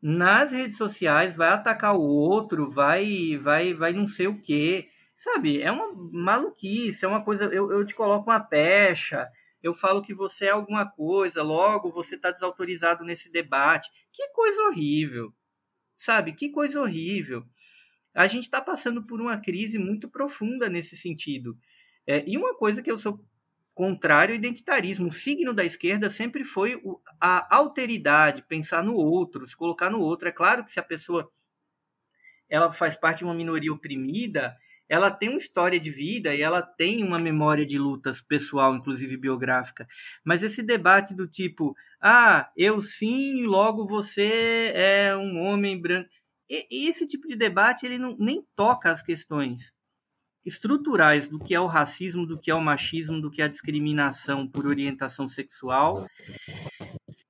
nas 0.02 0.52
redes 0.52 0.78
sociais, 0.78 1.36
vai 1.36 1.50
atacar 1.50 1.96
o 1.96 2.02
outro, 2.02 2.70
vai, 2.70 3.38
vai, 3.38 3.74
vai 3.74 3.92
não 3.92 4.06
sei 4.06 4.28
o 4.28 4.40
quê. 4.42 4.88
Sabe, 5.16 5.62
é 5.62 5.72
uma 5.72 5.88
maluquice, 6.14 7.04
é 7.04 7.08
uma 7.08 7.24
coisa. 7.24 7.46
Eu, 7.46 7.72
eu 7.72 7.86
te 7.86 7.94
coloco 7.96 8.30
uma 8.30 8.40
pecha, 8.40 9.28
eu 9.62 9.74
falo 9.74 10.02
que 10.02 10.14
você 10.14 10.46
é 10.46 10.52
alguma 10.52 10.86
coisa, 10.90 11.44
logo 11.44 11.92
você 11.92 12.16
está 12.16 12.32
desautorizado 12.32 13.04
nesse 13.04 13.32
debate. 13.32 13.90
Que 14.14 14.30
coisa 14.30 14.62
horrível. 14.70 15.34
Sabe, 15.98 16.34
que 16.34 16.50
coisa 16.50 16.80
horrível 16.80 17.46
a 18.14 18.28
gente 18.28 18.44
está 18.44 18.60
passando 18.62 19.04
por 19.04 19.22
uma 19.22 19.38
crise 19.38 19.78
muito 19.78 20.10
profunda 20.10 20.70
nesse 20.70 20.98
sentido. 20.98 21.58
É, 22.06 22.24
e 22.28 22.38
uma 22.38 22.56
coisa 22.56 22.82
que 22.82 22.92
eu 22.92 22.98
sou 22.98 23.24
contrário 23.80 24.34
ao 24.34 24.38
identitarismo. 24.38 25.08
O 25.08 25.14
signo 25.14 25.54
da 25.54 25.64
esquerda 25.64 26.10
sempre 26.10 26.44
foi 26.44 26.76
o, 26.84 27.00
a 27.18 27.56
alteridade, 27.56 28.44
pensar 28.46 28.84
no 28.84 28.94
outro, 28.94 29.48
se 29.48 29.56
colocar 29.56 29.90
no 29.90 30.02
outro. 30.02 30.28
É 30.28 30.34
claro 30.34 30.66
que 30.66 30.72
se 30.74 30.82
a 30.82 30.84
pessoa 30.84 31.32
ela 32.50 32.74
faz 32.74 32.98
parte 32.98 33.20
de 33.20 33.24
uma 33.24 33.34
minoria 33.34 33.72
oprimida, 33.72 34.58
ela 34.90 35.10
tem 35.10 35.30
uma 35.30 35.38
história 35.38 35.80
de 35.80 35.92
vida 35.92 36.36
e 36.36 36.42
ela 36.42 36.62
tem 36.62 37.04
uma 37.04 37.18
memória 37.18 37.66
de 37.66 37.78
lutas 37.78 38.20
pessoal, 38.20 38.76
inclusive 38.76 39.16
biográfica. 39.16 39.88
Mas 40.26 40.44
esse 40.44 40.62
debate 40.62 41.14
do 41.14 41.26
tipo, 41.26 41.74
ah, 42.02 42.52
eu 42.58 42.82
sim, 42.82 43.44
logo 43.46 43.86
você 43.86 44.74
é 44.76 45.16
um 45.16 45.40
homem 45.40 45.80
branco 45.80 46.10
esse 46.50 47.06
tipo 47.08 47.28
de 47.28 47.36
debate 47.36 47.86
ele 47.86 47.98
não, 47.98 48.18
nem 48.18 48.44
toca 48.56 48.92
as 48.92 49.04
questões 49.04 49.74
estruturais 50.46 51.30
do 51.30 51.38
que 51.38 51.54
é 51.54 51.60
o 51.60 51.68
racismo, 51.68 52.26
do 52.26 52.40
que 52.40 52.50
é 52.50 52.56
o 52.56 52.62
machismo, 52.62 53.22
do 53.22 53.30
que 53.30 53.42
é 53.42 53.46
a 53.46 53.50
discriminação 53.50 54.48
por 54.48 54.66
orientação 54.66 55.30
sexual. 55.30 56.08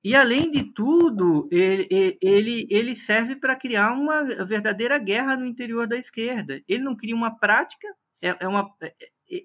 E 0.02 0.14
além 0.14 0.50
de 0.50 0.64
tudo, 0.72 1.46
ele, 1.50 2.18
ele, 2.22 2.66
ele 2.70 2.94
serve 2.94 3.36
para 3.36 3.54
criar 3.54 3.92
uma 3.92 4.24
verdadeira 4.44 4.98
guerra 4.98 5.36
no 5.36 5.44
interior 5.44 5.86
da 5.86 5.98
esquerda. 5.98 6.62
Ele 6.66 6.82
não 6.82 6.96
cria 6.96 7.14
uma 7.14 7.38
prática, 7.38 7.86
é, 8.22 8.34
é 8.40 8.48
uma, 8.48 8.74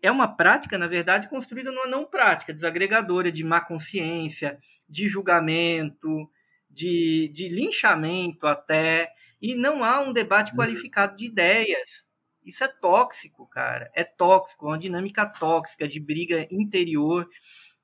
é 0.02 0.12
uma 0.12 0.28
prática, 0.30 0.78
na 0.78 0.88
verdade, 0.88 1.28
construída 1.28 1.72
numa 1.72 1.88
não 1.88 2.06
prática, 2.06 2.54
desagregadora 2.54 3.30
de 3.30 3.44
má 3.44 3.60
consciência, 3.60 4.58
de 4.88 5.10
julgamento, 5.10 6.30
de, 6.70 7.30
de 7.34 7.50
linchamento 7.50 8.48
até 8.48 9.12
e 9.46 9.54
não 9.54 9.84
há 9.84 10.02
um 10.02 10.12
debate 10.12 10.52
uhum. 10.52 10.58
qualificado 10.58 11.16
de 11.16 11.28
ideias. 11.28 12.04
Isso 12.44 12.64
é 12.64 12.68
tóxico, 12.68 13.48
cara. 13.48 13.92
É 13.94 14.04
tóxico, 14.04 14.66
é 14.66 14.70
uma 14.70 14.80
dinâmica 14.80 15.24
tóxica 15.24 15.88
de 15.88 16.00
briga 16.00 16.48
interior 16.50 17.30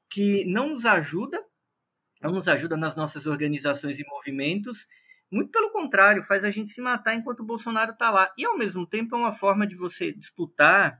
que 0.09 0.43
não 0.45 0.69
nos 0.69 0.87
ajuda, 0.87 1.39
não 2.19 2.31
nos 2.31 2.47
ajuda 2.47 2.75
nas 2.75 2.95
nossas 2.95 3.27
organizações 3.27 3.99
e 3.99 4.05
movimentos. 4.07 4.87
Muito 5.29 5.51
pelo 5.51 5.69
contrário, 5.69 6.23
faz 6.23 6.43
a 6.43 6.49
gente 6.49 6.71
se 6.71 6.81
matar 6.81 7.13
enquanto 7.13 7.41
o 7.41 7.45
Bolsonaro 7.45 7.91
está 7.91 8.09
lá. 8.09 8.33
E, 8.35 8.43
ao 8.43 8.57
mesmo 8.57 8.87
tempo, 8.87 9.15
é 9.15 9.19
uma 9.19 9.31
forma 9.31 9.67
de 9.67 9.75
você 9.75 10.11
disputar 10.11 10.99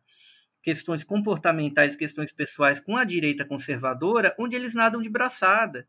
questões 0.62 1.04
comportamentais, 1.04 1.96
questões 1.96 2.32
pessoais 2.32 2.80
com 2.80 2.96
a 2.96 3.04
direita 3.04 3.44
conservadora, 3.44 4.36
onde 4.38 4.56
eles 4.56 4.76
nadam 4.76 5.02
de 5.02 5.10
braçada 5.10 5.88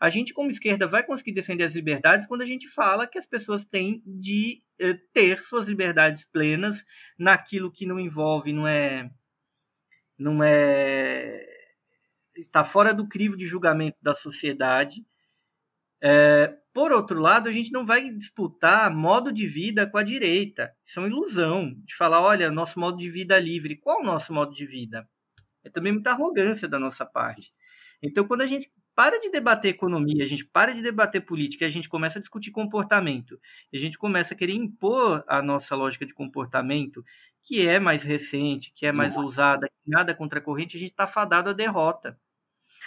a 0.00 0.10
gente, 0.10 0.32
como 0.32 0.50
esquerda, 0.50 0.86
vai 0.86 1.02
conseguir 1.02 1.32
defender 1.32 1.64
as 1.64 1.74
liberdades 1.74 2.26
quando 2.26 2.42
a 2.42 2.46
gente 2.46 2.68
fala 2.68 3.06
que 3.06 3.18
as 3.18 3.26
pessoas 3.26 3.64
têm 3.64 4.02
de 4.06 4.62
eh, 4.78 4.98
ter 5.12 5.42
suas 5.42 5.66
liberdades 5.66 6.24
plenas 6.24 6.84
naquilo 7.18 7.72
que 7.72 7.84
não 7.84 7.98
envolve, 7.98 8.52
não 8.52 8.66
é. 8.66 9.10
Não 10.16 10.42
é. 10.42 11.44
Está 12.36 12.62
fora 12.62 12.94
do 12.94 13.08
crivo 13.08 13.36
de 13.36 13.46
julgamento 13.46 13.98
da 14.00 14.14
sociedade. 14.14 15.04
É, 16.00 16.56
por 16.72 16.92
outro 16.92 17.20
lado, 17.20 17.48
a 17.48 17.52
gente 17.52 17.72
não 17.72 17.84
vai 17.84 18.08
disputar 18.10 18.94
modo 18.94 19.32
de 19.32 19.48
vida 19.48 19.84
com 19.84 19.98
a 19.98 20.02
direita. 20.04 20.72
Isso 20.86 21.00
é 21.00 21.02
uma 21.02 21.08
ilusão 21.08 21.74
de 21.84 21.96
falar, 21.96 22.20
olha, 22.20 22.52
nosso 22.52 22.78
modo 22.78 22.98
de 22.98 23.10
vida 23.10 23.36
é 23.36 23.40
livre. 23.40 23.76
Qual 23.76 24.00
o 24.00 24.04
nosso 24.04 24.32
modo 24.32 24.54
de 24.54 24.64
vida? 24.64 25.08
É 25.64 25.70
também 25.70 25.92
muita 25.92 26.12
arrogância 26.12 26.68
da 26.68 26.78
nossa 26.78 27.04
parte. 27.04 27.52
Então, 28.00 28.26
quando 28.28 28.42
a 28.42 28.46
gente 28.46 28.70
para 28.98 29.20
de 29.20 29.30
debater 29.30 29.70
economia, 29.70 30.24
a 30.24 30.26
gente 30.26 30.44
para 30.44 30.74
de 30.74 30.82
debater 30.82 31.24
política, 31.24 31.64
a 31.64 31.70
gente 31.70 31.88
começa 31.88 32.18
a 32.18 32.20
discutir 32.20 32.50
comportamento, 32.50 33.40
a 33.72 33.78
gente 33.78 33.96
começa 33.96 34.34
a 34.34 34.36
querer 34.36 34.54
impor 34.54 35.22
a 35.28 35.40
nossa 35.40 35.76
lógica 35.76 36.04
de 36.04 36.12
comportamento, 36.12 37.04
que 37.44 37.64
é 37.64 37.78
mais 37.78 38.02
recente, 38.02 38.72
que 38.74 38.84
é 38.84 38.90
mais 38.90 39.14
uhum. 39.14 39.22
ousada, 39.22 39.68
que 39.68 39.88
nada 39.88 40.16
contra 40.16 40.40
a 40.40 40.42
corrente, 40.42 40.76
a 40.76 40.80
gente 40.80 40.90
está 40.90 41.06
fadado 41.06 41.50
à 41.50 41.52
derrota. 41.52 42.18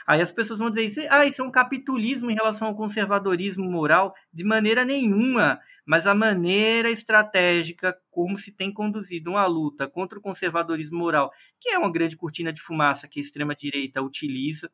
Aí 0.06 0.20
as 0.20 0.34
pessoas 0.34 0.60
vão 0.60 0.70
dizer 0.70 0.84
isso, 0.84 1.00
ah, 1.10 1.26
isso 1.26 1.42
é 1.42 1.46
um 1.46 1.52
capitulismo 1.52 2.30
em 2.30 2.36
relação 2.36 2.68
ao 2.68 2.76
conservadorismo 2.76 3.72
moral, 3.72 4.14
de 4.34 4.44
maneira 4.44 4.84
nenhuma, 4.84 5.62
mas 5.86 6.06
a 6.08 6.14
maneira 6.14 6.92
estratégica 6.92 7.98
como 8.12 8.38
se 8.38 8.52
tem 8.52 8.70
conduzido 8.74 9.30
uma 9.30 9.46
luta 9.46 9.88
contra 9.88 10.20
o 10.20 10.22
conservadorismo 10.22 11.00
moral, 11.00 11.32
que 11.58 11.70
é 11.70 11.80
uma 11.80 11.90
grande 11.90 12.18
cortina 12.18 12.52
de 12.52 12.62
fumaça 12.62 13.08
que 13.08 13.18
a 13.18 13.24
extrema-direita 13.24 14.02
utiliza, 14.02 14.70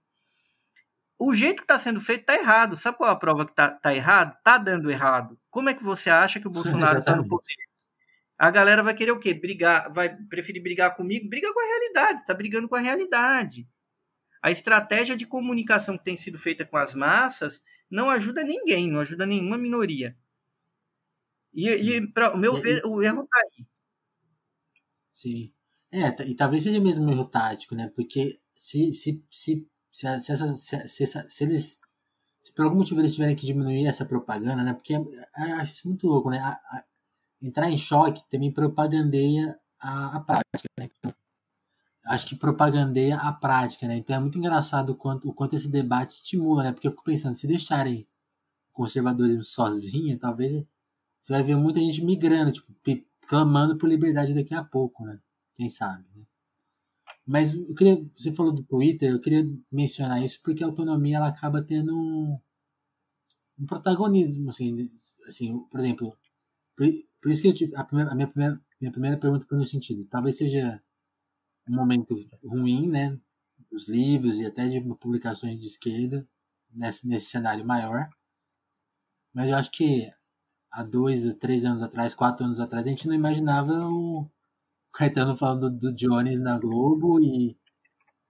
o 1.20 1.34
jeito 1.34 1.58
que 1.58 1.64
está 1.64 1.80
sendo 1.80 2.00
feito 2.00 2.22
está 2.22 2.36
errado. 2.36 2.78
Sabe 2.78 2.98
qual 2.98 3.10
é 3.10 3.14
a 3.14 3.16
prova 3.16 3.46
que 3.46 3.52
está 3.52 3.70
tá 3.70 3.94
errado? 3.94 4.36
Está 4.38 4.58
dando 4.58 4.92
errado. 4.92 5.38
Como 5.50 5.70
é 5.70 5.74
que 5.74 5.84
você 5.84 6.10
acha 6.10 6.40
que 6.40 6.48
o 6.48 6.52
Bolsonaro 6.52 7.00
está 7.00 7.16
no 7.16 7.28
poder? 7.28 7.56
A 8.38 8.52
galera 8.52 8.84
vai 8.84 8.94
querer 8.94 9.12
o 9.12 9.20
quê? 9.20 9.34
Brigar, 9.34 9.92
vai 9.92 10.16
preferir 10.16 10.62
brigar 10.62 10.96
comigo? 10.96 11.28
Briga 11.28 11.52
com 11.52 11.60
a 11.60 11.66
realidade, 11.66 12.22
está 12.22 12.34
brigando 12.36 12.70
com 12.70 12.76
a 12.76 12.80
realidade. 12.80 13.68
A 14.42 14.52
estratégia 14.52 15.18
de 15.18 15.26
comunicação 15.26 15.98
que 15.98 16.04
tem 16.04 16.16
sido 16.16 16.38
feita 16.38 16.64
com 16.64 16.78
as 16.78 16.94
massas 16.94 17.62
não 17.90 18.12
ajuda 18.12 18.44
ninguém, 18.44 18.92
não 18.92 19.00
ajuda 19.00 19.26
nenhuma 19.26 19.58
minoria. 19.58 20.16
E, 21.52 21.68
e 21.68 22.08
para 22.12 22.36
o 22.36 22.38
meu 22.38 22.54
ver, 22.54 22.86
o 22.86 23.02
erro 23.02 23.24
está 23.24 23.40
aí. 23.40 23.66
Sim. 25.12 25.52
É, 25.92 26.30
e 26.30 26.36
talvez 26.36 26.62
seja 26.62 26.80
mesmo 26.80 27.06
um 27.06 27.12
erro 27.12 27.26
tático, 27.26 27.74
né? 27.74 27.92
Porque 27.96 28.40
se, 28.54 28.94
se, 28.94 29.26
se 29.32 29.68
se, 29.98 30.20
se, 30.20 30.32
essa, 30.32 30.56
se, 30.56 31.08
se, 31.08 31.44
eles 31.44 31.80
se 32.44 32.54
por 32.54 32.66
algum 32.66 32.78
motivo 32.78 33.02
eles 33.02 33.14
tiverem 33.16 33.36
que 33.36 33.48
diminuir 33.48 33.88
essa 33.88 34.06
propaganda, 34.06 34.64
né? 34.64 34.74
Porque 34.74 34.94
eu 34.94 35.10
acho 35.60 35.74
isso 35.74 35.88
muito 35.88 36.06
louco, 36.06 36.30
né? 36.30 36.38
A, 36.38 36.52
a, 36.52 36.84
entrar 37.42 37.72
em 37.72 37.78
choque 37.78 38.24
também 38.30 38.54
propagandeia 38.54 39.60
a, 39.82 40.18
a 40.18 40.20
prática, 40.20 40.70
né? 40.80 40.88
Então, 41.00 41.16
acho 42.06 42.28
que 42.28 42.36
propagandeia 42.36 43.18
a 43.18 43.34
prática, 43.34 43.88
né? 43.88 43.98
Então 43.98 44.16
é 44.16 44.20
muito 44.20 44.38
engraçado 44.38 44.92
o 44.92 44.96
quanto, 44.96 45.28
o 45.28 45.34
quanto 45.34 45.56
esse 45.56 45.70
debate 45.70 46.12
estimula, 46.12 46.62
né? 46.64 46.72
Porque 46.72 46.88
eu 46.88 46.92
fico 46.92 47.04
pensando, 47.04 47.34
se 47.34 47.48
deixarem 47.48 48.08
o 48.70 48.74
conservadorismo 48.74 49.44
sozinho, 49.44 50.18
talvez 50.20 50.64
você 51.20 51.34
vai 51.34 51.42
ver 51.42 51.56
muita 51.56 51.80
gente 51.80 52.04
migrando, 52.06 52.52
tipo, 52.52 52.72
clamando 53.22 53.76
por 53.80 53.90
liberdade 53.90 54.36
daqui 54.36 54.54
a 54.54 54.64
pouco, 54.64 55.04
né? 55.06 55.20
Quem 55.56 55.70
sabe, 55.70 56.06
né? 56.16 56.24
Mas 57.28 57.54
eu 57.54 57.76
queria, 57.76 58.02
você 58.14 58.32
falou 58.32 58.54
do 58.54 58.64
Twitter, 58.64 59.12
eu 59.12 59.20
queria 59.20 59.46
mencionar 59.70 60.24
isso 60.24 60.42
porque 60.42 60.64
a 60.64 60.68
autonomia 60.68 61.18
ela 61.18 61.28
acaba 61.28 61.62
tendo 61.62 61.94
um, 61.94 62.40
um 63.60 63.66
protagonismo, 63.66 64.50
assim, 64.50 64.90
assim, 65.28 65.60
por 65.70 65.78
exemplo, 65.78 66.18
por, 66.74 66.88
por 67.22 67.30
isso 67.30 67.42
que 67.42 67.52
tive, 67.52 67.76
a, 67.76 67.84
primeira, 67.84 68.12
a 68.12 68.16
minha, 68.16 68.30
primeira, 68.30 68.62
minha 68.80 68.92
primeira 68.92 69.18
pergunta 69.18 69.46
foi 69.46 69.58
no 69.58 69.66
sentido, 69.66 70.06
talvez 70.06 70.38
seja 70.38 70.82
um 71.68 71.76
momento 71.76 72.16
ruim, 72.46 72.88
né? 72.88 73.20
Dos 73.70 73.90
livros 73.90 74.40
e 74.40 74.46
até 74.46 74.68
de 74.70 74.80
publicações 74.96 75.60
de 75.60 75.68
esquerda 75.68 76.26
nesse, 76.72 77.06
nesse 77.08 77.26
cenário 77.26 77.66
maior. 77.66 78.10
Mas 79.34 79.50
eu 79.50 79.58
acho 79.58 79.72
que 79.72 80.10
há 80.72 80.82
dois, 80.82 81.34
três 81.36 81.66
anos 81.66 81.84
atrás, 81.84 82.16
quatro 82.16 82.46
anos 82.46 82.62
atrás, 82.62 82.88
a 82.88 82.90
gente 82.90 83.08
não 83.08 83.14
imaginava 83.14 83.74
o 83.90 84.30
Caetano 84.92 85.36
falando 85.36 85.70
do, 85.70 85.92
do 85.92 85.94
Jones 85.94 86.40
na 86.40 86.58
Globo 86.60 87.20
e 87.22 87.58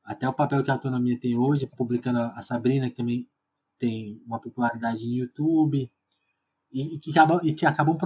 até 0.04 0.28
o 0.28 0.34
papel 0.34 0.64
que 0.64 0.72
a 0.72 0.74
autonomia 0.74 1.20
tem 1.20 1.38
hoje, 1.38 1.68
publicando 1.68 2.20
a 2.20 2.42
Sabrina, 2.42 2.90
que 2.90 2.96
também 2.96 3.28
tem 3.78 4.22
uma 4.26 4.40
popularidade 4.40 5.06
no 5.06 5.14
YouTube, 5.14 5.92
e, 6.72 6.96
e 6.96 7.00
que, 7.00 7.12
acabam, 7.12 7.40
e 7.44 7.54
que 7.54 7.66
acabam 7.66 7.98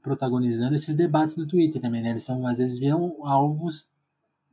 protagonizando 0.00 0.74
esses 0.74 0.94
debates 0.94 1.36
no 1.36 1.46
Twitter 1.46 1.80
também, 1.80 2.02
né? 2.02 2.10
Eles 2.10 2.22
são, 2.22 2.46
às 2.46 2.58
vezes, 2.58 2.78
viram 2.78 3.16
alvos 3.24 3.88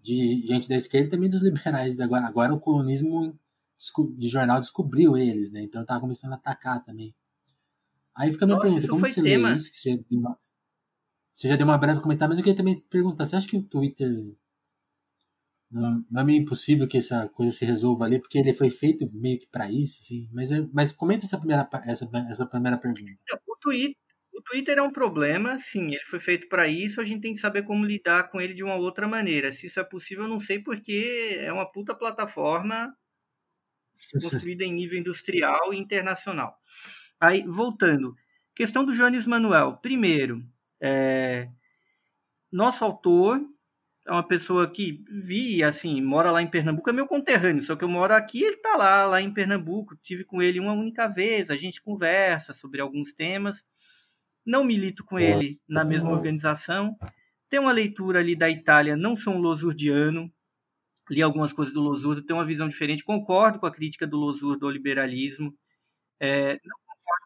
de 0.01 0.45
gente 0.45 0.69
da 0.69 0.75
esquerda 0.75 1.07
e 1.07 1.09
também 1.09 1.29
dos 1.29 1.41
liberais. 1.41 1.99
Agora, 1.99 2.27
agora 2.27 2.53
o 2.53 2.59
colonismo 2.59 3.37
de 4.17 4.27
jornal 4.27 4.59
descobriu 4.59 5.17
eles, 5.17 5.51
né? 5.51 5.61
Então 5.61 5.83
tá 5.85 5.99
começando 5.99 6.33
a 6.33 6.35
atacar 6.35 6.83
também. 6.83 7.13
Aí 8.15 8.31
fica 8.31 8.45
a 8.45 8.47
minha 8.47 8.57
Nossa, 8.57 8.69
pergunta, 8.69 8.87
como 8.87 9.07
você 9.07 9.21
tema. 9.21 9.49
lê 9.49 9.55
isso? 9.55 9.71
Você 9.73 9.97
deu 10.09 10.19
uma, 10.19 10.37
você 11.35 11.49
já 11.49 11.57
deu 11.57 11.67
uma 11.67 11.77
breve 11.77 11.99
comentário, 11.99 12.29
mas 12.29 12.39
eu 12.39 12.43
queria 12.45 12.55
também 12.55 12.79
perguntar, 12.89 13.25
você 13.25 13.35
acha 13.35 13.47
que 13.47 13.57
o 13.57 13.61
Twitter 13.61 14.09
não, 15.69 16.05
não 16.09 16.21
é 16.21 16.23
meio 16.23 16.41
impossível 16.41 16.87
que 16.87 16.97
essa 16.97 17.27
coisa 17.27 17.51
se 17.51 17.65
resolva 17.65 18.05
ali, 18.05 18.21
porque 18.21 18.37
ele 18.37 18.53
foi 18.53 18.69
feito 18.69 19.05
meio 19.11 19.37
que 19.37 19.47
para 19.47 19.69
isso, 19.69 19.99
assim. 20.01 20.29
Mas, 20.31 20.49
mas 20.73 20.93
comenta 20.93 21.25
essa 21.25 21.37
primeira, 21.37 21.67
essa, 21.85 22.09
essa 22.29 22.45
primeira 22.45 22.77
pergunta. 22.77 23.11
O 23.45 23.55
Twitter, 23.61 23.97
o 24.33 24.41
Twitter 24.41 24.77
é 24.77 24.81
um 24.81 24.93
problema, 24.93 25.59
sim, 25.59 25.87
ele 25.87 26.05
foi 26.05 26.19
feito 26.19 26.47
para 26.47 26.69
isso, 26.69 27.01
a 27.01 27.05
gente 27.05 27.21
tem 27.21 27.33
que 27.33 27.41
saber 27.41 27.63
como 27.63 27.85
lidar 27.85 28.29
com 28.31 28.39
ele 28.39 28.53
de 28.53 28.63
uma 28.63 28.75
outra 28.75 29.05
maneira. 29.05 29.51
Se 29.51 29.67
isso 29.67 29.77
é 29.81 29.83
possível, 29.83 30.23
eu 30.23 30.29
não 30.29 30.39
sei, 30.39 30.59
porque 30.59 31.37
é 31.41 31.51
uma 31.51 31.69
puta 31.69 31.93
plataforma 31.93 32.95
construída 34.23 34.63
em 34.63 34.73
nível 34.73 34.97
industrial 34.97 35.73
e 35.73 35.77
internacional. 35.77 36.55
Aí, 37.19 37.43
voltando, 37.45 38.15
questão 38.55 38.85
do 38.85 38.93
Jones 38.93 39.27
Manuel. 39.27 39.77
Primeiro, 39.81 40.41
é, 40.81 41.49
nosso 42.51 42.83
autor 42.83 43.41
é 44.07 44.11
uma 44.11 44.27
pessoa 44.27 44.69
que 44.69 45.03
vi, 45.09 45.63
assim, 45.63 45.99
mora 46.01 46.31
lá 46.31 46.41
em 46.41 46.47
Pernambuco, 46.47 46.89
é 46.89 46.93
meu 46.93 47.07
conterrâneo, 47.07 47.61
só 47.61 47.75
que 47.75 47.83
eu 47.83 47.89
moro 47.89 48.13
aqui, 48.13 48.43
ele 48.43 48.57
tá 48.57 48.75
lá, 48.75 49.05
lá 49.05 49.21
em 49.21 49.33
Pernambuco. 49.33 49.95
Tive 49.97 50.23
com 50.23 50.41
ele 50.41 50.59
uma 50.59 50.73
única 50.73 51.07
vez, 51.07 51.49
a 51.49 51.55
gente 51.55 51.81
conversa 51.81 52.53
sobre 52.53 52.81
alguns 52.81 53.13
temas. 53.13 53.65
Não 54.45 54.63
milito 54.63 55.03
com 55.03 55.19
ele 55.19 55.59
na 55.67 55.83
mesma 55.83 56.11
organização. 56.11 56.95
Tem 57.49 57.59
uma 57.59 57.71
leitura 57.71 58.19
ali 58.19 58.35
da 58.35 58.49
Itália, 58.49 58.95
não 58.95 59.15
sou 59.15 59.33
um 59.33 59.39
losurdiano, 59.39 60.31
li 61.09 61.21
algumas 61.21 61.53
coisas 61.53 61.73
do 61.73 61.81
Losurdo, 61.81 62.23
tenho 62.23 62.39
uma 62.39 62.45
visão 62.45 62.67
diferente, 62.67 63.03
concordo 63.03 63.59
com 63.59 63.65
a 63.65 63.71
crítica 63.71 64.07
do 64.07 64.17
Losurdo 64.17 64.65
ao 64.65 64.71
liberalismo. 64.71 65.53
É, 66.19 66.59
não 66.63 66.77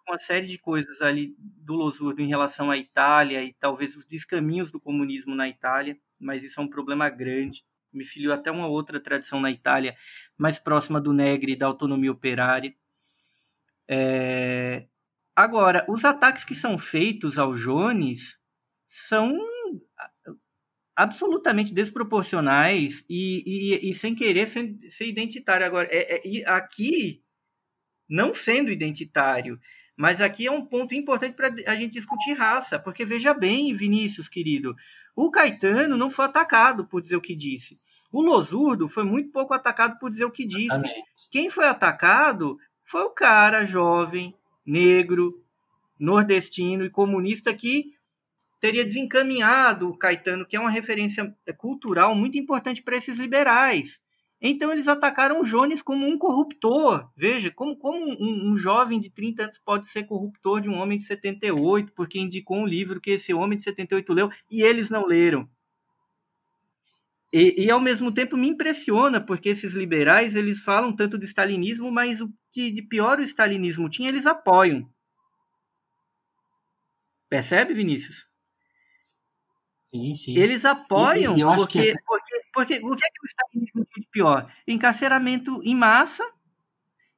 uma 0.10 0.20
série 0.20 0.47
de 0.47 0.57
coisas 0.57 1.01
ali 1.01 1.36
do 1.38 1.74
Losurdo 1.74 2.22
em 2.22 2.28
relação 2.28 2.70
à 2.72 2.78
Itália 2.78 3.43
e 3.43 3.53
talvez 3.53 3.95
os 3.95 4.05
descaminhos 4.05 4.72
do 4.72 4.80
comunismo 4.80 5.36
na 5.36 5.47
Itália 5.47 5.97
mas 6.20 6.43
isso 6.43 6.60
é 6.60 6.64
um 6.64 6.68
problema 6.68 7.10
grande. 7.10 7.64
Me 7.91 8.03
filiou 8.03 8.34
até 8.34 8.51
uma 8.51 8.68
outra 8.68 8.99
tradição 8.99 9.39
na 9.39 9.49
Itália, 9.49 9.95
mais 10.38 10.60
próxima 10.60 10.99
do 10.99 11.14
Negri 11.14 11.53
e 11.53 11.55
da 11.55 11.66
autonomia 11.66 12.12
operária. 12.12 12.76
É... 13.88 14.86
Agora, 15.36 15.86
os 15.88 16.03
ataques 16.03 16.43
que 16.43 16.53
são 16.53 16.78
feitos 16.78 17.39
ao 17.39 17.55
Jones 17.55 18.38
são 18.88 19.39
absolutamente 20.95 21.74
desproporcionais 21.74 23.05
e, 23.10 23.43
e, 23.45 23.89
e 23.89 23.93
sem 23.95 24.14
querer 24.14 24.47
ser, 24.47 24.78
ser 24.89 25.07
identitário. 25.07 25.66
Agora, 25.66 25.88
é, 25.89 26.22
é, 26.28 26.49
aqui, 26.49 27.24
não 28.07 28.34
sendo 28.34 28.70
identitário, 28.70 29.60
mas 29.99 30.21
aqui 30.21 30.47
é 30.47 30.51
um 30.51 30.65
ponto 30.65 30.95
importante 30.95 31.35
para 31.35 31.53
a 31.67 31.75
gente 31.75 31.91
discutir 31.91 32.31
raça, 32.31 32.79
porque 32.79 33.03
veja 33.03 33.33
bem, 33.33 33.75
Vinícius, 33.75 34.29
querido, 34.29 34.73
o 35.13 35.29
Caetano 35.29 35.97
não 35.97 36.09
foi 36.09 36.23
atacado 36.23 36.85
por 36.85 37.01
dizer 37.01 37.17
o 37.17 37.21
que 37.21 37.35
disse. 37.35 37.77
O 38.09 38.21
Losurdo 38.21 38.87
foi 38.87 39.03
muito 39.03 39.29
pouco 39.29 39.53
atacado 39.53 39.99
por 39.99 40.09
dizer 40.09 40.23
o 40.23 40.31
que 40.31 40.43
Exatamente. 40.43 40.93
disse. 40.93 41.29
Quem 41.29 41.49
foi 41.49 41.67
atacado 41.67 42.57
foi 42.85 43.01
o 43.01 43.09
cara 43.09 43.65
jovem, 43.65 44.33
negro, 44.65 45.43
nordestino 45.99 46.85
e 46.85 46.89
comunista 46.89 47.53
que 47.53 47.93
teria 48.61 48.85
desencaminhado 48.85 49.89
o 49.89 49.97
Caetano, 49.97 50.45
que 50.45 50.55
é 50.55 50.59
uma 50.61 50.71
referência 50.71 51.35
cultural 51.57 52.15
muito 52.15 52.37
importante 52.37 52.81
para 52.81 52.95
esses 52.95 53.19
liberais. 53.19 53.99
Então 54.41 54.71
eles 54.71 54.87
atacaram 54.87 55.41
o 55.41 55.45
Jones 55.45 55.81
como 55.81 56.07
um 56.07 56.17
corruptor. 56.17 57.09
Veja, 57.15 57.51
como, 57.51 57.75
como 57.77 57.99
um, 57.99 58.51
um, 58.51 58.57
jovem 58.57 58.99
de 58.99 59.09
30 59.09 59.43
anos 59.43 59.59
pode 59.59 59.89
ser 59.89 60.03
corruptor 60.03 60.61
de 60.61 60.69
um 60.69 60.75
homem 60.75 60.97
de 60.97 61.03
78, 61.03 61.91
porque 61.93 62.19
indicou 62.19 62.57
um 62.57 62.65
livro 62.65 63.01
que 63.01 63.11
esse 63.11 63.33
homem 63.33 63.57
de 63.57 63.65
78 63.65 64.13
leu 64.13 64.31
e 64.49 64.61
eles 64.61 64.89
não 64.89 65.05
leram. 65.05 65.49
E, 67.31 67.65
e 67.65 67.69
ao 67.69 67.79
mesmo 67.79 68.11
tempo 68.11 68.37
me 68.37 68.47
impressiona, 68.47 69.21
porque 69.21 69.49
esses 69.49 69.73
liberais 69.73 70.35
eles 70.35 70.59
falam 70.63 70.95
tanto 70.95 71.17
do 71.17 71.25
stalinismo, 71.25 71.91
mas 71.91 72.21
o 72.21 72.29
que 72.51 72.71
de 72.71 72.81
pior 72.81 73.19
o 73.19 73.23
stalinismo 73.23 73.89
tinha, 73.89 74.09
eles 74.09 74.25
apoiam. 74.25 74.89
Percebe, 77.29 77.73
Vinícius? 77.73 78.25
Sim, 79.79 80.13
sim. 80.15 80.37
Eles 80.37 80.65
apoiam 80.65 81.37
e, 81.37 81.41
e 81.41 81.43
porque, 81.43 81.79
essa... 81.79 81.97
porque 82.05 82.38
porque 82.60 82.76
o 82.84 82.93
que 82.93 83.05
é 83.05 83.10
que 83.10 83.24
o 83.24 83.28
stalinismo 83.28 83.86
tem 83.86 84.03
de 84.03 84.10
pior? 84.10 84.51
Encarceramento 84.68 85.62
em 85.64 85.74
massa 85.74 86.30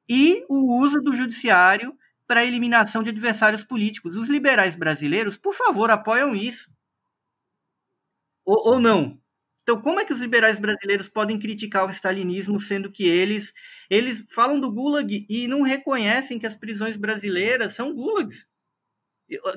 e 0.08 0.44
o 0.48 0.78
uso 0.78 1.00
do 1.00 1.14
judiciário 1.14 1.98
para 2.28 2.40
a 2.40 2.44
eliminação 2.44 3.02
de 3.02 3.10
adversários 3.10 3.64
políticos. 3.64 4.16
Os 4.16 4.28
liberais 4.28 4.76
brasileiros, 4.76 5.36
por 5.36 5.52
favor, 5.52 5.90
apoiam 5.90 6.32
isso. 6.36 6.70
Ou, 8.44 8.74
ou 8.74 8.80
não? 8.80 9.20
Então, 9.62 9.80
como 9.80 9.98
é 9.98 10.04
que 10.04 10.12
os 10.12 10.20
liberais 10.20 10.60
brasileiros 10.60 11.08
podem 11.08 11.38
criticar 11.38 11.86
o 11.86 11.90
stalinismo, 11.90 12.60
sendo 12.60 12.90
que 12.90 13.04
eles 13.04 13.52
eles 13.90 14.24
falam 14.30 14.60
do 14.60 14.70
gulag 14.70 15.26
e 15.28 15.48
não 15.48 15.62
reconhecem 15.62 16.38
que 16.38 16.46
as 16.46 16.54
prisões 16.54 16.96
brasileiras 16.96 17.72
são 17.74 17.92
gulags? 17.92 18.46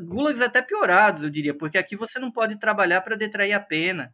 Gulags 0.02 0.42
até 0.42 0.62
piorados, 0.64 1.24
eu 1.24 1.30
diria, 1.30 1.56
porque 1.56 1.78
aqui 1.78 1.96
você 1.96 2.20
não 2.20 2.32
pode 2.32 2.60
trabalhar 2.60 3.02
para 3.02 3.16
detrair 3.16 3.54
a 3.54 3.60
pena. 3.60 4.14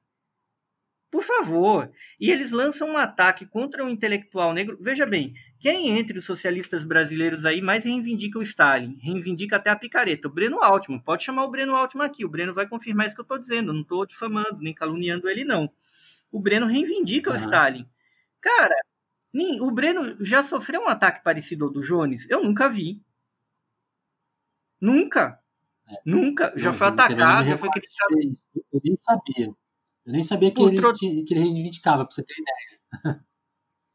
Por 1.12 1.24
favor. 1.24 1.92
E 2.18 2.32
eles 2.32 2.52
lançam 2.52 2.92
um 2.92 2.98
ataque 2.98 3.46
contra 3.46 3.84
um 3.84 3.90
intelectual 3.90 4.54
negro. 4.54 4.78
Veja 4.80 5.06
bem, 5.06 5.34
quem 5.60 5.90
entre 6.00 6.18
os 6.18 6.26
socialistas 6.26 6.86
brasileiros 6.86 7.46
aí 7.46 7.62
mais 7.62 7.84
reivindica 7.84 8.40
o 8.40 8.42
Stalin? 8.42 8.98
Reivindica 9.02 9.58
até 9.58 9.70
a 9.70 9.76
picareta. 9.76 10.30
O 10.30 10.32
Breno 10.32 10.64
Altman. 10.64 11.00
Pode 11.00 11.26
chamar 11.26 11.44
o 11.44 11.52
Breno 11.52 11.76
Altman 11.76 12.06
aqui. 12.06 12.24
O 12.24 12.30
Breno 12.30 12.54
vai 12.54 12.66
confirmar 12.66 13.08
isso 13.08 13.16
que 13.16 13.20
eu 13.22 13.24
estou 13.24 13.38
dizendo. 13.38 13.72
Eu 13.72 13.74
não 13.74 13.82
estou 13.82 14.06
difamando, 14.06 14.60
nem 14.62 14.74
caluniando 14.74 15.30
ele, 15.30 15.44
não. 15.44 15.70
O 16.32 16.40
Breno 16.40 16.66
reivindica 16.66 17.30
uhum. 17.30 17.36
o 17.36 17.40
Stalin. 17.40 17.86
Cara, 18.40 18.76
o 19.60 19.70
Breno 19.70 20.16
já 20.24 20.42
sofreu 20.44 20.82
um 20.82 20.88
ataque 20.88 21.22
parecido 21.24 21.66
ao 21.66 21.72
do 21.72 21.82
Jones? 21.82 22.26
Eu 22.30 22.42
nunca 22.42 22.70
vi. 22.70 23.02
Nunca. 24.80 25.38
É. 25.90 25.96
Nunca. 26.06 26.54
Já 26.56 26.72
foi 26.72 26.88
atacado, 26.88 27.46
já 27.46 27.58
foi 27.58 27.70
criticado. 27.70 28.16
Eu 28.72 28.82
nem 28.82 28.96
sabia. 28.96 29.54
Eu 30.06 30.14
nem 30.14 30.24
sabia 30.24 30.52
que, 30.52 30.62
ele, 30.62 30.82
que 31.26 31.34
ele 31.34 31.42
reivindicava, 31.42 32.06
pra 32.06 32.14
você 32.14 32.24
ter 32.24 32.34
ideia. 32.34 33.22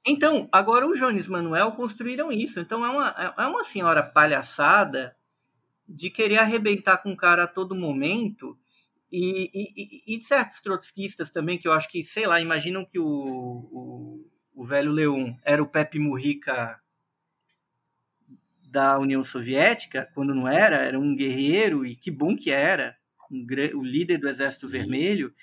Então, 0.09 0.48
agora 0.52 0.86
o 0.86 0.94
Jones 0.94 1.26
Manuel 1.26 1.72
construíram 1.72 2.30
isso. 2.30 2.61
Então 2.61 2.84
é 2.84 2.88
uma, 2.88 3.34
é 3.36 3.44
uma 3.44 3.64
senhora 3.64 4.04
palhaçada 4.04 5.16
de 5.88 6.11
querer 6.11 6.38
arrebentar 6.38 6.98
com 6.98 7.12
o 7.12 7.16
cara 7.16 7.42
a 7.42 7.48
todo 7.48 7.74
momento. 7.74 8.57
E, 9.11 9.50
e, 9.52 10.14
e, 10.14 10.18
de 10.18 10.24
certos 10.24 10.61
trotskistas 10.61 11.32
também, 11.32 11.59
que 11.59 11.66
eu 11.66 11.72
acho 11.72 11.88
que, 11.88 12.04
sei 12.04 12.24
lá, 12.24 12.40
imaginam 12.40 12.84
que 12.84 13.00
o, 13.00 13.04
o, 13.04 14.30
o 14.54 14.64
velho 14.64 14.92
Leon 14.92 15.34
era 15.44 15.61
o 15.61 15.68
Pepe 15.68 15.98
Murrica 15.98 16.80
da 18.68 18.98
União 18.98 19.22
Soviética, 19.24 20.09
quando 20.14 20.34
não 20.34 20.46
era, 20.46 20.76
era 20.76 20.98
um 20.98 21.16
guerreiro, 21.16 21.86
e 21.86 21.96
que 21.96 22.11
bom 22.11 22.36
que 22.36 22.50
era, 22.50 22.96
um, 23.30 23.46
o 23.74 23.82
líder 23.82 24.18
do 24.18 24.28
Exército 24.28 24.66
Sim. 24.66 24.72
Vermelho. 24.72 25.34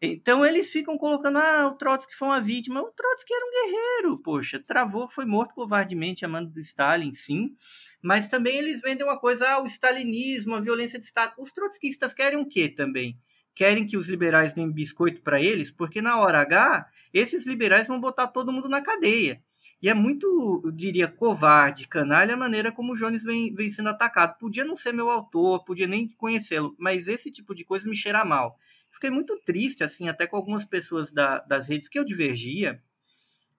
Então 0.00 0.46
eles 0.46 0.70
ficam 0.70 0.96
colocando, 0.96 1.38
ah, 1.38 1.66
o 1.68 1.76
Trotsky 1.76 2.14
foi 2.14 2.28
uma 2.28 2.40
vítima. 2.40 2.80
O 2.80 2.92
Trotsky 2.92 3.34
era 3.34 3.44
um 3.46 3.50
guerreiro, 3.50 4.18
poxa, 4.18 4.62
travou, 4.64 5.08
foi 5.08 5.24
morto 5.24 5.54
covardemente 5.54 6.24
a 6.24 6.28
mando 6.28 6.50
do 6.50 6.60
Stalin, 6.60 7.12
sim. 7.14 7.56
Mas 8.00 8.28
também 8.28 8.56
eles 8.56 8.80
vendem 8.80 9.04
uma 9.04 9.18
coisa, 9.18 9.48
ah, 9.48 9.62
o 9.62 9.66
stalinismo, 9.66 10.54
a 10.54 10.60
violência 10.60 11.00
de 11.00 11.06
Estado. 11.06 11.34
Os 11.38 11.52
trotskistas 11.52 12.14
querem 12.14 12.38
o 12.38 12.46
quê 12.48 12.68
também? 12.68 13.18
Querem 13.56 13.86
que 13.86 13.96
os 13.96 14.08
liberais 14.08 14.54
deem 14.54 14.70
biscoito 14.70 15.20
para 15.20 15.42
eles, 15.42 15.70
porque 15.70 16.00
na 16.00 16.20
hora 16.20 16.40
H, 16.42 16.86
esses 17.12 17.44
liberais 17.44 17.88
vão 17.88 18.00
botar 18.00 18.28
todo 18.28 18.52
mundo 18.52 18.68
na 18.68 18.80
cadeia. 18.80 19.42
E 19.82 19.88
é 19.88 19.94
muito, 19.94 20.62
eu 20.64 20.70
diria, 20.72 21.08
covarde, 21.08 21.88
canalha 21.88 22.34
a 22.34 22.36
maneira 22.36 22.70
como 22.70 22.92
o 22.92 22.96
Jones 22.96 23.22
vem, 23.24 23.52
vem 23.54 23.70
sendo 23.70 23.88
atacado. 23.88 24.38
Podia 24.38 24.64
não 24.64 24.76
ser 24.76 24.92
meu 24.92 25.10
autor, 25.10 25.64
podia 25.64 25.86
nem 25.88 26.08
conhecê-lo, 26.08 26.74
mas 26.78 27.08
esse 27.08 27.30
tipo 27.32 27.52
de 27.54 27.64
coisa 27.64 27.88
me 27.88 27.96
cheira 27.96 28.24
mal. 28.24 28.58
Fiquei 28.92 29.10
muito 29.10 29.38
triste, 29.44 29.84
assim, 29.84 30.08
até 30.08 30.26
com 30.26 30.36
algumas 30.36 30.64
pessoas 30.64 31.10
da, 31.10 31.38
das 31.40 31.68
redes 31.68 31.88
que 31.88 31.98
eu 31.98 32.04
divergia, 32.04 32.82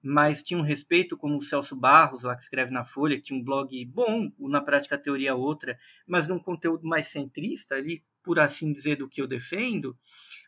mas 0.01 0.43
tinha 0.43 0.59
um 0.59 0.63
respeito, 0.63 1.17
como 1.17 1.37
o 1.37 1.41
Celso 1.41 1.75
Barros, 1.75 2.23
lá 2.23 2.35
que 2.35 2.43
escreve 2.43 2.71
na 2.71 2.85
Folha, 2.85 3.17
que 3.17 3.23
tinha 3.23 3.39
um 3.39 3.43
blog 3.43 3.85
bom, 3.85 4.31
na 4.39 4.61
prática 4.61 4.95
a 4.95 4.99
teoria 4.99 5.35
outra, 5.35 5.77
mas 6.07 6.27
num 6.27 6.39
conteúdo 6.39 6.87
mais 6.87 7.07
centrista 7.07 7.75
ali, 7.75 8.03
por 8.23 8.39
assim 8.39 8.71
dizer, 8.71 8.97
do 8.97 9.09
que 9.09 9.21
eu 9.21 9.27
defendo. 9.27 9.97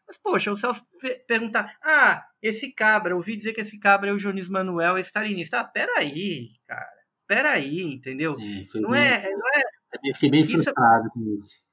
Mas, 0.07 0.17
poxa, 0.17 0.51
o 0.51 0.57
Celso 0.57 0.85
perguntar, 1.27 1.77
ah, 1.81 2.25
esse 2.41 2.71
cabra, 2.71 3.15
ouvi 3.15 3.35
dizer 3.35 3.53
que 3.53 3.61
esse 3.61 3.79
cabra 3.79 4.09
é 4.09 4.13
o 4.13 4.17
Jones 4.17 4.47
Manuel, 4.47 4.97
é 4.97 5.01
stalinista. 5.01 5.59
Ah, 5.59 5.65
peraí, 5.65 6.51
cara, 6.67 6.89
peraí, 7.27 7.81
entendeu? 7.81 8.33
Sim, 8.33 8.81
não, 8.81 8.91
bem, 8.91 9.01
é, 9.01 9.31
não 9.31 9.47
é... 9.47 9.61
Eu 10.03 10.13
fiquei 10.13 10.31
bem 10.31 10.45
frustrado 10.45 11.07
isso, 11.07 11.13
com 11.13 11.35
isso. 11.35 11.70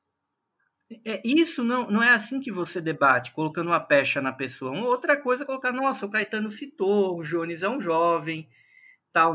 É, 1.04 1.20
isso 1.24 1.62
não, 1.62 1.90
não 1.90 2.02
é 2.02 2.10
assim 2.10 2.40
que 2.40 2.50
você 2.50 2.80
debate, 2.80 3.32
colocando 3.32 3.68
uma 3.68 3.80
pecha 3.80 4.22
na 4.22 4.32
pessoa. 4.32 4.72
Uma 4.72 4.86
outra 4.86 5.16
coisa 5.16 5.42
é 5.42 5.46
colocar, 5.46 5.72
nossa, 5.72 6.06
o 6.06 6.10
Caetano 6.10 6.50
citou, 6.50 7.18
o 7.18 7.22
Jones 7.22 7.62
é 7.62 7.68
um 7.68 7.80
jovem, 7.80 8.48
tal. 9.12 9.34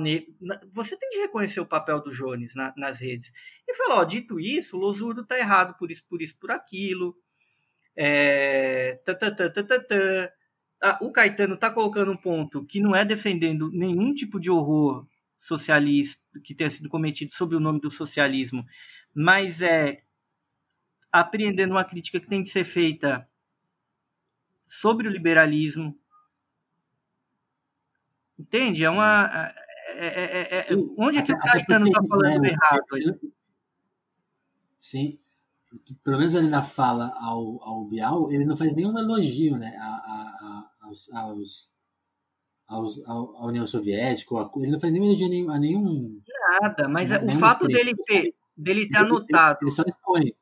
Você 0.73 0.97
tem 0.97 1.09
de 1.11 1.17
reconhecer 1.19 1.59
o 1.59 1.65
papel 1.65 2.01
do 2.01 2.11
Jones 2.11 2.55
na, 2.55 2.73
nas 2.75 2.99
redes. 2.99 3.31
E 3.67 3.75
falar, 3.75 4.01
ó, 4.01 4.03
dito 4.03 4.39
isso, 4.39 4.77
o 4.77 4.79
Losurdo 4.79 5.25
tá 5.25 5.37
errado 5.37 5.77
por 5.77 5.91
isso, 5.91 6.03
por 6.09 6.21
isso, 6.21 6.35
por 6.39 6.51
aquilo. 6.51 7.15
É, 7.95 8.99
ah, 10.81 10.97
o 11.01 11.11
Caetano 11.11 11.55
tá 11.57 11.69
colocando 11.69 12.11
um 12.11 12.17
ponto 12.17 12.65
que 12.65 12.79
não 12.81 12.95
é 12.95 13.05
defendendo 13.05 13.69
nenhum 13.71 14.13
tipo 14.13 14.39
de 14.39 14.49
horror 14.49 15.07
socialista 15.39 16.21
que 16.43 16.55
tenha 16.55 16.69
sido 16.69 16.89
cometido 16.89 17.33
sob 17.33 17.55
o 17.55 17.59
nome 17.59 17.79
do 17.79 17.91
socialismo, 17.91 18.65
mas 19.13 19.61
é 19.61 20.01
apreendendo 21.13 21.75
uma 21.75 21.85
crítica 21.85 22.19
que 22.19 22.27
tem 22.27 22.41
de 22.41 22.49
ser 22.49 22.65
feita 22.65 23.29
sobre 24.67 25.07
o 25.07 25.11
liberalismo. 25.11 25.95
Entende? 28.37 28.83
É 28.83 28.89
uma. 28.89 29.53
É, 29.89 30.07
é, 30.07 30.41
é, 30.41 30.73
é 30.73 30.75
onde 30.97 31.19
até, 31.19 31.27
que 31.27 31.33
o 31.33 31.39
Caetano 31.39 31.85
está 31.85 32.01
falando 32.03 32.41
né, 32.41 32.49
errado? 32.49 33.19
Sim. 34.79 35.19
Pelo 36.03 36.17
menos 36.17 36.35
ali 36.35 36.47
na 36.47 36.63
fala 36.63 37.11
ao, 37.21 37.63
ao 37.63 37.85
Bial, 37.85 38.31
ele 38.31 38.45
não 38.45 38.55
faz 38.55 38.73
nenhum 38.73 38.97
elogio 38.97 39.57
né, 39.57 39.75
a, 39.79 39.85
a, 39.85 40.69
a 40.83 40.87
aos, 40.87 41.11
aos, 41.13 41.73
aos, 42.67 43.07
à 43.07 43.45
União 43.45 43.65
Soviética. 43.67 44.35
Ele 44.57 44.71
não 44.71 44.79
faz 44.79 44.91
nenhum 44.91 45.05
elogio 45.05 45.51
a 45.51 45.59
nenhum. 45.59 46.21
Nada, 46.61 46.87
mas 46.89 47.11
assim, 47.11 47.35
o 47.35 47.39
fato 47.39 47.67
dele 47.67 47.95
ter, 47.95 48.35
dele 48.57 48.87
ter 48.87 48.97
anotado. 48.97 49.59
Ele, 49.61 49.69
ele 49.69 49.75
só 49.75 49.83
expõe 49.83 50.35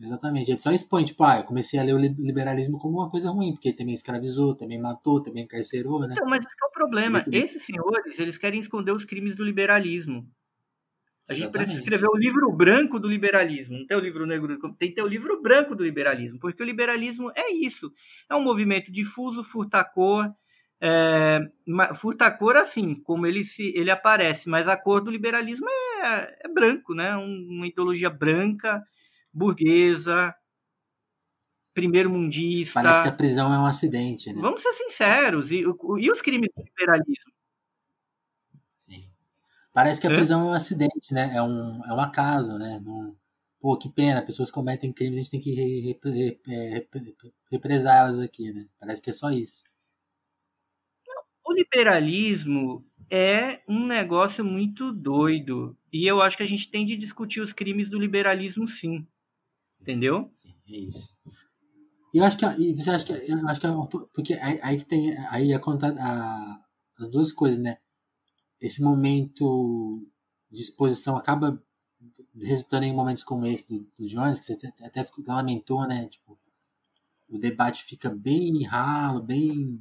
Exatamente. 0.00 0.50
Ele 0.50 0.58
só 0.58 0.70
expõe, 0.70 1.04
tipo, 1.04 1.24
ah, 1.24 1.38
eu 1.38 1.44
comecei 1.44 1.78
a 1.78 1.82
ler 1.82 1.94
o 1.94 1.98
liberalismo 1.98 2.78
como 2.78 2.98
uma 2.98 3.10
coisa 3.10 3.30
ruim, 3.30 3.52
porque 3.52 3.72
também 3.72 3.94
escravizou, 3.94 4.54
também 4.54 4.80
matou, 4.80 5.20
também 5.20 5.42
encarcerou, 5.42 6.00
né? 6.00 6.08
Então, 6.12 6.28
mas 6.28 6.44
esse 6.44 6.54
é 6.62 6.66
o 6.66 6.70
problema. 6.70 7.24
Esses 7.32 7.62
senhores, 7.64 8.18
eles 8.18 8.38
querem 8.38 8.60
esconder 8.60 8.92
os 8.92 9.04
crimes 9.04 9.34
do 9.34 9.44
liberalismo. 9.44 10.24
A 11.28 11.34
gente 11.34 11.42
Exatamente. 11.42 11.52
precisa 11.52 11.82
escrever 11.82 12.08
o 12.08 12.16
livro 12.16 12.50
branco 12.52 12.98
do 12.98 13.08
liberalismo. 13.08 13.76
Não 13.76 13.86
tem 13.86 13.96
o 13.96 14.00
livro 14.00 14.24
negro, 14.24 14.58
tem 14.78 14.88
que 14.88 14.94
ter 14.94 15.02
o 15.02 15.06
livro 15.06 15.42
branco 15.42 15.74
do 15.74 15.84
liberalismo, 15.84 16.38
porque 16.38 16.62
o 16.62 16.66
liberalismo 16.66 17.30
é 17.34 17.52
isso. 17.52 17.92
É 18.30 18.34
um 18.34 18.42
movimento 18.42 18.90
difuso, 18.90 19.44
furtacor, 19.44 20.32
é, 20.80 21.40
furtacor 21.96 22.56
assim, 22.56 22.94
como 22.94 23.26
ele 23.26 23.44
se 23.44 23.72
ele 23.76 23.90
aparece, 23.90 24.48
mas 24.48 24.68
a 24.68 24.76
cor 24.76 25.02
do 25.02 25.10
liberalismo 25.10 25.68
é, 25.68 26.38
é 26.44 26.48
branco, 26.48 26.94
né? 26.94 27.14
Uma 27.16 27.66
ideologia 27.66 28.08
branca, 28.08 28.82
burguesa, 29.32 30.34
primeiro 31.74 32.10
mundista. 32.10 32.82
Parece 32.82 33.02
que 33.02 33.08
a 33.08 33.12
prisão 33.12 33.52
é 33.52 33.58
um 33.58 33.66
acidente, 33.66 34.32
né? 34.32 34.40
Vamos 34.40 34.62
ser 34.62 34.72
sinceros. 34.72 35.50
E, 35.52 35.64
e 36.00 36.10
os 36.10 36.20
crimes 36.20 36.50
do 36.56 36.62
liberalismo? 36.62 37.32
Sim. 38.76 39.08
Parece 39.72 40.00
que 40.00 40.06
a 40.06 40.10
prisão 40.10 40.40
é 40.40 40.44
um 40.44 40.54
acidente, 40.54 41.14
né? 41.14 41.36
É 41.36 41.42
um, 41.42 41.84
é 41.84 41.92
um 41.92 42.00
acaso, 42.00 42.58
né? 42.58 42.80
Não... 42.82 43.16
Pô, 43.60 43.76
que 43.76 43.88
pena, 43.88 44.22
pessoas 44.22 44.50
cometem 44.50 44.92
crimes, 44.92 45.18
a 45.18 45.20
gente 45.20 45.30
tem 45.30 45.40
que 45.40 45.52
re, 45.52 45.98
re, 46.04 46.40
re, 46.44 46.88
represar 47.50 47.96
elas 47.98 48.20
aqui, 48.20 48.52
né? 48.52 48.66
Parece 48.78 49.02
que 49.02 49.10
é 49.10 49.12
só 49.12 49.30
isso. 49.30 49.68
O 51.44 51.52
liberalismo 51.52 52.84
é 53.10 53.60
um 53.68 53.86
negócio 53.86 54.44
muito 54.44 54.92
doido. 54.92 55.76
E 55.92 56.06
eu 56.06 56.20
acho 56.20 56.36
que 56.36 56.42
a 56.42 56.48
gente 56.48 56.70
tem 56.70 56.84
de 56.84 56.96
discutir 56.96 57.40
os 57.40 57.52
crimes 57.52 57.90
do 57.90 57.98
liberalismo, 57.98 58.68
sim. 58.68 59.06
Entendeu? 59.80 60.28
Sim, 60.30 60.54
é 60.68 60.76
isso. 60.76 61.16
E 62.12 62.18
eu 62.18 62.24
acho 62.24 62.36
que 62.36 62.44
e 62.44 62.74
você 62.74 62.90
acha 62.90 63.06
que 63.06 63.12
eu 63.12 63.48
acho 63.48 63.60
que 63.60 63.68
porque 64.12 64.34
aí, 64.34 64.58
aí 64.62 64.78
que 64.78 64.84
tem 64.84 65.16
aí 65.28 65.52
é 65.52 65.58
contar 65.58 65.94
a, 65.98 66.64
as 66.98 67.08
duas 67.08 67.32
coisas, 67.32 67.58
né? 67.58 67.78
Esse 68.60 68.82
momento 68.82 70.06
de 70.50 70.62
exposição 70.62 71.16
acaba 71.16 71.62
resultando 72.40 72.84
em 72.84 72.94
momentos 72.94 73.22
como 73.22 73.46
esse 73.46 73.68
do, 73.68 73.80
do 73.96 74.08
Jones, 74.08 74.40
que 74.40 74.46
você 74.46 74.66
até, 74.66 74.86
até 74.86 75.06
lamentou, 75.26 75.86
né? 75.86 76.06
Tipo, 76.08 76.38
o 77.28 77.38
debate 77.38 77.84
fica 77.84 78.08
bem 78.08 78.64
ralo, 78.64 79.22
bem 79.22 79.80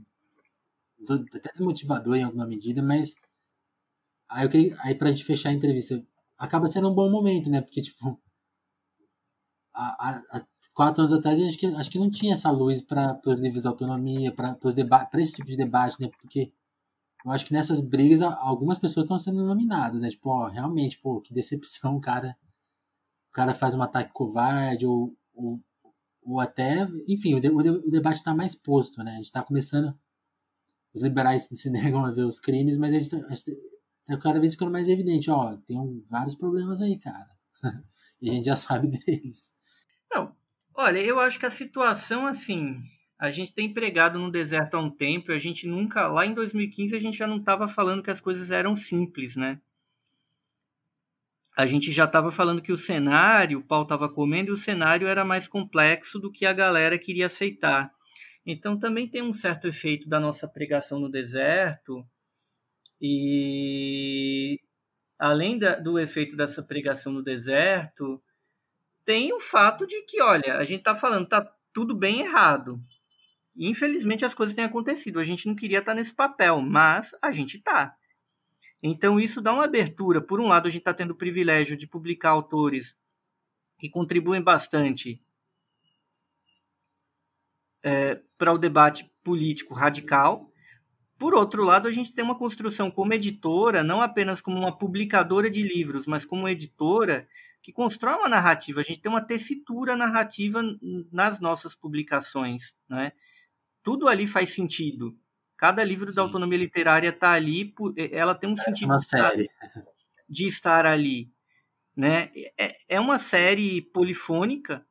até 1.33 1.51
desmotivador 1.51 2.15
em 2.15 2.23
alguma 2.23 2.45
medida, 2.45 2.81
mas 2.81 3.15
aí 4.29 4.45
eu 4.45 4.49
queria, 4.49 4.75
aí 4.81 4.95
pra 4.95 5.09
gente 5.09 5.23
fechar 5.23 5.49
a 5.49 5.53
entrevista, 5.53 6.05
acaba 6.37 6.67
sendo 6.67 6.89
um 6.89 6.93
bom 6.93 7.09
momento, 7.09 7.49
né? 7.49 7.61
Porque 7.61 7.81
tipo, 7.81 8.19
há, 9.77 10.23
há 10.31 10.45
quatro 10.73 11.01
anos 11.01 11.13
atrás, 11.13 11.39
acho 11.39 11.57
que, 11.57 11.65
acho 11.65 11.89
que 11.89 11.99
não 11.99 12.09
tinha 12.09 12.33
essa 12.33 12.51
luz 12.51 12.81
para 12.81 13.19
os 13.25 13.39
livros 13.39 13.63
de 13.63 13.67
autonomia, 13.67 14.33
para 14.33 14.57
esse 15.15 15.33
tipo 15.33 15.49
de 15.49 15.57
debate, 15.57 15.99
né? 16.01 16.09
Porque 16.19 16.51
eu 17.25 17.31
acho 17.31 17.45
que 17.45 17.53
nessas 17.53 17.81
brigas 17.81 18.21
algumas 18.21 18.79
pessoas 18.79 19.03
estão 19.03 19.17
sendo 19.17 19.43
nominadas, 19.43 20.01
né? 20.01 20.09
Tipo, 20.09 20.29
ó, 20.29 20.47
realmente, 20.47 20.99
pô, 20.99 21.19
que 21.21 21.33
decepção, 21.33 21.99
cara. 21.99 22.37
O 23.29 23.33
cara 23.33 23.53
faz 23.53 23.73
um 23.73 23.81
ataque 23.81 24.13
covarde, 24.13 24.85
ou, 24.85 25.15
ou, 25.33 25.59
ou 26.23 26.39
até, 26.39 26.87
enfim, 27.07 27.35
o, 27.35 27.39
de, 27.39 27.49
o, 27.49 27.91
debate 27.91 28.17
está 28.17 28.33
mais 28.33 28.55
posto, 28.55 29.03
né? 29.03 29.11
A 29.11 29.15
gente 29.15 29.25
está 29.25 29.43
começando. 29.43 29.97
Os 30.93 31.01
liberais 31.03 31.47
se 31.51 31.69
negam 31.69 32.05
a 32.05 32.11
ver 32.11 32.23
os 32.23 32.39
crimes, 32.39 32.77
mas 32.77 32.93
a 32.93 32.99
gente 32.99 33.15
está 33.15 34.17
cada 34.21 34.39
vez 34.39 34.53
ficando 34.53 34.71
mais 34.71 34.87
evidente, 34.87 35.29
ó, 35.29 35.57
tem 35.57 36.03
vários 36.09 36.35
problemas 36.35 36.81
aí, 36.81 36.97
cara. 36.97 37.29
e 38.21 38.29
a 38.29 38.33
gente 38.33 38.45
já 38.45 38.55
sabe 38.55 38.87
deles. 39.05 39.56
Olha, 40.79 40.99
eu 40.99 41.19
acho 41.19 41.39
que 41.39 41.45
a 41.47 41.49
situação 41.49 42.27
assim, 42.27 42.79
a 43.17 43.31
gente 43.31 43.51
tem 43.51 43.73
pregado 43.73 44.19
no 44.19 44.31
deserto 44.31 44.75
há 44.75 44.79
um 44.79 44.91
tempo, 44.91 45.31
a 45.31 45.39
gente 45.39 45.65
nunca, 45.65 46.07
lá 46.07 46.23
em 46.23 46.35
2015 46.35 46.95
a 46.95 46.99
gente 46.99 47.17
já 47.17 47.25
não 47.25 47.37
estava 47.37 47.67
falando 47.67 48.03
que 48.03 48.11
as 48.11 48.21
coisas 48.21 48.51
eram 48.51 48.75
simples, 48.75 49.35
né? 49.35 49.59
A 51.57 51.65
gente 51.65 51.91
já 51.91 52.05
estava 52.05 52.31
falando 52.31 52.61
que 52.61 52.71
o 52.71 52.77
cenário, 52.77 53.57
o 53.57 53.63
pau 53.63 53.81
estava 53.81 54.07
comendo 54.07 54.51
e 54.51 54.53
o 54.53 54.57
cenário 54.57 55.07
era 55.07 55.25
mais 55.25 55.47
complexo 55.47 56.19
do 56.19 56.31
que 56.31 56.45
a 56.45 56.53
galera 56.53 56.99
queria 56.99 57.25
aceitar. 57.25 57.91
Então 58.45 58.79
também 58.79 59.09
tem 59.09 59.23
um 59.23 59.33
certo 59.33 59.67
efeito 59.67 60.07
da 60.07 60.19
nossa 60.19 60.47
pregação 60.47 60.99
no 60.99 61.09
deserto 61.09 62.05
e 63.01 64.59
além 65.17 65.57
da, 65.57 65.79
do 65.79 65.97
efeito 65.97 66.35
dessa 66.37 66.61
pregação 66.61 67.11
no 67.11 67.23
deserto, 67.23 68.21
tem 69.07 69.33
o 69.33 69.39
fato 69.39 69.87
de 69.87 70.01
que, 70.01 70.21
olha, 70.21 70.57
a 70.57 70.65
gente 70.65 70.79
está 70.79 70.93
falando, 70.93 71.29
tá 71.29 71.49
tudo 71.73 71.95
bem 71.95 72.19
errado. 72.19 72.77
Infelizmente 73.55 74.25
as 74.25 74.33
coisas 74.33 74.53
têm 74.53 74.65
acontecido. 74.65 75.17
A 75.17 75.23
gente 75.23 75.47
não 75.47 75.55
queria 75.55 75.79
estar 75.79 75.93
tá 75.93 75.95
nesse 75.95 76.13
papel, 76.13 76.59
mas 76.59 77.15
a 77.21 77.31
gente 77.31 77.55
está. 77.55 77.95
Então 78.83 79.17
isso 79.17 79.41
dá 79.41 79.53
uma 79.53 79.63
abertura. 79.63 80.19
Por 80.19 80.41
um 80.41 80.47
lado, 80.49 80.67
a 80.67 80.69
gente 80.69 80.81
está 80.81 80.93
tendo 80.93 81.11
o 81.11 81.15
privilégio 81.15 81.77
de 81.77 81.87
publicar 81.87 82.31
autores 82.31 82.97
que 83.79 83.89
contribuem 83.89 84.41
bastante 84.41 85.21
é, 87.81 88.19
para 88.37 88.51
o 88.51 88.57
debate 88.57 89.09
político 89.23 89.73
radical. 89.73 90.51
Por 91.17 91.33
outro 91.33 91.63
lado, 91.63 91.87
a 91.87 91.91
gente 91.91 92.11
tem 92.11 92.25
uma 92.25 92.37
construção 92.37 92.91
como 92.91 93.13
editora, 93.13 93.85
não 93.85 94.01
apenas 94.01 94.41
como 94.41 94.57
uma 94.57 94.77
publicadora 94.77 95.49
de 95.49 95.63
livros, 95.63 96.05
mas 96.05 96.25
como 96.25 96.49
editora 96.49 97.25
que 97.67 97.73
constrói 97.73 98.15
uma 98.15 98.29
narrativa. 98.29 98.79
A 98.79 98.83
gente 98.83 99.01
tem 99.01 99.11
uma 99.11 99.19
tessitura 99.19 99.93
narrativa 99.93 100.63
nas 101.11 101.37
nossas 101.41 101.75
publicações, 101.75 102.73
né? 102.89 103.11
Tudo 103.83 104.07
ali 104.07 104.25
faz 104.25 104.53
sentido. 104.53 105.19
Cada 105.57 105.83
livro 105.83 106.07
Sim. 106.07 106.15
da 106.15 106.21
autonomia 106.21 106.57
literária 106.57 107.09
está 107.09 107.33
ali, 107.33 107.73
ela 108.09 108.33
tem 108.33 108.49
um 108.49 108.55
Parece 108.55 108.71
sentido 108.71 108.89
uma 108.89 108.99
série. 108.99 109.49
de 110.29 110.47
estar 110.47 110.85
ali, 110.85 111.29
né? 111.93 112.31
É, 112.57 112.77
é 112.87 112.99
uma 113.01 113.19
série 113.19 113.81
polifônica 113.81 114.85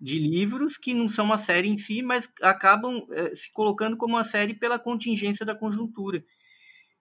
de 0.00 0.18
livros 0.18 0.78
que 0.78 0.94
não 0.94 1.10
são 1.10 1.26
uma 1.26 1.36
série 1.36 1.68
em 1.68 1.76
si, 1.76 2.00
mas 2.00 2.32
acabam 2.40 3.02
é, 3.10 3.34
se 3.36 3.52
colocando 3.52 3.98
como 3.98 4.14
uma 4.14 4.24
série 4.24 4.54
pela 4.54 4.78
contingência 4.78 5.44
da 5.44 5.54
conjuntura. 5.54 6.24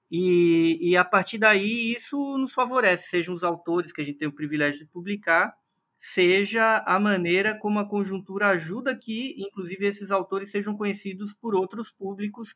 E, 0.10 0.78
e 0.82 0.98
a 0.98 1.04
partir 1.04 1.38
daí 1.38 1.96
isso 1.96 2.38
nos 2.38 2.54
favorece, 2.54 3.10
sejam 3.10 3.34
os 3.34 3.44
autores 3.44 3.92
que 3.92 4.02
a 4.02 4.06
gente 4.06 4.18
tem 4.18 4.28
o 4.28 4.36
privilégio 4.36 4.80
de 4.80 4.92
publicar, 4.92 5.54
seja 6.00 6.84
a 6.86 7.00
maneira 7.00 7.58
como 7.60 7.80
a 7.80 7.88
conjuntura 7.88 8.50
ajuda 8.50 8.96
que, 8.96 9.36
inclusive, 9.38 9.86
esses 9.86 10.12
autores 10.12 10.52
sejam 10.52 10.78
conhecidos 10.78 11.34
por 11.34 11.56
outros 11.56 11.92
públicos 11.92 12.56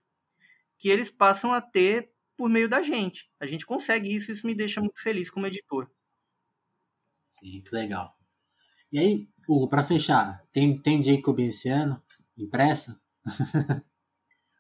que 0.78 0.90
eles 0.90 1.12
passam 1.12 1.54
a 1.54 1.62
ter 1.62 2.12
por 2.38 2.50
meio 2.50 2.70
da 2.70 2.82
gente. 2.82 3.30
A 3.40 3.46
gente 3.46 3.66
consegue 3.66 4.14
isso, 4.14 4.32
isso 4.32 4.48
me 4.48 4.56
deixa 4.56 4.80
muito 4.80 5.02
feliz 5.02 5.30
como 5.30 5.48
editor. 5.48 5.90
Sim, 7.28 7.62
que 7.62 7.76
legal. 7.76 8.16
E 8.92 9.00
aí, 9.00 9.30
Hugo, 9.48 9.70
para 9.70 9.84
fechar, 9.84 10.44
tem, 10.52 10.78
tem 10.78 11.04
Jacob 11.04 11.40
esse 11.40 11.70
ano 11.70 12.02
impressa? 12.38 13.00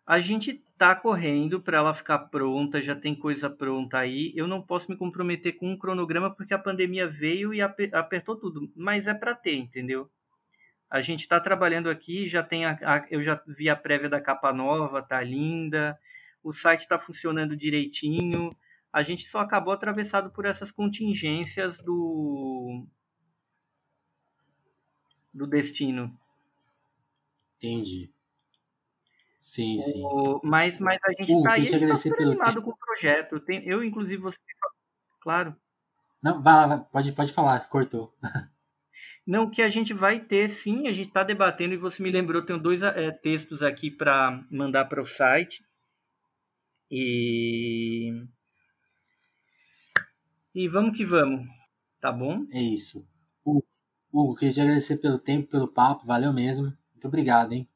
a 0.06 0.20
gente 0.20 0.64
tá 0.90 0.96
correndo 0.96 1.62
para 1.62 1.78
ela 1.78 1.94
ficar 1.94 2.18
pronta, 2.18 2.82
já 2.82 2.96
tem 2.96 3.14
coisa 3.14 3.50
pronta 3.50 4.00
aí. 4.00 4.34
Eu 4.36 4.48
não 4.48 4.62
posso 4.62 4.90
me 4.90 4.98
comprometer 4.98 5.54
com 5.54 5.72
um 5.72 5.78
cronograma 5.78 6.34
porque 6.34 6.54
a 6.54 6.60
pandemia 6.60 7.08
veio 7.08 7.54
e 7.54 7.62
apertou 7.62 8.36
tudo, 8.36 8.72
mas 8.76 9.08
é 9.08 9.14
para 9.14 9.36
ter, 9.36 9.56
entendeu? 9.56 10.10
A 10.90 11.02
gente 11.02 11.22
está 11.22 11.40
trabalhando 11.40 11.90
aqui, 11.90 12.28
já 12.28 12.42
tem 12.42 12.66
a, 12.66 12.72
a, 12.82 13.06
eu 13.12 13.22
já 13.22 13.42
vi 13.48 13.70
a 13.70 13.76
prévia 13.76 14.10
da 14.10 14.20
capa 14.20 14.52
nova, 14.52 15.04
tá 15.04 15.22
linda 15.22 15.98
o 16.44 16.52
site 16.52 16.82
está 16.82 16.98
funcionando 16.98 17.56
direitinho. 17.56 18.56
A 18.92 19.04
gente 19.04 19.28
só 19.28 19.40
acabou 19.40 19.74
atravessado 19.74 20.32
por 20.32 20.46
essas 20.46 20.72
contingências 20.72 21.78
do 21.78 22.86
do 25.34 25.48
destino. 25.48 26.18
Entendi. 27.58 28.12
Sim, 29.42 29.76
sim. 29.80 30.04
O, 30.06 30.40
mas, 30.44 30.78
mas 30.78 31.00
a 31.04 31.12
gente 31.14 31.34
está 31.34 31.54
aí, 31.54 31.88
tá 31.88 31.96
super 31.96 32.22
animado 32.22 32.62
com 32.62 32.70
o 32.70 32.78
projeto. 32.78 33.40
Tem, 33.40 33.68
eu, 33.68 33.84
inclusive, 33.84 34.22
você... 34.22 34.38
Claro. 35.20 35.56
Não, 36.22 36.40
vai 36.40 36.68
lá, 36.68 36.78
pode, 36.78 37.12
pode 37.12 37.34
falar, 37.34 37.68
cortou. 37.68 38.16
Não, 39.26 39.50
que 39.50 39.62
a 39.64 39.70
gente 39.70 39.94
vai 39.94 40.20
ter, 40.20 40.50
sim, 40.50 40.88
a 40.88 40.94
gente 40.94 41.08
está 41.08 41.24
debatendo, 41.24 41.74
e 41.74 41.78
você 41.78 42.04
me 42.04 42.12
lembrou, 42.12 42.46
tenho 42.46 42.60
dois 42.60 42.84
é, 42.84 43.12
textos 43.12 43.64
aqui 43.64 43.90
para 43.90 44.44
mandar 44.52 44.86
para 44.86 45.02
o 45.02 45.06
site. 45.06 45.64
E. 46.90 48.12
E 50.54 50.68
vamos 50.68 50.98
que 50.98 51.06
vamos, 51.06 51.48
tá 52.00 52.12
bom? 52.12 52.46
É 52.52 52.62
isso. 52.62 53.08
Hugo, 53.46 53.66
Hugo 54.12 54.36
queria 54.36 54.54
te 54.54 54.62
agradecer 54.62 54.98
pelo 54.98 55.18
tempo, 55.20 55.50
pelo 55.50 55.68
papo, 55.68 56.06
valeu 56.06 56.34
mesmo. 56.34 56.66
Muito 56.92 57.08
obrigado, 57.08 57.54
hein? 57.54 57.68